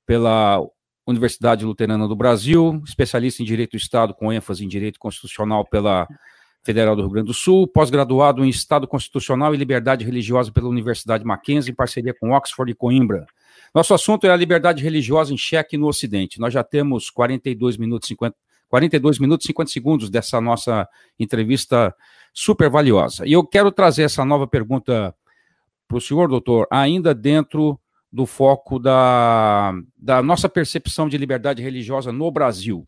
pela 0.06 0.60
Universidade 1.06 1.64
Luterana 1.64 2.06
do 2.06 2.14
Brasil, 2.14 2.82
especialista 2.84 3.42
em 3.42 3.46
Direito 3.46 3.72
do 3.72 3.76
Estado 3.76 4.14
com 4.14 4.32
ênfase 4.32 4.64
em 4.64 4.68
Direito 4.68 4.98
Constitucional 4.98 5.64
pela 5.64 6.06
Federal 6.62 6.94
do 6.94 7.02
Rio 7.02 7.10
Grande 7.10 7.28
do 7.28 7.34
Sul, 7.34 7.66
pós-graduado 7.66 8.44
em 8.44 8.48
Estado 8.48 8.86
Constitucional 8.86 9.54
e 9.54 9.56
Liberdade 9.56 10.04
Religiosa 10.04 10.52
pela 10.52 10.68
Universidade 10.68 11.24
Mackenzie, 11.24 11.72
em 11.72 11.74
parceria 11.74 12.14
com 12.14 12.32
Oxford 12.32 12.70
e 12.70 12.74
Coimbra. 12.74 13.26
Nosso 13.74 13.94
assunto 13.94 14.26
é 14.26 14.30
a 14.30 14.36
liberdade 14.36 14.82
religiosa 14.82 15.32
em 15.32 15.38
xeque 15.38 15.76
no 15.76 15.86
Ocidente. 15.86 16.38
Nós 16.38 16.52
já 16.52 16.62
temos 16.62 17.08
42 17.08 17.76
minutos 17.76 18.08
50, 18.08 18.36
42 18.68 19.18
minutos 19.18 19.44
e 19.44 19.48
50 19.48 19.70
segundos 19.70 20.10
dessa 20.10 20.40
nossa 20.40 20.88
entrevista 21.18 21.94
super 22.32 22.68
valiosa. 22.68 23.26
E 23.26 23.32
eu 23.32 23.44
quero 23.44 23.72
trazer 23.72 24.02
essa 24.02 24.24
nova 24.24 24.46
pergunta 24.46 25.14
para 25.88 25.96
o 25.96 26.00
senhor, 26.00 26.28
doutor, 26.28 26.66
ainda 26.70 27.14
dentro 27.14 27.80
do 28.12 28.26
foco 28.26 28.78
da, 28.78 29.72
da 29.96 30.22
nossa 30.22 30.48
percepção 30.48 31.08
de 31.08 31.16
liberdade 31.16 31.62
religiosa 31.62 32.10
no 32.10 32.30
Brasil. 32.30 32.86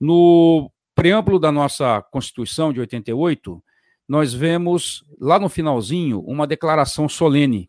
No 0.00 0.70
preâmbulo 0.94 1.38
da 1.38 1.52
nossa 1.52 2.02
Constituição 2.10 2.72
de 2.72 2.80
88, 2.80 3.62
nós 4.08 4.32
vemos 4.32 5.04
lá 5.20 5.38
no 5.38 5.48
finalzinho 5.48 6.20
uma 6.20 6.46
declaração 6.46 7.08
solene 7.08 7.68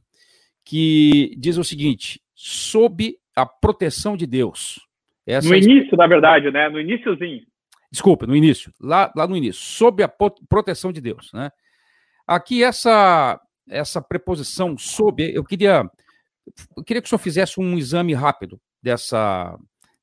que 0.63 1.33
diz 1.37 1.57
o 1.57 1.63
seguinte: 1.63 2.21
sob 2.33 3.17
a 3.35 3.45
proteção 3.45 4.15
de 4.15 4.25
Deus. 4.25 4.85
Essa 5.25 5.49
no 5.49 5.55
início, 5.55 5.97
na 5.97 6.07
verdade, 6.07 6.49
né? 6.51 6.69
No 6.69 6.79
iníciozinho. 6.79 7.41
Desculpa, 7.91 8.25
no 8.27 8.35
início, 8.35 8.73
lá, 8.79 9.11
lá 9.15 9.27
no 9.27 9.35
início, 9.35 9.61
sob 9.61 10.03
a 10.03 10.09
proteção 10.49 10.91
de 10.91 10.99
Deus, 10.99 11.31
né? 11.33 11.51
Aqui 12.25 12.63
essa 12.63 13.39
essa 13.69 14.01
preposição 14.01 14.77
sob, 14.77 15.21
eu 15.33 15.43
queria 15.43 15.89
eu 16.75 16.83
queria 16.83 17.01
que 17.01 17.07
o 17.07 17.09
senhor 17.09 17.19
fizesse 17.19 17.59
um 17.59 17.77
exame 17.77 18.13
rápido 18.13 18.59
dessa, 18.81 19.57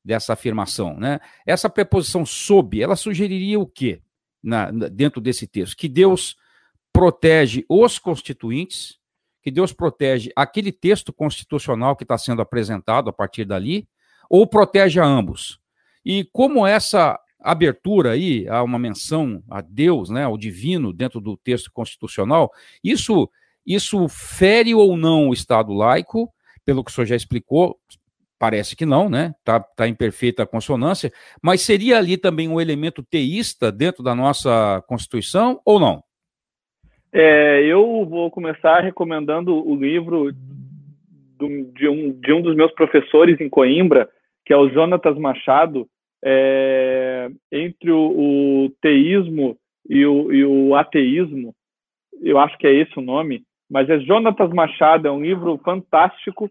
dessa 0.05 0.33
afirmação. 0.33 0.99
Né? 0.99 1.21
Essa 1.47 1.71
preposição 1.71 2.25
sob, 2.27 2.81
ela 2.81 2.97
sugeriria 2.97 3.59
o 3.59 3.67
quê 3.67 4.03
na, 4.43 4.71
na, 4.71 4.89
dentro 4.89 5.21
desse 5.21 5.47
texto? 5.47 5.77
Que 5.77 5.89
Deus 5.89 6.37
protege 6.93 7.65
os 7.69 7.99
constituintes, 7.99 8.99
que 9.43 9.51
Deus 9.51 9.73
protege 9.73 10.31
aquele 10.37 10.73
texto 10.73 11.13
constitucional 11.13 11.97
que 11.97 12.05
está 12.05 12.17
sendo 12.17 12.43
apresentado 12.43 13.11
a 13.11 13.13
partir 13.13 13.45
dali, 13.45 13.89
ou 14.29 14.47
protege 14.47 15.01
a 15.01 15.05
ambos? 15.05 15.59
E 16.05 16.25
como 16.33 16.67
essa 16.67 17.19
abertura 17.41 18.13
aí 18.13 18.49
a 18.49 18.63
uma 18.63 18.79
menção 18.79 19.43
a 19.51 19.61
Deus, 19.61 20.09
né, 20.09 20.25
ao 20.25 20.39
divino 20.39 20.93
dentro 20.93 21.21
do 21.21 21.37
texto 21.37 21.71
constitucional, 21.73 22.51
isso 22.83 23.29
isso 23.67 24.09
fere 24.09 24.75
ou 24.75 24.97
não 24.97 25.29
o 25.29 25.33
Estado 25.33 25.73
laico? 25.73 26.29
Pelo 26.65 26.83
que 26.83 26.91
o 26.91 26.95
senhor 26.95 27.07
já 27.07 27.17
explicou, 27.17 27.77
parece 28.39 28.77
que 28.77 28.87
não, 28.87 29.09
né? 29.09 29.35
Está 29.39 29.61
tá 29.61 29.89
em 29.89 29.95
perfeita 29.95 30.47
consonância, 30.47 31.11
mas 31.43 31.63
seria 31.63 31.99
ali 31.99 32.17
também 32.17 32.49
um 32.49 32.61
elemento 32.61 33.03
teísta 33.03 33.71
dentro 33.71 34.03
da 34.03 34.15
nossa 34.15 34.83
Constituição 34.87 35.61
ou 35.65 35.79
não? 35.79 36.03
É, 37.13 37.63
eu 37.65 38.05
vou 38.07 38.31
começar 38.31 38.81
recomendando 38.81 39.55
o 39.55 39.77
livro 39.77 40.33
de, 40.33 41.89
um, 41.89 42.13
de 42.13 42.33
um 42.33 42.43
dos 42.43 42.57
meus 42.57 42.73
professores 42.73 43.41
em 43.41 43.49
Coimbra, 43.49 44.09
que 44.45 44.53
é 44.53 44.57
o 44.57 44.69
Jonatas 44.69 45.17
Machado, 45.17 45.87
é, 46.25 47.31
entre 47.53 47.91
o, 47.91 48.65
o 48.67 48.71
teísmo 48.81 49.57
e 49.89 50.05
o, 50.05 50.33
e 50.33 50.45
o 50.45 50.75
ateísmo, 50.75 51.55
eu 52.23 52.39
acho 52.39 52.57
que 52.59 52.67
é 52.67 52.73
esse 52.73 52.99
o 52.99 53.03
nome, 53.03 53.43
mas 53.75 53.91
é 53.91 53.99
Jonatas 53.99 54.51
Machado, 54.51 55.09
é 55.09 55.11
um 55.11 55.21
livro 55.21 55.59
fantástico 55.65 56.49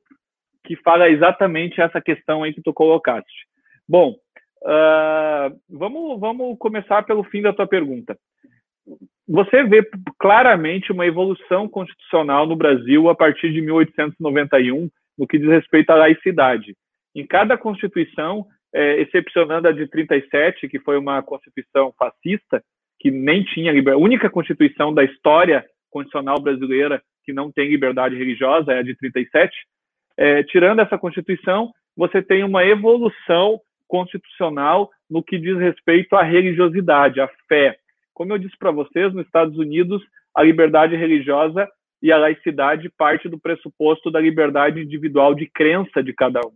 que 0.66 0.76
fala 0.76 1.10
exatamente 1.10 1.80
essa 1.80 2.02
questão 2.02 2.44
aí 2.44 2.54
que 2.54 2.62
tu 2.62 2.74
colocaste. 2.74 3.48
Bom, 3.88 4.18
uh, 4.62 5.58
vamos, 5.70 6.20
vamos 6.20 6.58
começar 6.60 7.02
pelo 7.04 7.24
fim 7.24 7.42
da 7.42 7.54
tua 7.54 7.66
pergunta. 7.66 8.18
Você 9.26 9.64
vê 9.64 9.90
claramente 10.20 10.92
uma 10.92 11.08
evolução 11.08 11.66
constitucional 11.70 12.46
no 12.46 12.58
Brasil 12.58 13.08
a 13.08 13.16
partir 13.16 13.54
de 13.54 13.62
1891, 13.62 14.90
no 15.18 15.26
que 15.26 15.40
diz 15.40 15.48
respeito 15.48 15.92
à 15.92 15.96
laicidade. 15.96 16.76
Em 17.16 17.26
cada 17.26 17.58
constituição, 17.58 18.46
é, 18.76 19.00
excepcionando 19.00 19.70
a 19.70 19.72
de 19.72 19.88
37, 19.88 20.68
que 20.68 20.78
foi 20.78 20.98
uma 20.98 21.24
constituição 21.24 21.94
fascista, 21.98 22.62
que 23.00 23.10
nem 23.10 23.46
tinha 23.46 23.72
liberdade, 23.72 24.04
a 24.04 24.06
única 24.06 24.30
constituição 24.30 24.94
da 24.94 25.06
história 25.06 25.66
constitucional 25.90 26.42
brasileira 26.42 27.02
que 27.24 27.34
não 27.34 27.52
tem 27.52 27.70
liberdade 27.70 28.16
religiosa 28.16 28.74
é 28.74 28.80
a 28.80 28.84
de 28.84 28.96
37. 28.96 29.56
É, 30.18 30.44
tirando 30.44 30.80
essa 30.80 30.98
constituição, 30.98 31.72
você 31.96 32.22
tem 32.22 32.44
uma 32.44 32.66
evolução 32.66 33.60
constitucional 33.88 34.90
no 35.10 35.24
que 35.24 35.38
diz 35.38 35.58
respeito 35.58 36.16
à 36.16 36.24
religiosidade, 36.24 37.22
à 37.22 37.30
fé. 37.48 37.78
Como 38.14 38.34
eu 38.34 38.38
disse 38.38 38.58
para 38.58 38.72
vocês, 38.72 39.14
nos 39.14 39.26
Estados 39.26 39.58
Unidos, 39.58 40.02
a 40.36 40.44
liberdade 40.44 40.96
religiosa 40.96 41.68
e 42.02 42.12
a 42.12 42.18
laicidade 42.18 42.90
parte 42.90 43.30
do 43.30 43.40
pressuposto 43.40 44.12
da 44.12 44.20
liberdade 44.20 44.82
individual 44.82 45.34
de 45.34 45.48
crença 45.48 46.04
de 46.04 46.14
cada 46.14 46.40
um. 46.42 46.54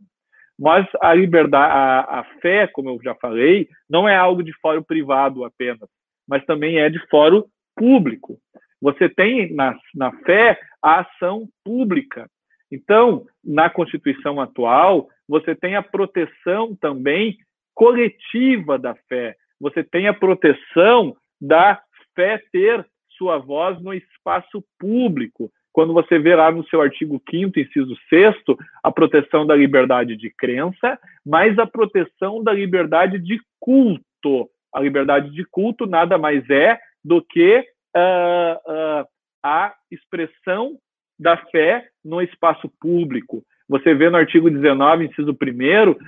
Mas 0.59 0.87
a 1.01 1.13
liberdade, 1.13 1.71
a, 1.71 2.19
a 2.19 2.23
fé, 2.41 2.67
como 2.67 2.89
eu 2.89 2.99
já 3.03 3.13
falei, 3.15 3.67
não 3.89 4.09
é 4.09 4.15
algo 4.15 4.43
de 4.43 4.51
fórum 4.59 4.81
privado 4.81 5.45
apenas, 5.45 5.87
mas 6.27 6.43
também 6.45 6.79
é 6.79 6.89
de 6.89 6.99
fórum 7.07 7.43
público. 7.75 8.39
Você 8.81 9.09
tem 9.09 9.53
na, 9.53 9.77
na 9.93 10.11
fé 10.23 10.59
a 10.81 10.99
ação 11.01 11.47
pública. 11.63 12.29
Então, 12.71 13.25
na 13.43 13.69
Constituição 13.69 14.39
atual, 14.39 15.07
você 15.27 15.55
tem 15.55 15.75
a 15.75 15.81
proteção 15.81 16.75
também 16.75 17.37
coletiva 17.73 18.77
da 18.77 18.95
fé. 19.07 19.35
Você 19.59 19.83
tem 19.83 20.07
a 20.07 20.13
proteção 20.13 21.15
da 21.39 21.81
fé 22.15 22.41
ter 22.51 22.85
sua 23.17 23.37
voz 23.37 23.81
no 23.81 23.93
espaço 23.93 24.63
público. 24.79 25.51
Quando 25.71 25.93
você 25.93 26.17
vê 26.17 26.35
lá 26.35 26.51
no 26.51 26.67
seu 26.69 26.81
artigo 26.81 27.21
5 27.29 27.59
inciso 27.59 27.95
6 28.09 28.35
a 28.83 28.91
proteção 28.91 29.45
da 29.45 29.55
liberdade 29.55 30.15
de 30.15 30.29
crença, 30.31 30.99
mas 31.25 31.57
a 31.59 31.67
proteção 31.67 32.43
da 32.43 32.51
liberdade 32.51 33.19
de 33.19 33.39
culto. 33.59 34.49
A 34.73 34.79
liberdade 34.79 35.31
de 35.31 35.45
culto 35.45 35.85
nada 35.85 36.17
mais 36.17 36.47
é 36.49 36.79
do 37.03 37.21
que 37.21 37.63
uh, 37.97 39.01
uh, 39.01 39.07
a 39.43 39.73
expressão 39.91 40.77
da 41.19 41.37
fé 41.37 41.87
no 42.03 42.21
espaço 42.21 42.69
público. 42.79 43.43
Você 43.67 43.93
vê 43.93 44.09
no 44.09 44.17
artigo 44.17 44.49
19, 44.49 45.05
inciso 45.05 45.31
1, 45.31 45.35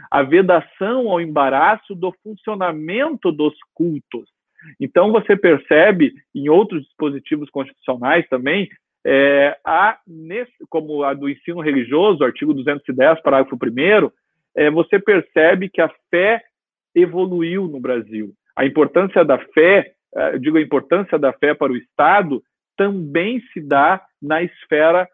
a 0.10 0.24
vedação 0.24 1.10
ao 1.10 1.20
embaraço 1.20 1.94
do 1.94 2.14
funcionamento 2.24 3.32
dos 3.32 3.54
cultos. 3.74 4.30
Então, 4.80 5.12
você 5.12 5.36
percebe 5.36 6.14
em 6.34 6.48
outros 6.50 6.84
dispositivos 6.84 7.50
constitucionais 7.50 8.28
também, 8.30 8.70
é, 9.06 9.58
há 9.66 9.98
nesse, 10.06 10.54
como 10.70 11.04
a 11.04 11.14
do 11.14 11.30
ensino 11.30 11.62
religioso, 11.62 12.24
artigo 12.24 12.54
210, 12.54 13.22
parágrafo 13.22 13.56
1, 13.56 14.12
é, 14.56 14.70
você 14.70 15.00
percebe 15.00 15.70
que 15.70 15.82
a 15.82 15.90
fé 16.10 16.44
evoluiu 16.94 17.68
no 17.68 17.80
Brasil. 17.80 18.34
A 18.56 18.66
importância 18.66 19.24
da 19.24 19.38
fé, 19.54 19.94
eu 20.16 20.40
digo 20.40 20.58
a 20.58 20.62
importância 20.62 21.18
da 21.18 21.32
fé 21.34 21.54
para 21.54 21.72
o 21.72 21.78
Estado, 21.78 22.42
também 22.78 23.42
se 23.54 23.60
dá 23.60 24.02
na 24.22 24.42
esfera 24.42 25.08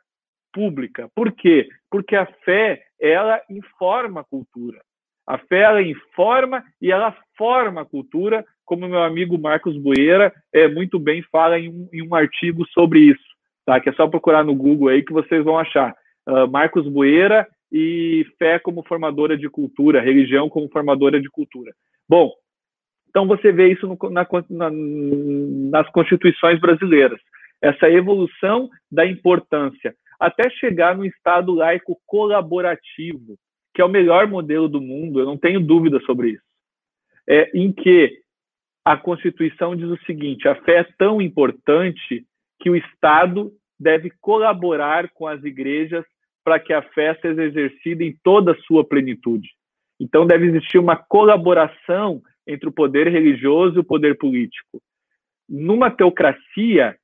pública. 0.54 1.10
Por 1.14 1.32
quê? 1.32 1.68
Porque 1.90 2.16
a 2.16 2.26
fé, 2.46 2.82
ela 3.00 3.42
informa 3.50 4.22
a 4.22 4.24
cultura. 4.24 4.80
A 5.28 5.38
fé, 5.38 5.62
ela 5.62 5.82
informa 5.82 6.64
e 6.82 6.92
ela 6.92 7.16
forma 7.38 7.82
a 7.82 7.86
cultura, 7.86 8.46
como 8.64 8.88
meu 8.88 9.04
amigo 9.04 9.38
Marcos 9.38 9.76
Bueira 9.78 10.32
é, 10.54 10.68
muito 10.68 11.00
bem 11.00 11.24
fala 11.32 11.60
em 11.60 11.70
um, 11.70 11.90
em 11.92 12.08
um 12.08 12.14
artigo 12.16 12.66
sobre 12.68 13.00
isso, 13.00 13.26
tá? 13.66 13.80
que 13.80 13.90
é 13.90 13.94
só 13.94 14.08
procurar 14.08 14.44
no 14.44 14.56
Google 14.56 14.90
aí 14.90 15.04
que 15.04 15.12
vocês 15.12 15.44
vão 15.44 15.58
achar. 15.58 15.96
Uh, 16.28 16.48
Marcos 16.50 16.88
Bueira 16.88 17.48
e 17.72 18.26
fé 18.38 18.58
como 18.60 18.84
formadora 18.84 19.38
de 19.38 19.50
cultura, 19.50 20.02
religião 20.02 20.48
como 20.50 20.70
formadora 20.70 21.20
de 21.20 21.30
cultura. 21.30 21.74
Bom, 22.08 22.32
então 23.16 23.26
você 23.26 23.50
vê 23.50 23.72
isso 23.72 23.88
no, 23.88 23.98
na, 24.10 24.28
na, 24.50 24.70
nas 24.70 25.90
constituições 25.92 26.60
brasileiras, 26.60 27.18
essa 27.62 27.90
evolução 27.90 28.70
da 28.92 29.06
importância, 29.06 29.96
até 30.20 30.50
chegar 30.50 30.98
no 30.98 31.06
Estado 31.06 31.54
laico 31.54 31.98
colaborativo, 32.06 33.38
que 33.74 33.82
é 33.82 33.86
o 33.86 33.90
melhor 33.90 34.28
modelo 34.28 34.68
do 34.68 34.82
mundo, 34.82 35.22
eu 35.22 35.26
não 35.26 35.38
tenho 35.38 35.62
dúvida 35.62 35.98
sobre 36.02 36.32
isso, 36.32 36.44
é, 37.26 37.50
em 37.58 37.72
que 37.72 38.20
a 38.84 38.98
Constituição 38.98 39.78
diz 39.78 39.88
o 39.88 40.06
seguinte: 40.06 40.50
a 40.50 40.56
fé 40.56 40.80
é 40.80 40.88
tão 40.98 41.22
importante 41.22 42.26
que 42.60 42.70
o 42.70 42.76
Estado 42.76 43.50
deve 43.80 44.12
colaborar 44.20 45.10
com 45.14 45.26
as 45.26 45.42
igrejas 45.42 46.04
para 46.44 46.60
que 46.60 46.74
a 46.74 46.82
fé 46.82 47.18
seja 47.22 47.44
exercida 47.44 48.04
em 48.04 48.14
toda 48.22 48.52
a 48.52 48.62
sua 48.64 48.86
plenitude. 48.86 49.48
Então, 50.02 50.28
deve 50.28 50.48
existir 50.48 50.78
uma 50.78 50.98
colaboração 50.98 52.22
entre 52.48 52.70
o 52.70 52.72
poder 52.72 53.08
religioso 53.08 53.78
e 53.78 53.80
o 53.80 53.84
poder 53.84 54.18
político. 54.18 54.82
Numa 55.48 55.92
teocracia, 55.92 56.96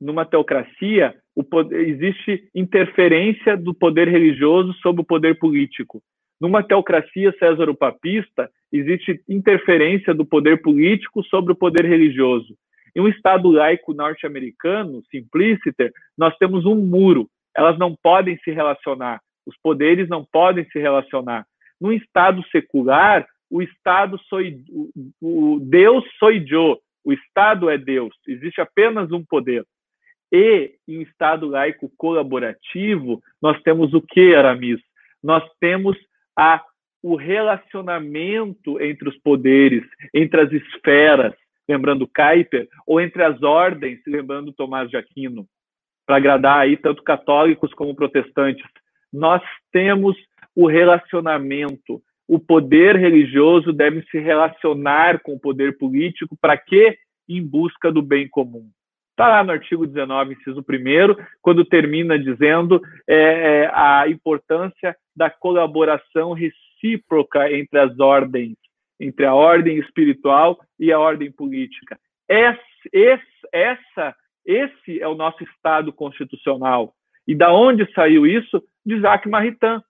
numa 0.00 0.24
teocracia, 0.24 1.14
poder, 1.48 1.88
existe 1.88 2.48
interferência 2.54 3.56
do 3.56 3.72
poder 3.72 4.08
religioso 4.08 4.72
sobre 4.74 5.02
o 5.02 5.04
poder 5.04 5.38
político. 5.38 6.02
Numa 6.40 6.62
teocracia 6.62 7.32
césaro-papista, 7.38 8.50
existe 8.72 9.22
interferência 9.28 10.12
do 10.12 10.26
poder 10.26 10.60
político 10.60 11.22
sobre 11.24 11.52
o 11.52 11.56
poder 11.56 11.84
religioso. 11.84 12.56
Em 12.94 13.00
um 13.00 13.08
Estado 13.08 13.50
laico 13.50 13.94
norte-americano, 13.94 15.02
simpliciter, 15.10 15.92
nós 16.18 16.36
temos 16.36 16.66
um 16.66 16.74
muro. 16.74 17.28
Elas 17.56 17.78
não 17.78 17.94
podem 18.02 18.36
se 18.38 18.50
relacionar. 18.50 19.20
Os 19.46 19.56
poderes 19.62 20.08
não 20.08 20.26
podem 20.30 20.64
se 20.70 20.78
relacionar. 20.78 21.46
Num 21.80 21.92
Estado 21.92 22.42
secular, 22.50 23.26
o 23.52 23.60
Estado 23.60 24.18
soy, 24.30 24.64
o 25.20 25.60
Deus 25.60 26.02
soy 26.18 26.42
eu, 26.50 26.80
o 27.04 27.12
Estado 27.12 27.68
é 27.68 27.76
Deus. 27.76 28.14
Existe 28.26 28.62
apenas 28.62 29.12
um 29.12 29.22
poder. 29.22 29.62
E 30.32 30.72
em 30.88 31.02
Estado 31.02 31.46
laico 31.46 31.92
colaborativo, 31.98 33.22
nós 33.42 33.60
temos 33.60 33.92
o 33.92 34.00
que, 34.00 34.34
Aramis? 34.34 34.80
Nós 35.22 35.44
temos 35.60 35.98
a, 36.34 36.64
o 37.02 37.14
relacionamento 37.14 38.80
entre 38.80 39.10
os 39.10 39.18
poderes, 39.18 39.84
entre 40.14 40.40
as 40.40 40.50
esferas, 40.50 41.34
lembrando 41.68 42.08
Kuyper, 42.08 42.66
ou 42.86 43.02
entre 43.02 43.22
as 43.22 43.42
ordens, 43.42 44.00
lembrando 44.06 44.54
Tomás 44.54 44.88
de 44.88 44.96
Aquino, 44.96 45.46
para 46.06 46.16
agradar 46.16 46.60
aí 46.60 46.78
tanto 46.78 47.02
católicos 47.02 47.74
como 47.74 47.94
protestantes. 47.94 48.64
Nós 49.12 49.42
temos 49.70 50.16
o 50.56 50.66
relacionamento. 50.66 52.02
O 52.32 52.38
poder 52.38 52.96
religioso 52.96 53.74
deve 53.74 54.00
se 54.10 54.18
relacionar 54.18 55.20
com 55.20 55.34
o 55.34 55.38
poder 55.38 55.76
político 55.76 56.34
para 56.40 56.56
quê? 56.56 56.96
Em 57.28 57.46
busca 57.46 57.92
do 57.92 58.00
bem 58.00 58.26
comum. 58.26 58.70
Está 59.10 59.28
lá 59.28 59.44
no 59.44 59.52
artigo 59.52 59.86
19, 59.86 60.32
inciso 60.32 60.60
1, 60.60 60.64
quando 61.42 61.62
termina 61.62 62.18
dizendo 62.18 62.80
é, 63.06 63.16
é, 63.64 63.70
a 63.74 64.08
importância 64.08 64.96
da 65.14 65.28
colaboração 65.28 66.32
recíproca 66.32 67.52
entre 67.52 67.78
as 67.78 68.00
ordens, 68.00 68.56
entre 68.98 69.26
a 69.26 69.34
ordem 69.34 69.76
espiritual 69.76 70.58
e 70.80 70.90
a 70.90 70.98
ordem 70.98 71.30
política. 71.30 72.00
Esse, 72.26 72.88
esse, 72.94 73.48
essa, 73.52 74.16
esse 74.46 75.02
é 75.02 75.06
o 75.06 75.14
nosso 75.14 75.44
Estado 75.44 75.92
constitucional. 75.92 76.94
E 77.28 77.34
da 77.34 77.52
onde 77.52 77.86
saiu 77.92 78.26
isso? 78.26 78.64
De 78.86 78.98
Jacques 79.02 79.30
Maritain, 79.30 79.82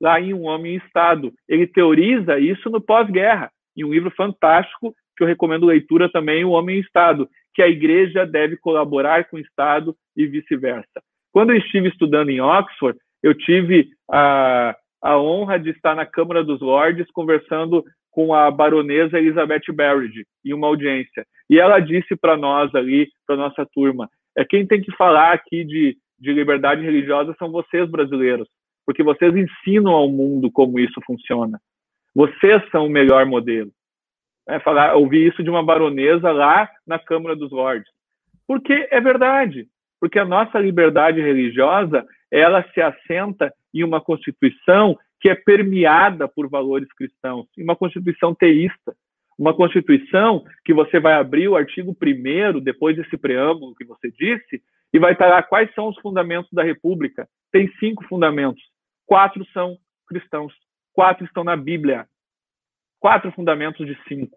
lá 0.00 0.20
em 0.20 0.34
Um 0.34 0.44
Homem 0.44 0.74
em 0.74 0.78
Estado. 0.78 1.32
Ele 1.48 1.66
teoriza 1.66 2.38
isso 2.38 2.68
no 2.70 2.80
pós-guerra, 2.80 3.50
em 3.76 3.84
um 3.84 3.92
livro 3.92 4.10
fantástico 4.10 4.94
que 5.16 5.22
eu 5.22 5.28
recomendo 5.28 5.66
leitura 5.66 6.10
também, 6.10 6.44
O 6.44 6.50
Homem 6.50 6.78
em 6.78 6.80
Estado 6.80 7.28
que 7.54 7.62
a 7.62 7.68
igreja 7.68 8.26
deve 8.26 8.56
colaborar 8.56 9.28
com 9.28 9.36
o 9.36 9.40
Estado 9.40 9.96
e 10.16 10.26
vice-versa. 10.26 11.00
Quando 11.32 11.50
eu 11.50 11.56
estive 11.56 11.88
estudando 11.88 12.30
em 12.30 12.40
Oxford, 12.40 12.98
eu 13.22 13.32
tive 13.32 13.88
a, 14.10 14.76
a 15.00 15.18
honra 15.18 15.58
de 15.58 15.70
estar 15.70 15.94
na 15.94 16.04
Câmara 16.04 16.44
dos 16.44 16.60
Lordes 16.60 17.06
conversando 17.12 17.84
com 18.10 18.34
a 18.34 18.50
baronesa 18.50 19.18
Elizabeth 19.18 19.72
Barrett 19.72 20.24
em 20.44 20.52
uma 20.52 20.66
audiência. 20.66 21.24
E 21.48 21.58
ela 21.58 21.80
disse 21.80 22.14
para 22.16 22.36
nós 22.36 22.74
ali, 22.74 23.08
para 23.26 23.36
nossa 23.36 23.66
turma, 23.72 24.08
é 24.36 24.44
quem 24.44 24.66
tem 24.66 24.80
que 24.80 24.94
falar 24.96 25.32
aqui 25.32 25.64
de, 25.64 25.96
de 26.18 26.32
liberdade 26.32 26.82
religiosa 26.82 27.34
são 27.38 27.50
vocês 27.50 27.88
brasileiros, 27.88 28.48
porque 28.86 29.02
vocês 29.02 29.34
ensinam 29.34 29.92
ao 29.92 30.08
mundo 30.08 30.50
como 30.50 30.78
isso 30.78 31.00
funciona. 31.06 31.60
Vocês 32.14 32.62
são 32.70 32.86
o 32.86 32.90
melhor 32.90 33.26
modelo 33.26 33.70
é, 34.48 34.58
falar, 34.60 34.94
ouvir 34.94 35.28
isso 35.28 35.42
de 35.42 35.50
uma 35.50 35.64
baronesa 35.64 36.30
lá 36.30 36.70
na 36.86 36.98
Câmara 36.98 37.34
dos 37.34 37.50
Lordes. 37.50 37.90
Porque 38.46 38.88
é 38.90 39.00
verdade, 39.00 39.66
porque 40.00 40.18
a 40.18 40.24
nossa 40.24 40.58
liberdade 40.58 41.20
religiosa 41.20 42.04
ela 42.30 42.62
se 42.72 42.80
assenta 42.80 43.52
em 43.72 43.82
uma 43.82 44.00
constituição 44.00 44.98
que 45.20 45.28
é 45.28 45.34
permeada 45.34 46.28
por 46.28 46.48
valores 46.48 46.92
cristãos, 46.92 47.46
uma 47.56 47.74
Constituição 47.74 48.34
teísta. 48.34 48.94
Uma 49.36 49.52
Constituição 49.52 50.44
que 50.64 50.72
você 50.72 51.00
vai 51.00 51.14
abrir 51.14 51.48
o 51.48 51.56
artigo 51.56 51.96
1 52.00 52.60
depois 52.60 52.94
desse 52.96 53.16
preâmbulo 53.16 53.74
que 53.74 53.84
você 53.84 54.08
disse, 54.12 54.62
e 54.92 54.98
vai 54.98 55.12
estar 55.12 55.26
lá 55.26 55.42
quais 55.42 55.74
são 55.74 55.88
os 55.88 55.98
fundamentos 55.98 56.48
da 56.52 56.62
República. 56.62 57.26
Tem 57.50 57.68
cinco 57.80 58.04
fundamentos. 58.04 58.62
Quatro 59.14 59.46
são 59.52 59.78
cristãos. 60.08 60.52
Quatro 60.92 61.24
estão 61.24 61.44
na 61.44 61.56
Bíblia. 61.56 62.04
Quatro 62.98 63.30
fundamentos 63.30 63.86
de 63.86 63.96
cinco. 64.08 64.36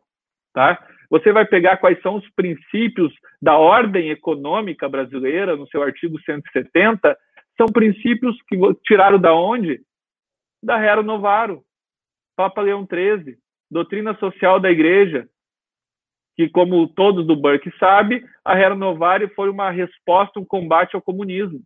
Tá? 0.53 0.87
Você 1.09 1.33
vai 1.33 1.47
pegar 1.47 1.77
quais 1.77 1.99
são 2.03 2.17
os 2.17 2.29
princípios 2.35 3.11
da 3.41 3.57
ordem 3.57 4.11
econômica 4.11 4.87
brasileira, 4.87 5.55
no 5.55 5.67
seu 5.69 5.81
artigo 5.81 6.21
170, 6.21 7.17
são 7.57 7.65
princípios 7.65 8.39
que 8.43 8.55
tiraram 8.85 9.19
da 9.19 9.33
onde? 9.33 9.81
Da 10.61 10.77
Rero 10.77 11.01
Novaro, 11.01 11.63
Papa 12.35 12.61
Leão 12.61 12.85
XIII, 12.85 13.35
doutrina 13.71 14.15
social 14.19 14.59
da 14.59 14.69
Igreja, 14.69 15.27
que, 16.35 16.47
como 16.47 16.87
todos 16.87 17.25
do 17.25 17.35
Burke 17.35 17.75
sabem, 17.79 18.23
a 18.45 18.53
Rero 18.53 18.75
Novaro 18.75 19.27
foi 19.33 19.49
uma 19.49 19.71
resposta, 19.71 20.39
um 20.39 20.45
combate 20.45 20.95
ao 20.95 21.01
comunismo. 21.01 21.63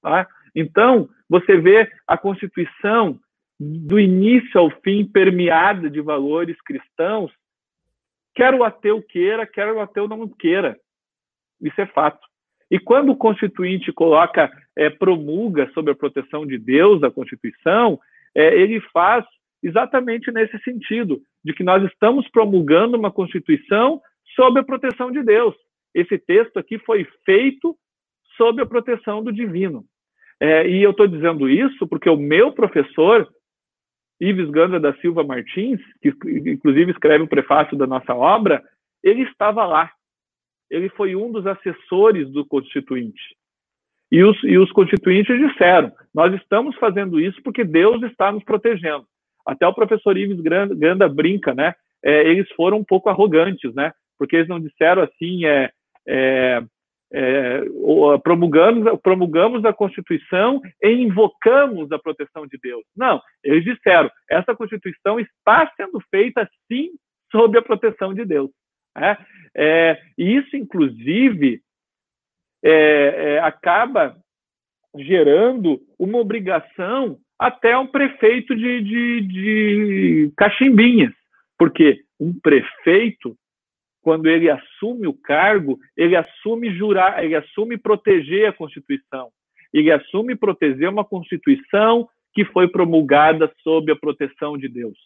Tá? 0.00 0.26
Então, 0.56 1.08
você 1.28 1.58
vê 1.58 1.86
a 2.06 2.16
Constituição, 2.16 3.20
do 3.60 4.00
início 4.00 4.58
ao 4.58 4.70
fim, 4.80 5.04
permeada 5.04 5.90
de 5.90 6.00
valores 6.00 6.60
cristãos, 6.62 7.30
quer 8.34 8.54
o 8.54 8.64
ateu 8.64 9.02
queira, 9.02 9.46
quer 9.46 9.70
o 9.72 9.80
ateu 9.80 10.08
não 10.08 10.26
queira. 10.28 10.78
Isso 11.60 11.78
é 11.80 11.86
fato. 11.86 12.26
E 12.70 12.78
quando 12.78 13.12
o 13.12 13.16
Constituinte 13.16 13.92
coloca, 13.92 14.50
é, 14.74 14.90
promulga 14.90 15.70
sobre 15.72 15.92
a 15.92 15.94
proteção 15.94 16.46
de 16.46 16.58
Deus 16.58 17.02
a 17.02 17.10
Constituição, 17.10 17.98
é, 18.34 18.54
ele 18.58 18.80
faz 18.92 19.24
exatamente 19.62 20.30
nesse 20.30 20.58
sentido, 20.60 21.20
de 21.44 21.52
que 21.52 21.64
nós 21.64 21.82
estamos 21.84 22.28
promulgando 22.30 22.96
uma 22.96 23.10
Constituição 23.10 24.00
sob 24.34 24.60
a 24.60 24.64
proteção 24.64 25.10
de 25.10 25.22
Deus. 25.22 25.54
Esse 25.94 26.18
texto 26.18 26.58
aqui 26.58 26.78
foi 26.78 27.06
feito 27.24 27.76
sob 28.36 28.60
a 28.60 28.66
proteção 28.66 29.22
do 29.22 29.32
divino. 29.32 29.84
É, 30.40 30.68
e 30.68 30.82
eu 30.82 30.90
estou 30.90 31.06
dizendo 31.06 31.48
isso 31.48 31.86
porque 31.86 32.08
o 32.08 32.16
meu 32.16 32.52
professor, 32.52 33.26
Ives 34.20 34.50
Ganda 34.50 34.78
da 34.78 34.94
Silva 34.96 35.24
Martins, 35.24 35.80
que 36.00 36.08
inclusive 36.50 36.90
escreve 36.92 37.24
o 37.24 37.28
prefácio 37.28 37.76
da 37.76 37.86
nossa 37.86 38.14
obra, 38.14 38.62
ele 39.02 39.22
estava 39.22 39.64
lá. 39.64 39.90
Ele 40.70 40.88
foi 40.90 41.14
um 41.14 41.30
dos 41.30 41.46
assessores 41.46 42.28
do 42.30 42.44
Constituinte. 42.44 43.36
E 44.10 44.22
os, 44.22 44.42
e 44.44 44.56
os 44.56 44.70
constituintes 44.72 45.36
disseram: 45.38 45.92
nós 46.14 46.32
estamos 46.34 46.76
fazendo 46.76 47.20
isso 47.20 47.42
porque 47.42 47.64
Deus 47.64 48.02
está 48.02 48.30
nos 48.30 48.44
protegendo. 48.44 49.06
Até 49.46 49.66
o 49.66 49.74
professor 49.74 50.16
Ives 50.16 50.40
Ganda 50.40 51.08
brinca, 51.08 51.54
né? 51.54 51.74
É, 52.04 52.28
eles 52.28 52.48
foram 52.52 52.78
um 52.78 52.84
pouco 52.84 53.08
arrogantes, 53.08 53.72
né? 53.74 53.92
Porque 54.18 54.36
eles 54.36 54.48
não 54.48 54.60
disseram 54.60 55.02
assim, 55.02 55.44
é, 55.44 55.70
é, 56.06 56.62
é, 57.12 57.62
promulgamos, 58.22 59.00
promulgamos 59.00 59.64
a 59.64 59.72
Constituição 59.72 60.60
e 60.82 60.90
invocamos 60.90 61.90
a 61.92 61.98
proteção 61.98 62.46
de 62.46 62.58
Deus. 62.60 62.84
Não, 62.96 63.20
eles 63.42 63.64
disseram, 63.64 64.10
essa 64.28 64.54
Constituição 64.54 65.20
está 65.20 65.70
sendo 65.76 66.00
feita 66.10 66.48
sim 66.70 66.90
sob 67.30 67.58
a 67.58 67.62
proteção 67.62 68.12
de 68.12 68.24
Deus. 68.24 68.50
É, 68.96 69.16
é, 69.54 70.00
e 70.16 70.36
isso, 70.36 70.56
inclusive, 70.56 71.60
é, 72.64 73.34
é, 73.34 73.38
acaba 73.40 74.16
gerando 74.96 75.80
uma 75.98 76.18
obrigação 76.18 77.18
até 77.38 77.76
um 77.76 77.86
prefeito 77.86 78.56
de, 78.56 78.82
de, 78.82 79.20
de 79.20 80.32
cachimbinhas, 80.36 81.12
porque 81.58 82.00
um 82.18 82.32
prefeito 82.40 83.36
quando 84.06 84.28
ele 84.28 84.48
assume 84.48 85.08
o 85.08 85.12
cargo, 85.12 85.80
ele 85.96 86.14
assume 86.14 86.72
jurar, 86.76 87.24
ele 87.24 87.34
assume 87.34 87.76
proteger 87.76 88.48
a 88.48 88.52
Constituição. 88.52 89.32
Ele 89.74 89.90
assume 89.90 90.36
proteger 90.36 90.88
uma 90.88 91.04
Constituição 91.04 92.08
que 92.32 92.44
foi 92.44 92.68
promulgada 92.68 93.52
sob 93.64 93.90
a 93.90 93.96
proteção 93.96 94.56
de 94.56 94.68
Deus. 94.68 94.96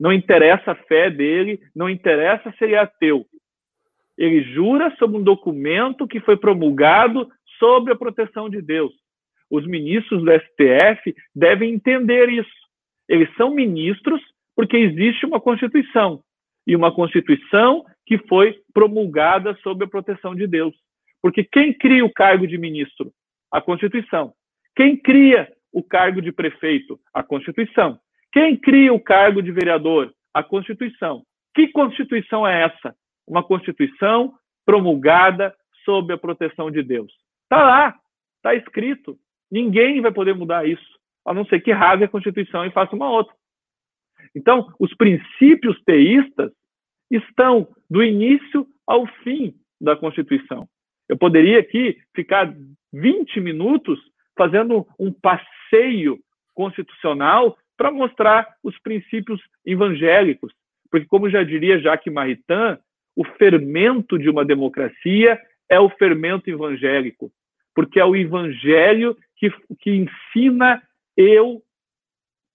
Não 0.00 0.12
interessa 0.12 0.72
a 0.72 0.74
fé 0.74 1.10
dele, 1.10 1.60
não 1.76 1.88
interessa 1.88 2.52
se 2.58 2.64
ele 2.64 2.74
é 2.74 2.78
ateu. 2.78 3.24
Ele 4.18 4.42
jura 4.52 4.92
sobre 4.98 5.16
um 5.18 5.22
documento 5.22 6.08
que 6.08 6.18
foi 6.18 6.36
promulgado 6.36 7.28
sob 7.56 7.92
a 7.92 7.94
proteção 7.94 8.50
de 8.50 8.60
Deus. 8.60 8.92
Os 9.48 9.64
ministros 9.64 10.24
do 10.24 10.32
STF 10.32 11.14
devem 11.32 11.72
entender 11.72 12.28
isso. 12.30 12.50
Eles 13.08 13.32
são 13.36 13.54
ministros 13.54 14.20
porque 14.56 14.76
existe 14.76 15.24
uma 15.24 15.40
Constituição. 15.40 16.20
E 16.66 16.76
uma 16.76 16.94
Constituição 16.94 17.84
que 18.06 18.18
foi 18.28 18.60
promulgada 18.72 19.56
sob 19.62 19.84
a 19.84 19.88
proteção 19.88 20.34
de 20.34 20.46
Deus. 20.46 20.74
Porque 21.20 21.44
quem 21.44 21.72
cria 21.72 22.04
o 22.04 22.12
cargo 22.12 22.46
de 22.46 22.58
ministro? 22.58 23.12
A 23.50 23.60
Constituição. 23.60 24.32
Quem 24.74 24.96
cria 24.96 25.48
o 25.72 25.82
cargo 25.82 26.20
de 26.20 26.32
prefeito? 26.32 26.98
A 27.14 27.22
Constituição. 27.22 27.98
Quem 28.32 28.56
cria 28.56 28.92
o 28.92 29.00
cargo 29.00 29.42
de 29.42 29.52
vereador? 29.52 30.12
A 30.34 30.42
Constituição. 30.42 31.22
Que 31.54 31.68
Constituição 31.68 32.46
é 32.46 32.62
essa? 32.62 32.94
Uma 33.26 33.42
Constituição 33.42 34.34
promulgada 34.64 35.54
sob 35.84 36.12
a 36.12 36.18
proteção 36.18 36.70
de 36.70 36.82
Deus. 36.82 37.12
Está 37.44 37.62
lá, 37.62 37.96
está 38.36 38.54
escrito. 38.54 39.18
Ninguém 39.50 40.00
vai 40.00 40.10
poder 40.10 40.34
mudar 40.34 40.66
isso, 40.66 40.98
a 41.26 41.34
não 41.34 41.44
ser 41.44 41.60
que 41.60 41.72
rasgue 41.72 42.04
a 42.04 42.08
Constituição 42.08 42.64
e 42.64 42.70
faça 42.70 42.96
uma 42.96 43.10
outra. 43.10 43.34
Então, 44.34 44.72
os 44.78 44.94
princípios 44.94 45.80
teístas 45.84 46.50
estão 47.10 47.68
do 47.90 48.02
início 48.02 48.66
ao 48.86 49.06
fim 49.22 49.54
da 49.80 49.94
Constituição. 49.96 50.66
Eu 51.08 51.18
poderia 51.18 51.58
aqui 51.60 51.98
ficar 52.14 52.54
20 52.92 53.40
minutos 53.40 53.98
fazendo 54.36 54.86
um 54.98 55.12
passeio 55.12 56.18
constitucional 56.54 57.56
para 57.76 57.90
mostrar 57.90 58.46
os 58.62 58.78
princípios 58.78 59.40
evangélicos, 59.64 60.52
porque, 60.90 61.06
como 61.06 61.28
já 61.28 61.42
diria 61.42 61.80
Jacques 61.80 62.12
Maritain, 62.12 62.78
o 63.16 63.24
fermento 63.24 64.18
de 64.18 64.30
uma 64.30 64.44
democracia 64.44 65.40
é 65.68 65.80
o 65.80 65.90
fermento 65.90 66.48
evangélico, 66.48 67.30
porque 67.74 67.98
é 67.98 68.04
o 68.04 68.16
evangelho 68.16 69.16
que, 69.36 69.50
que 69.80 69.90
ensina 69.90 70.82
eu, 71.16 71.62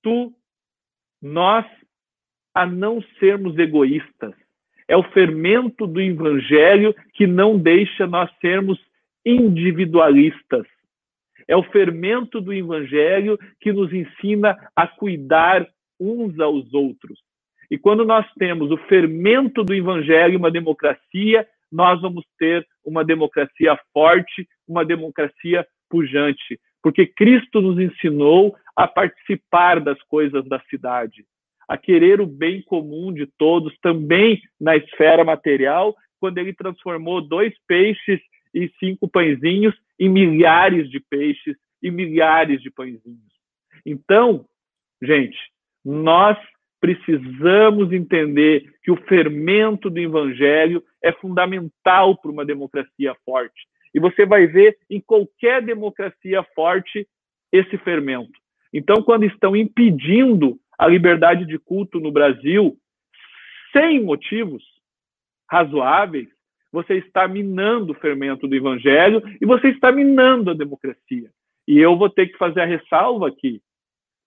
tu, 0.01 0.33
nós 1.21 1.65
a 2.53 2.65
não 2.65 3.01
sermos 3.19 3.57
egoístas, 3.57 4.33
é 4.87 4.95
o 4.95 5.03
fermento 5.11 5.85
do 5.85 6.01
evangelho 6.01 6.95
que 7.13 7.27
não 7.27 7.57
deixa 7.57 8.07
nós 8.07 8.31
sermos 8.39 8.79
individualistas. 9.25 10.65
É 11.47 11.55
o 11.55 11.63
fermento 11.63 12.41
do 12.41 12.53
evangelho 12.53 13.37
que 13.59 13.71
nos 13.71 13.91
ensina 13.93 14.57
a 14.75 14.87
cuidar 14.87 15.67
uns 15.99 16.39
aos 16.39 16.73
outros. 16.73 17.19
E 17.69 17.77
quando 17.77 18.05
nós 18.05 18.25
temos 18.35 18.71
o 18.71 18.77
fermento 18.77 19.63
do 19.63 19.73
evangelho 19.73 20.39
uma 20.39 20.51
democracia, 20.51 21.45
nós 21.71 22.01
vamos 22.01 22.25
ter 22.39 22.65
uma 22.83 23.03
democracia 23.03 23.77
forte, 23.93 24.47
uma 24.67 24.85
democracia 24.85 25.67
pujante, 25.89 26.59
porque 26.87 27.05
Cristo 27.05 27.59
nos 27.59 27.77
ensinou 27.77 28.55
a 28.73 28.87
participar 28.87 29.81
das 29.81 30.01
coisas 30.03 30.47
da 30.47 30.57
cidade 30.69 31.25
a 31.67 31.77
querer 31.77 32.21
o 32.21 32.25
bem 32.25 32.61
comum 32.61 33.11
de 33.11 33.27
todos, 33.37 33.77
também 33.81 34.41
na 34.57 34.77
esfera 34.77 35.21
material, 35.25 35.93
quando 36.17 36.37
ele 36.37 36.53
transformou 36.53 37.19
dois 37.19 37.53
peixes 37.67 38.21
e 38.53 38.71
cinco 38.79 39.05
pãezinhos 39.05 39.75
em 39.99 40.07
milhares 40.07 40.89
de 40.89 41.01
peixes 41.01 41.57
e 41.83 41.91
milhares 41.91 42.61
de 42.61 42.71
pãezinhos. 42.71 43.33
Então, 43.85 44.45
gente, 45.03 45.37
nós 45.83 46.37
precisamos 46.79 47.91
entender 47.91 48.63
que 48.81 48.91
o 48.91 49.01
fermento 49.09 49.89
do 49.89 49.99
evangelho 49.99 50.81
é 51.03 51.11
fundamental 51.11 52.15
para 52.15 52.31
uma 52.31 52.45
democracia 52.45 53.13
forte. 53.25 53.67
E 53.93 53.99
você 53.99 54.25
vai 54.25 54.47
ver 54.47 54.77
em 54.89 54.99
qualquer 54.99 55.61
democracia 55.61 56.43
forte 56.55 57.07
esse 57.51 57.77
fermento. 57.79 58.31
Então, 58.73 59.01
quando 59.01 59.23
estão 59.23 59.55
impedindo 59.55 60.59
a 60.77 60.87
liberdade 60.87 61.45
de 61.45 61.57
culto 61.57 61.99
no 61.99 62.11
Brasil 62.11 62.77
sem 63.71 64.03
motivos 64.03 64.63
razoáveis, 65.49 66.27
você 66.71 66.95
está 66.95 67.27
minando 67.27 67.93
o 67.93 67.95
fermento 67.95 68.47
do 68.47 68.55
evangelho 68.55 69.23
e 69.41 69.45
você 69.45 69.69
está 69.69 69.91
minando 69.91 70.51
a 70.51 70.53
democracia. 70.53 71.29
E 71.67 71.79
eu 71.79 71.97
vou 71.97 72.09
ter 72.09 72.27
que 72.27 72.37
fazer 72.37 72.61
a 72.61 72.65
ressalva 72.65 73.27
aqui. 73.27 73.61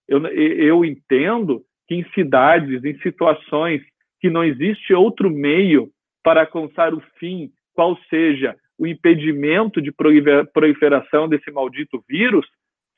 Eu, 0.07 0.25
eu 0.27 0.83
entendo 0.83 1.63
que 1.87 1.95
em 1.95 2.05
cidades, 2.13 2.83
em 2.83 2.97
situações 2.99 3.81
que 4.19 4.29
não 4.29 4.43
existe 4.43 4.93
outro 4.93 5.29
meio 5.29 5.89
para 6.23 6.41
alcançar 6.41 6.93
o 6.93 7.01
fim, 7.17 7.51
qual 7.73 7.97
seja 8.09 8.55
o 8.81 8.87
impedimento 8.87 9.79
de 9.79 9.91
proliferação 9.91 11.29
desse 11.29 11.51
maldito 11.51 12.03
vírus, 12.09 12.49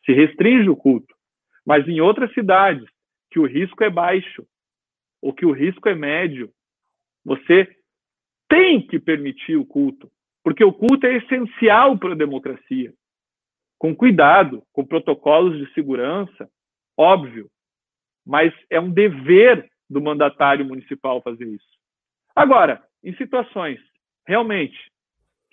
se 0.06 0.14
restringe 0.14 0.70
o 0.70 0.78
culto. 0.78 1.14
Mas 1.66 1.86
em 1.90 2.00
outras 2.00 2.34
cidades, 2.34 2.88
que 3.30 3.38
o 3.38 3.46
risco 3.46 3.84
é 3.84 3.90
baixo, 3.90 4.48
ou 5.22 5.34
que 5.34 5.46
o 5.46 5.52
risco 5.52 5.90
é 5.90 5.94
médio, 5.94 6.50
você 7.26 7.68
tem 8.48 8.80
que 8.88 8.98
permitir 8.98 9.58
o 9.58 9.66
culto, 9.66 10.10
porque 10.42 10.64
o 10.64 10.72
culto 10.72 11.06
é 11.06 11.18
essencial 11.18 11.98
para 11.98 12.14
a 12.14 12.18
democracia. 12.18 12.94
Com 13.78 13.94
cuidado, 13.94 14.64
com 14.72 14.86
protocolos 14.86 15.58
de 15.58 15.74
segurança, 15.74 16.50
óbvio, 16.98 17.50
mas 18.26 18.54
é 18.70 18.80
um 18.80 18.90
dever 18.90 19.70
do 19.90 20.02
mandatário 20.02 20.66
municipal 20.66 21.22
fazer 21.22 21.46
isso. 21.46 21.78
Agora, 22.34 22.82
em 23.04 23.14
situações 23.18 23.82
realmente 24.26 24.93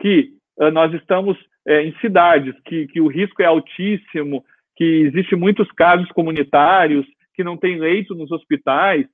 que 0.01 0.33
uh, 0.59 0.71
nós 0.71 0.93
estamos 0.95 1.39
é, 1.67 1.83
em 1.83 1.95
cidades 2.01 2.55
que, 2.65 2.87
que 2.89 3.01
o 3.01 3.07
risco 3.07 3.43
é 3.43 3.47
altíssimo, 3.47 4.45
que 4.77 4.85
existe 4.85 5.37
muitos 5.37 5.71
casos 5.73 6.11
comunitários, 6.13 7.07
que 7.35 7.45
não 7.45 7.57
tem 7.57 7.79
leito 7.79 8.15
nos 8.15 8.31
hospitais, 8.33 9.07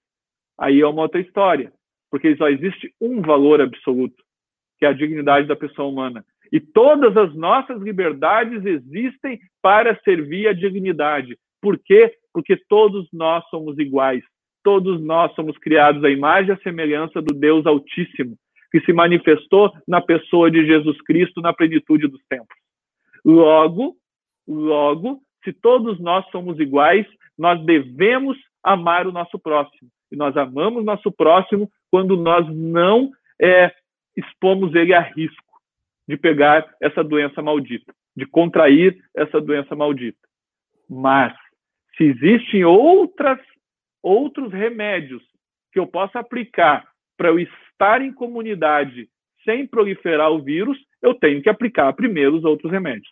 aí 0.59 0.81
é 0.81 0.87
uma 0.87 1.03
outra 1.03 1.21
história, 1.21 1.73
porque 2.11 2.37
só 2.37 2.49
existe 2.49 2.93
um 3.01 3.21
valor 3.21 3.61
absoluto, 3.61 4.23
que 4.79 4.87
é 4.87 4.89
a 4.89 4.93
dignidade 4.93 5.47
da 5.47 5.57
pessoa 5.57 5.89
humana. 5.89 6.25
E 6.53 6.61
todas 6.61 7.17
as 7.17 7.35
nossas 7.35 7.81
liberdades 7.83 8.65
existem 8.65 9.41
para 9.61 9.99
servir 10.05 10.47
a 10.49 10.53
dignidade. 10.53 11.37
Por 11.61 11.79
quê? 11.79 12.13
Porque 12.33 12.57
todos 12.69 13.09
nós 13.13 13.45
somos 13.49 13.79
iguais. 13.79 14.23
Todos 14.63 15.01
nós 15.01 15.35
somos 15.35 15.57
criados 15.59 16.03
à 16.05 16.11
imagem 16.11 16.51
e 16.51 16.53
à 16.53 16.57
semelhança 16.59 17.21
do 17.21 17.35
Deus 17.35 17.67
Altíssimo, 17.67 18.37
que 18.77 18.85
se 18.85 18.93
manifestou 18.93 19.73
na 19.89 20.03
pessoa 20.03 20.51
de 20.51 20.67
Jesus 20.67 21.01
Cristo 21.03 21.41
na 21.41 21.51
plenitude 21.51 22.07
dos 22.07 22.23
tempos. 22.29 22.55
Logo, 23.25 23.97
logo, 24.47 25.23
se 25.43 25.51
todos 25.51 25.99
nós 25.99 26.29
somos 26.31 26.61
iguais, 26.61 27.07
nós 27.39 27.65
devemos 27.65 28.37
amar 28.63 29.07
o 29.07 29.13
nosso 29.13 29.39
próximo. 29.39 29.89
E 30.13 30.17
nós 30.17 30.37
amamos 30.37 30.85
nosso 30.85 31.11
próximo 31.11 31.71
quando 31.91 32.19
nós 32.19 32.47
não 32.55 33.11
é, 33.41 33.73
expomos 34.15 34.75
ele 34.75 34.93
a 34.93 35.01
risco 35.01 35.43
de 36.07 36.19
pegar 36.19 36.69
essa 36.79 37.03
doença 37.03 37.41
maldita, 37.41 37.95
de 38.15 38.27
contrair 38.27 39.03
essa 39.17 39.41
doença 39.41 39.75
maldita. 39.75 40.19
Mas, 40.87 41.35
se 41.97 42.05
existem 42.05 42.63
outras, 42.63 43.39
outros 44.03 44.53
remédios 44.53 45.23
que 45.73 45.79
eu 45.79 45.87
possa 45.87 46.19
aplicar 46.19 46.87
para 47.17 47.29
eu 47.29 47.39
estar 47.77 48.01
em 48.01 48.13
comunidade 48.13 49.09
sem 49.45 49.67
proliferar 49.67 50.33
o 50.33 50.43
vírus, 50.43 50.77
eu 51.01 51.15
tenho 51.15 51.43
que 51.43 51.49
aplicar 51.49 51.93
primeiro 51.93 52.37
os 52.37 52.45
outros 52.45 52.73
remédios. 52.73 53.09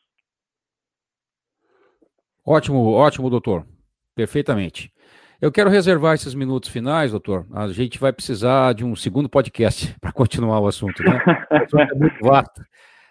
Ótimo, 2.45 2.91
ótimo, 2.91 3.31
doutor. 3.31 3.67
Perfeitamente. 4.15 4.93
Eu 5.41 5.53
quero 5.53 5.71
reservar 5.71 6.15
esses 6.15 6.35
minutos 6.35 6.71
finais, 6.71 7.11
doutor. 7.11 7.47
A 7.53 7.69
gente 7.69 7.99
vai 7.99 8.13
precisar 8.13 8.75
de 8.75 8.85
um 8.85 8.97
segundo 8.97 9.29
podcast 9.29 9.95
para 10.01 10.13
continuar 10.13 10.61
o 10.61 10.67
assunto, 10.67 11.03
né? 11.03 11.23
O 11.51 11.57
assunto 11.57 11.93
é 11.93 11.95
muito 11.95 12.25
vasto. 12.25 12.61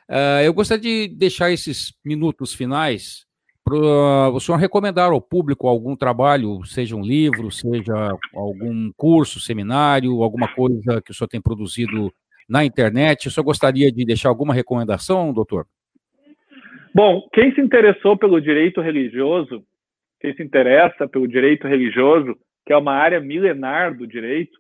Uh, 0.10 0.44
eu 0.44 0.54
gostaria 0.54 1.08
de 1.08 1.16
deixar 1.16 1.52
esses 1.52 1.94
minutos 2.04 2.54
finais 2.54 3.26
uh, 3.70 4.30
o 4.34 4.40
senhor 4.40 4.58
recomendar 4.58 5.12
ao 5.12 5.22
público 5.22 5.68
algum 5.68 5.96
trabalho, 5.96 6.64
seja 6.66 6.96
um 6.96 7.02
livro, 7.02 7.52
seja 7.52 7.94
algum 8.34 8.92
curso, 8.96 9.40
seminário, 9.40 10.24
alguma 10.24 10.48
coisa 10.54 11.02
que 11.02 11.12
o 11.12 11.14
senhor 11.14 11.28
tem 11.28 11.42
produzido 11.42 12.12
na 12.48 12.66
internet. 12.66 13.28
O 13.28 13.32
senhor 13.32 13.46
gostaria 13.46 13.92
de 13.92 14.06
deixar 14.06 14.30
alguma 14.30 14.54
recomendação, 14.54 15.34
doutor? 15.34 15.66
Bom, 16.94 17.28
quem 17.34 17.54
se 17.56 17.62
interessou 17.62 18.16
pelo 18.16 18.40
direito 18.40 18.80
religioso, 18.80 19.64
quem 20.20 20.36
se 20.36 20.44
interessa 20.44 21.08
pelo 21.08 21.28
direito 21.28 21.68
religioso, 21.68 22.36
que 22.66 22.72
é 22.72 22.78
uma 22.78 22.94
área 22.94 23.20
milenar 23.20 23.98
do 23.98 24.06
direito, 24.06 24.58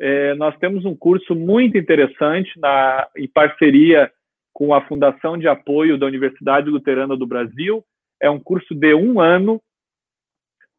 é, 0.00 0.34
nós 0.34 0.56
temos 0.58 0.84
um 0.84 0.94
curso 0.94 1.34
muito 1.34 1.76
interessante 1.76 2.50
na, 2.58 3.06
em 3.16 3.28
parceria 3.28 4.10
com 4.52 4.72
a 4.72 4.86
Fundação 4.86 5.36
de 5.36 5.48
Apoio 5.48 5.98
da 5.98 6.06
Universidade 6.06 6.70
Luterana 6.70 7.16
do 7.16 7.26
Brasil. 7.26 7.84
É 8.24 8.30
um 8.30 8.40
curso 8.40 8.74
de 8.74 8.94
um 8.94 9.20
ano, 9.20 9.60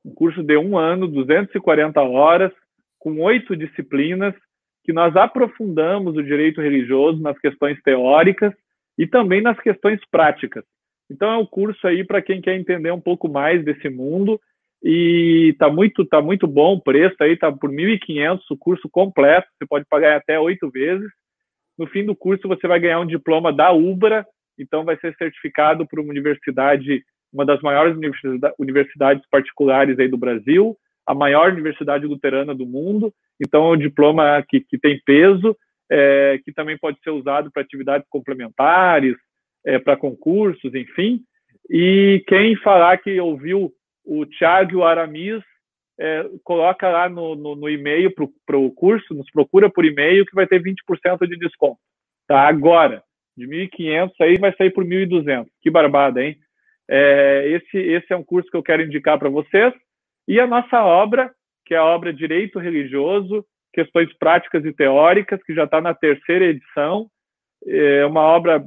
um 0.04 0.14
curso 0.16 0.42
de 0.42 0.58
um 0.58 0.78
ano, 0.78 1.08
240 1.08 2.02
horas, 2.02 2.52
com 2.98 3.22
oito 3.22 3.56
disciplinas, 3.56 4.34
que 4.84 4.92
nós 4.92 5.16
aprofundamos 5.16 6.16
o 6.18 6.24
direito 6.24 6.60
religioso 6.60 7.22
nas 7.22 7.38
questões 7.38 7.80
teóricas 7.84 8.52
e 8.98 9.06
também 9.06 9.42
nas 9.42 9.60
questões 9.60 10.00
práticas. 10.10 10.64
Então 11.08 11.32
é 11.32 11.38
um 11.38 11.46
curso 11.46 11.86
aí 11.88 12.04
para 12.04 12.20
quem 12.20 12.42
quer 12.42 12.56
entender 12.56 12.92
um 12.92 13.00
pouco 13.00 13.30
mais 13.30 13.64
desse 13.64 13.90
mundo 13.90 14.42
e 14.84 15.56
tá 15.60 15.70
muito 15.70 16.04
tá 16.04 16.20
muito 16.20 16.48
bom 16.48 16.74
o 16.74 16.82
preço 16.82 17.16
aí, 17.22 17.38
tá 17.38 17.52
por 17.52 17.70
1.500 17.70 18.40
o 18.50 18.58
curso 18.58 18.90
completo, 18.90 19.48
você 19.54 19.68
pode 19.68 19.86
pagar 19.88 20.18
até 20.18 20.40
oito 20.40 20.68
vezes 20.72 21.12
no 21.78 21.86
fim 21.86 22.04
do 22.04 22.16
curso, 22.16 22.48
você 22.48 22.68
vai 22.68 22.80
ganhar 22.80 23.00
um 23.00 23.06
diploma 23.06 23.54
da 23.54 23.72
UBRA, 23.72 24.26
então 24.58 24.84
vai 24.84 24.98
ser 24.98 25.16
certificado 25.16 25.86
por 25.86 26.00
uma 26.00 26.10
universidade, 26.10 27.04
uma 27.36 27.46
das 27.46 27.62
maiores 27.62 27.98
universidades 28.58 29.24
particulares 29.30 30.00
aí 30.00 30.08
do 30.08 30.18
Brasil, 30.18 30.76
a 31.06 31.14
maior 31.14 31.52
universidade 31.52 32.08
luterana 32.08 32.56
do 32.56 32.66
mundo. 32.66 33.14
Então, 33.40 33.68
é 33.68 33.74
um 33.74 33.78
diploma 33.78 34.42
que, 34.48 34.62
que 34.62 34.80
tem 34.80 35.00
peso, 35.06 35.56
é, 35.92 36.40
que 36.44 36.54
também 36.54 36.78
pode 36.78 36.98
ser 37.04 37.10
usado 37.10 37.52
para 37.52 37.62
atividades 37.62 38.08
complementares, 38.10 39.16
é, 39.66 39.78
para 39.78 39.98
concursos, 39.98 40.74
enfim. 40.74 41.22
E 41.70 42.24
quem 42.28 42.56
falar 42.56 42.98
que 43.00 43.20
ouviu 43.20 43.72
o 44.06 44.26
Thiago 44.26 44.84
Aramis 44.84 45.44
é, 46.00 46.26
coloca 46.44 46.90
lá 46.90 47.10
no, 47.10 47.36
no, 47.36 47.56
no 47.56 47.70
e-mail 47.70 48.14
para 48.46 48.58
o 48.58 48.72
curso, 48.72 49.14
nos 49.14 49.30
procura 49.30 49.70
por 49.70 49.84
e-mail 49.84 50.26
que 50.26 50.36
vai 50.36 50.48
ter 50.48 50.62
20% 50.62 51.28
de 51.28 51.38
desconto. 51.38 51.80
Tá? 52.28 52.48
Agora, 52.48 53.04
de 53.36 53.46
1.500 53.46 54.12
aí 54.22 54.38
vai 54.38 54.56
sair 54.56 54.72
por 54.72 54.86
1.200. 54.86 55.48
Que 55.62 55.70
barbada, 55.70 56.24
hein? 56.24 56.38
É, 56.90 57.48
esse, 57.50 57.78
esse 57.78 58.14
é 58.14 58.16
um 58.16 58.24
curso 58.24 58.50
que 58.50 58.58
eu 58.58 58.64
quero 58.64 58.84
indicar 58.84 59.18
para 59.18 59.30
vocês. 59.30 59.74
E 60.28 60.40
a 60.40 60.48
nossa 60.48 60.84
obra, 60.84 61.32
que 61.66 61.74
é 61.74 61.78
a 61.78 61.86
obra 61.86 62.14
Direito 62.14 62.60
Religioso, 62.60 63.46
Questões 63.74 64.12
Práticas 64.18 64.64
e 64.66 64.74
Teóricas, 64.74 65.42
que 65.44 65.54
já 65.54 65.66
está 65.66 65.82
na 65.82 65.94
terceira 65.94 66.46
edição. 66.46 67.08
É 67.68 68.06
uma 68.06 68.22
obra 68.22 68.66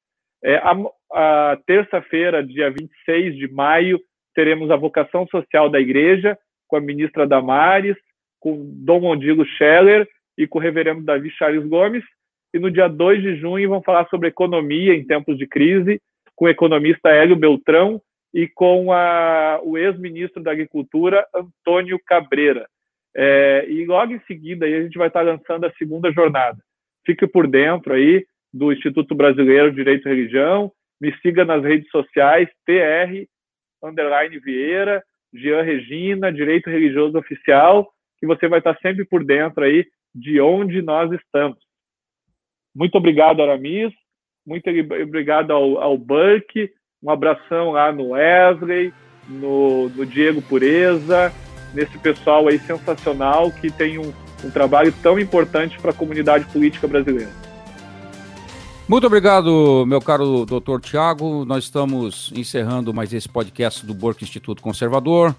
É, 0.42 0.56
a, 0.56 0.76
a 1.12 1.58
terça-feira, 1.66 2.44
dia 2.44 2.70
26 2.70 3.36
de 3.36 3.48
maio, 3.48 4.00
teremos 4.34 4.70
a 4.70 4.76
vocação 4.76 5.26
social 5.26 5.68
da 5.68 5.80
igreja, 5.80 6.38
com 6.68 6.76
a 6.76 6.80
ministra 6.80 7.26
Damares, 7.26 7.96
com 8.38 8.70
Dom 8.84 9.00
Mondilo 9.00 9.44
Scheller 9.44 10.06
e 10.36 10.46
com 10.46 10.58
o 10.58 10.62
reverendo 10.62 11.02
Davi 11.02 11.30
Charles 11.30 11.66
Gomes. 11.66 12.04
E 12.54 12.58
no 12.58 12.70
dia 12.70 12.88
2 12.88 13.22
de 13.22 13.36
junho 13.36 13.68
vão 13.68 13.82
falar 13.82 14.06
sobre 14.08 14.28
economia 14.28 14.94
em 14.94 15.04
tempos 15.04 15.36
de 15.36 15.46
crise, 15.46 16.00
com 16.36 16.44
o 16.44 16.48
economista 16.48 17.10
Hélio 17.10 17.36
Beltrão 17.36 18.00
e 18.32 18.46
com 18.46 18.92
a, 18.92 19.60
o 19.62 19.76
ex-ministro 19.76 20.42
da 20.42 20.52
Agricultura, 20.52 21.26
Antônio 21.34 21.98
Cabreira. 22.06 22.68
É, 23.16 23.66
e 23.68 23.84
logo 23.86 24.12
em 24.12 24.20
seguida 24.20 24.66
aí 24.66 24.74
a 24.74 24.82
gente 24.82 24.96
vai 24.96 25.08
estar 25.08 25.22
lançando 25.22 25.64
a 25.64 25.72
segunda 25.72 26.12
jornada. 26.12 26.58
Fique 27.04 27.26
por 27.26 27.48
dentro 27.48 27.94
aí 27.94 28.24
do 28.52 28.72
Instituto 28.72 29.14
Brasileiro 29.14 29.70
de 29.70 29.76
Direito 29.76 30.08
e 30.08 30.14
Religião, 30.14 30.72
me 31.00 31.14
siga 31.20 31.44
nas 31.44 31.62
redes 31.62 31.88
sociais, 31.90 32.48
TR, 32.66 33.26
underline 33.82 34.38
Vieira, 34.40 35.02
Jean 35.32 35.62
Regina, 35.62 36.32
Direito 36.32 36.70
Religioso 36.70 37.16
Oficial, 37.18 37.88
que 38.18 38.26
você 38.26 38.48
vai 38.48 38.58
estar 38.58 38.76
sempre 38.80 39.04
por 39.04 39.24
dentro 39.24 39.64
aí 39.64 39.86
de 40.14 40.40
onde 40.40 40.82
nós 40.82 41.12
estamos. 41.12 41.58
Muito 42.74 42.96
obrigado, 42.96 43.42
Aramis, 43.42 43.92
muito 44.46 44.68
obrigado 44.68 45.52
ao, 45.52 45.78
ao 45.78 45.98
Burke, 45.98 46.70
um 47.02 47.10
abração 47.10 47.72
lá 47.72 47.92
no 47.92 48.10
Wesley 48.10 48.92
no, 49.28 49.88
no 49.90 50.06
Diego 50.06 50.40
Pureza, 50.42 51.32
nesse 51.74 51.98
pessoal 51.98 52.48
aí 52.48 52.58
sensacional 52.58 53.52
que 53.52 53.70
tem 53.70 53.98
um, 53.98 54.12
um 54.44 54.50
trabalho 54.50 54.92
tão 55.02 55.18
importante 55.18 55.78
para 55.78 55.90
a 55.90 55.94
comunidade 55.94 56.46
política 56.46 56.88
brasileira. 56.88 57.47
Muito 58.88 59.06
obrigado, 59.06 59.84
meu 59.86 60.00
caro 60.00 60.46
doutor 60.46 60.80
Tiago. 60.80 61.44
Nós 61.44 61.64
estamos 61.64 62.32
encerrando 62.34 62.94
mais 62.94 63.12
esse 63.12 63.28
podcast 63.28 63.84
do 63.84 63.92
Borco 63.92 64.24
Instituto 64.24 64.62
Conservador. 64.62 65.36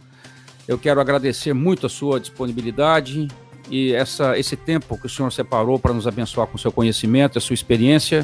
Eu 0.67 0.77
quero 0.77 1.01
agradecer 1.01 1.51
muito 1.51 1.87
a 1.87 1.89
sua 1.89 2.19
disponibilidade 2.19 3.27
e 3.67 3.91
essa, 3.91 4.37
esse 4.37 4.55
tempo 4.55 4.95
que 4.99 5.07
o 5.07 5.09
senhor 5.09 5.31
separou 5.31 5.79
para 5.79 5.91
nos 5.91 6.05
abençoar 6.05 6.45
com 6.45 6.59
seu 6.59 6.71
conhecimento, 6.71 7.39
a 7.39 7.41
sua 7.41 7.55
experiência. 7.55 8.23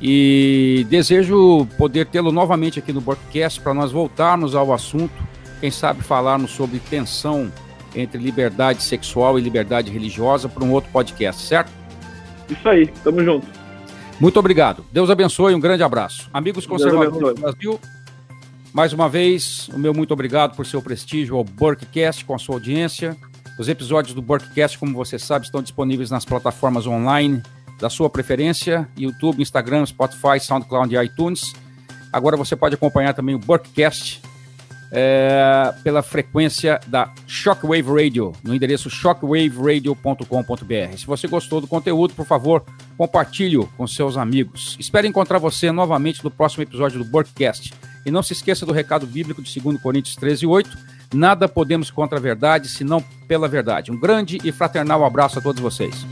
E 0.00 0.86
desejo 0.88 1.66
poder 1.76 2.06
tê-lo 2.06 2.32
novamente 2.32 2.78
aqui 2.78 2.90
no 2.90 3.02
Borkcast 3.02 3.60
para 3.60 3.74
nós 3.74 3.92
voltarmos 3.92 4.54
ao 4.54 4.72
assunto, 4.72 5.12
quem 5.60 5.70
sabe 5.70 6.00
falarmos 6.02 6.52
sobre 6.52 6.78
tensão 6.78 7.52
entre 7.94 8.18
liberdade 8.18 8.82
sexual 8.82 9.38
e 9.38 9.42
liberdade 9.42 9.90
religiosa 9.90 10.48
para 10.48 10.64
um 10.64 10.72
outro 10.72 10.90
podcast, 10.90 11.42
certo? 11.42 11.70
Isso 12.48 12.66
aí, 12.66 12.86
tamo 13.04 13.22
junto. 13.22 13.63
Muito 14.20 14.38
obrigado. 14.38 14.84
Deus 14.92 15.10
abençoe, 15.10 15.54
um 15.54 15.60
grande 15.60 15.82
abraço. 15.82 16.28
Amigos 16.32 16.66
conservadores 16.66 17.34
do 17.34 17.40
Brasil, 17.40 17.80
mais 18.74 18.92
uma 18.92 19.08
vez, 19.08 19.68
o 19.68 19.78
meu 19.78 19.94
muito 19.94 20.12
obrigado 20.12 20.56
por 20.56 20.66
seu 20.66 20.82
prestígio 20.82 21.36
ao 21.36 21.44
Burkcast 21.44 22.24
com 22.24 22.34
a 22.34 22.38
sua 22.38 22.56
audiência. 22.56 23.16
Os 23.56 23.68
episódios 23.68 24.14
do 24.14 24.20
Burkcast, 24.20 24.78
como 24.78 24.92
você 24.92 25.16
sabe, 25.16 25.44
estão 25.44 25.62
disponíveis 25.62 26.10
nas 26.10 26.24
plataformas 26.24 26.84
online 26.84 27.40
da 27.78 27.88
sua 27.88 28.10
preferência, 28.10 28.88
YouTube, 28.96 29.40
Instagram, 29.40 29.86
Spotify, 29.86 30.40
SoundCloud 30.40 30.92
e 30.92 30.98
iTunes. 31.04 31.54
Agora 32.12 32.36
você 32.36 32.56
pode 32.56 32.74
acompanhar 32.74 33.14
também 33.14 33.36
o 33.36 33.38
Burkcast 33.38 34.20
é, 34.96 35.74
pela 35.82 36.02
frequência 36.02 36.80
da 36.86 37.12
Shockwave 37.26 37.90
Radio, 37.90 38.32
no 38.44 38.54
endereço 38.54 38.88
shockwaveradio.com.br. 38.88 40.96
Se 40.96 41.04
você 41.04 41.26
gostou 41.26 41.60
do 41.60 41.66
conteúdo, 41.66 42.14
por 42.14 42.24
favor, 42.24 42.64
compartilhe 42.96 43.58
com 43.76 43.86
seus 43.88 44.16
amigos. 44.16 44.76
Espero 44.78 45.06
encontrar 45.06 45.38
você 45.38 45.72
novamente 45.72 46.22
no 46.22 46.30
próximo 46.30 46.62
episódio 46.62 47.02
do 47.02 47.04
Burkcast. 47.04 47.74
E 48.06 48.10
não 48.10 48.22
se 48.22 48.34
esqueça 48.34 48.64
do 48.64 48.72
recado 48.72 49.06
bíblico 49.06 49.42
de 49.42 49.60
2 49.60 49.82
Coríntios 49.82 50.14
13, 50.14 50.46
8. 50.46 50.78
Nada 51.12 51.48
podemos 51.48 51.90
contra 51.90 52.18
a 52.18 52.22
verdade, 52.22 52.68
senão 52.68 53.02
pela 53.26 53.48
verdade. 53.48 53.90
Um 53.90 53.98
grande 53.98 54.38
e 54.44 54.52
fraternal 54.52 55.04
abraço 55.04 55.38
a 55.38 55.42
todos 55.42 55.60
vocês. 55.60 56.06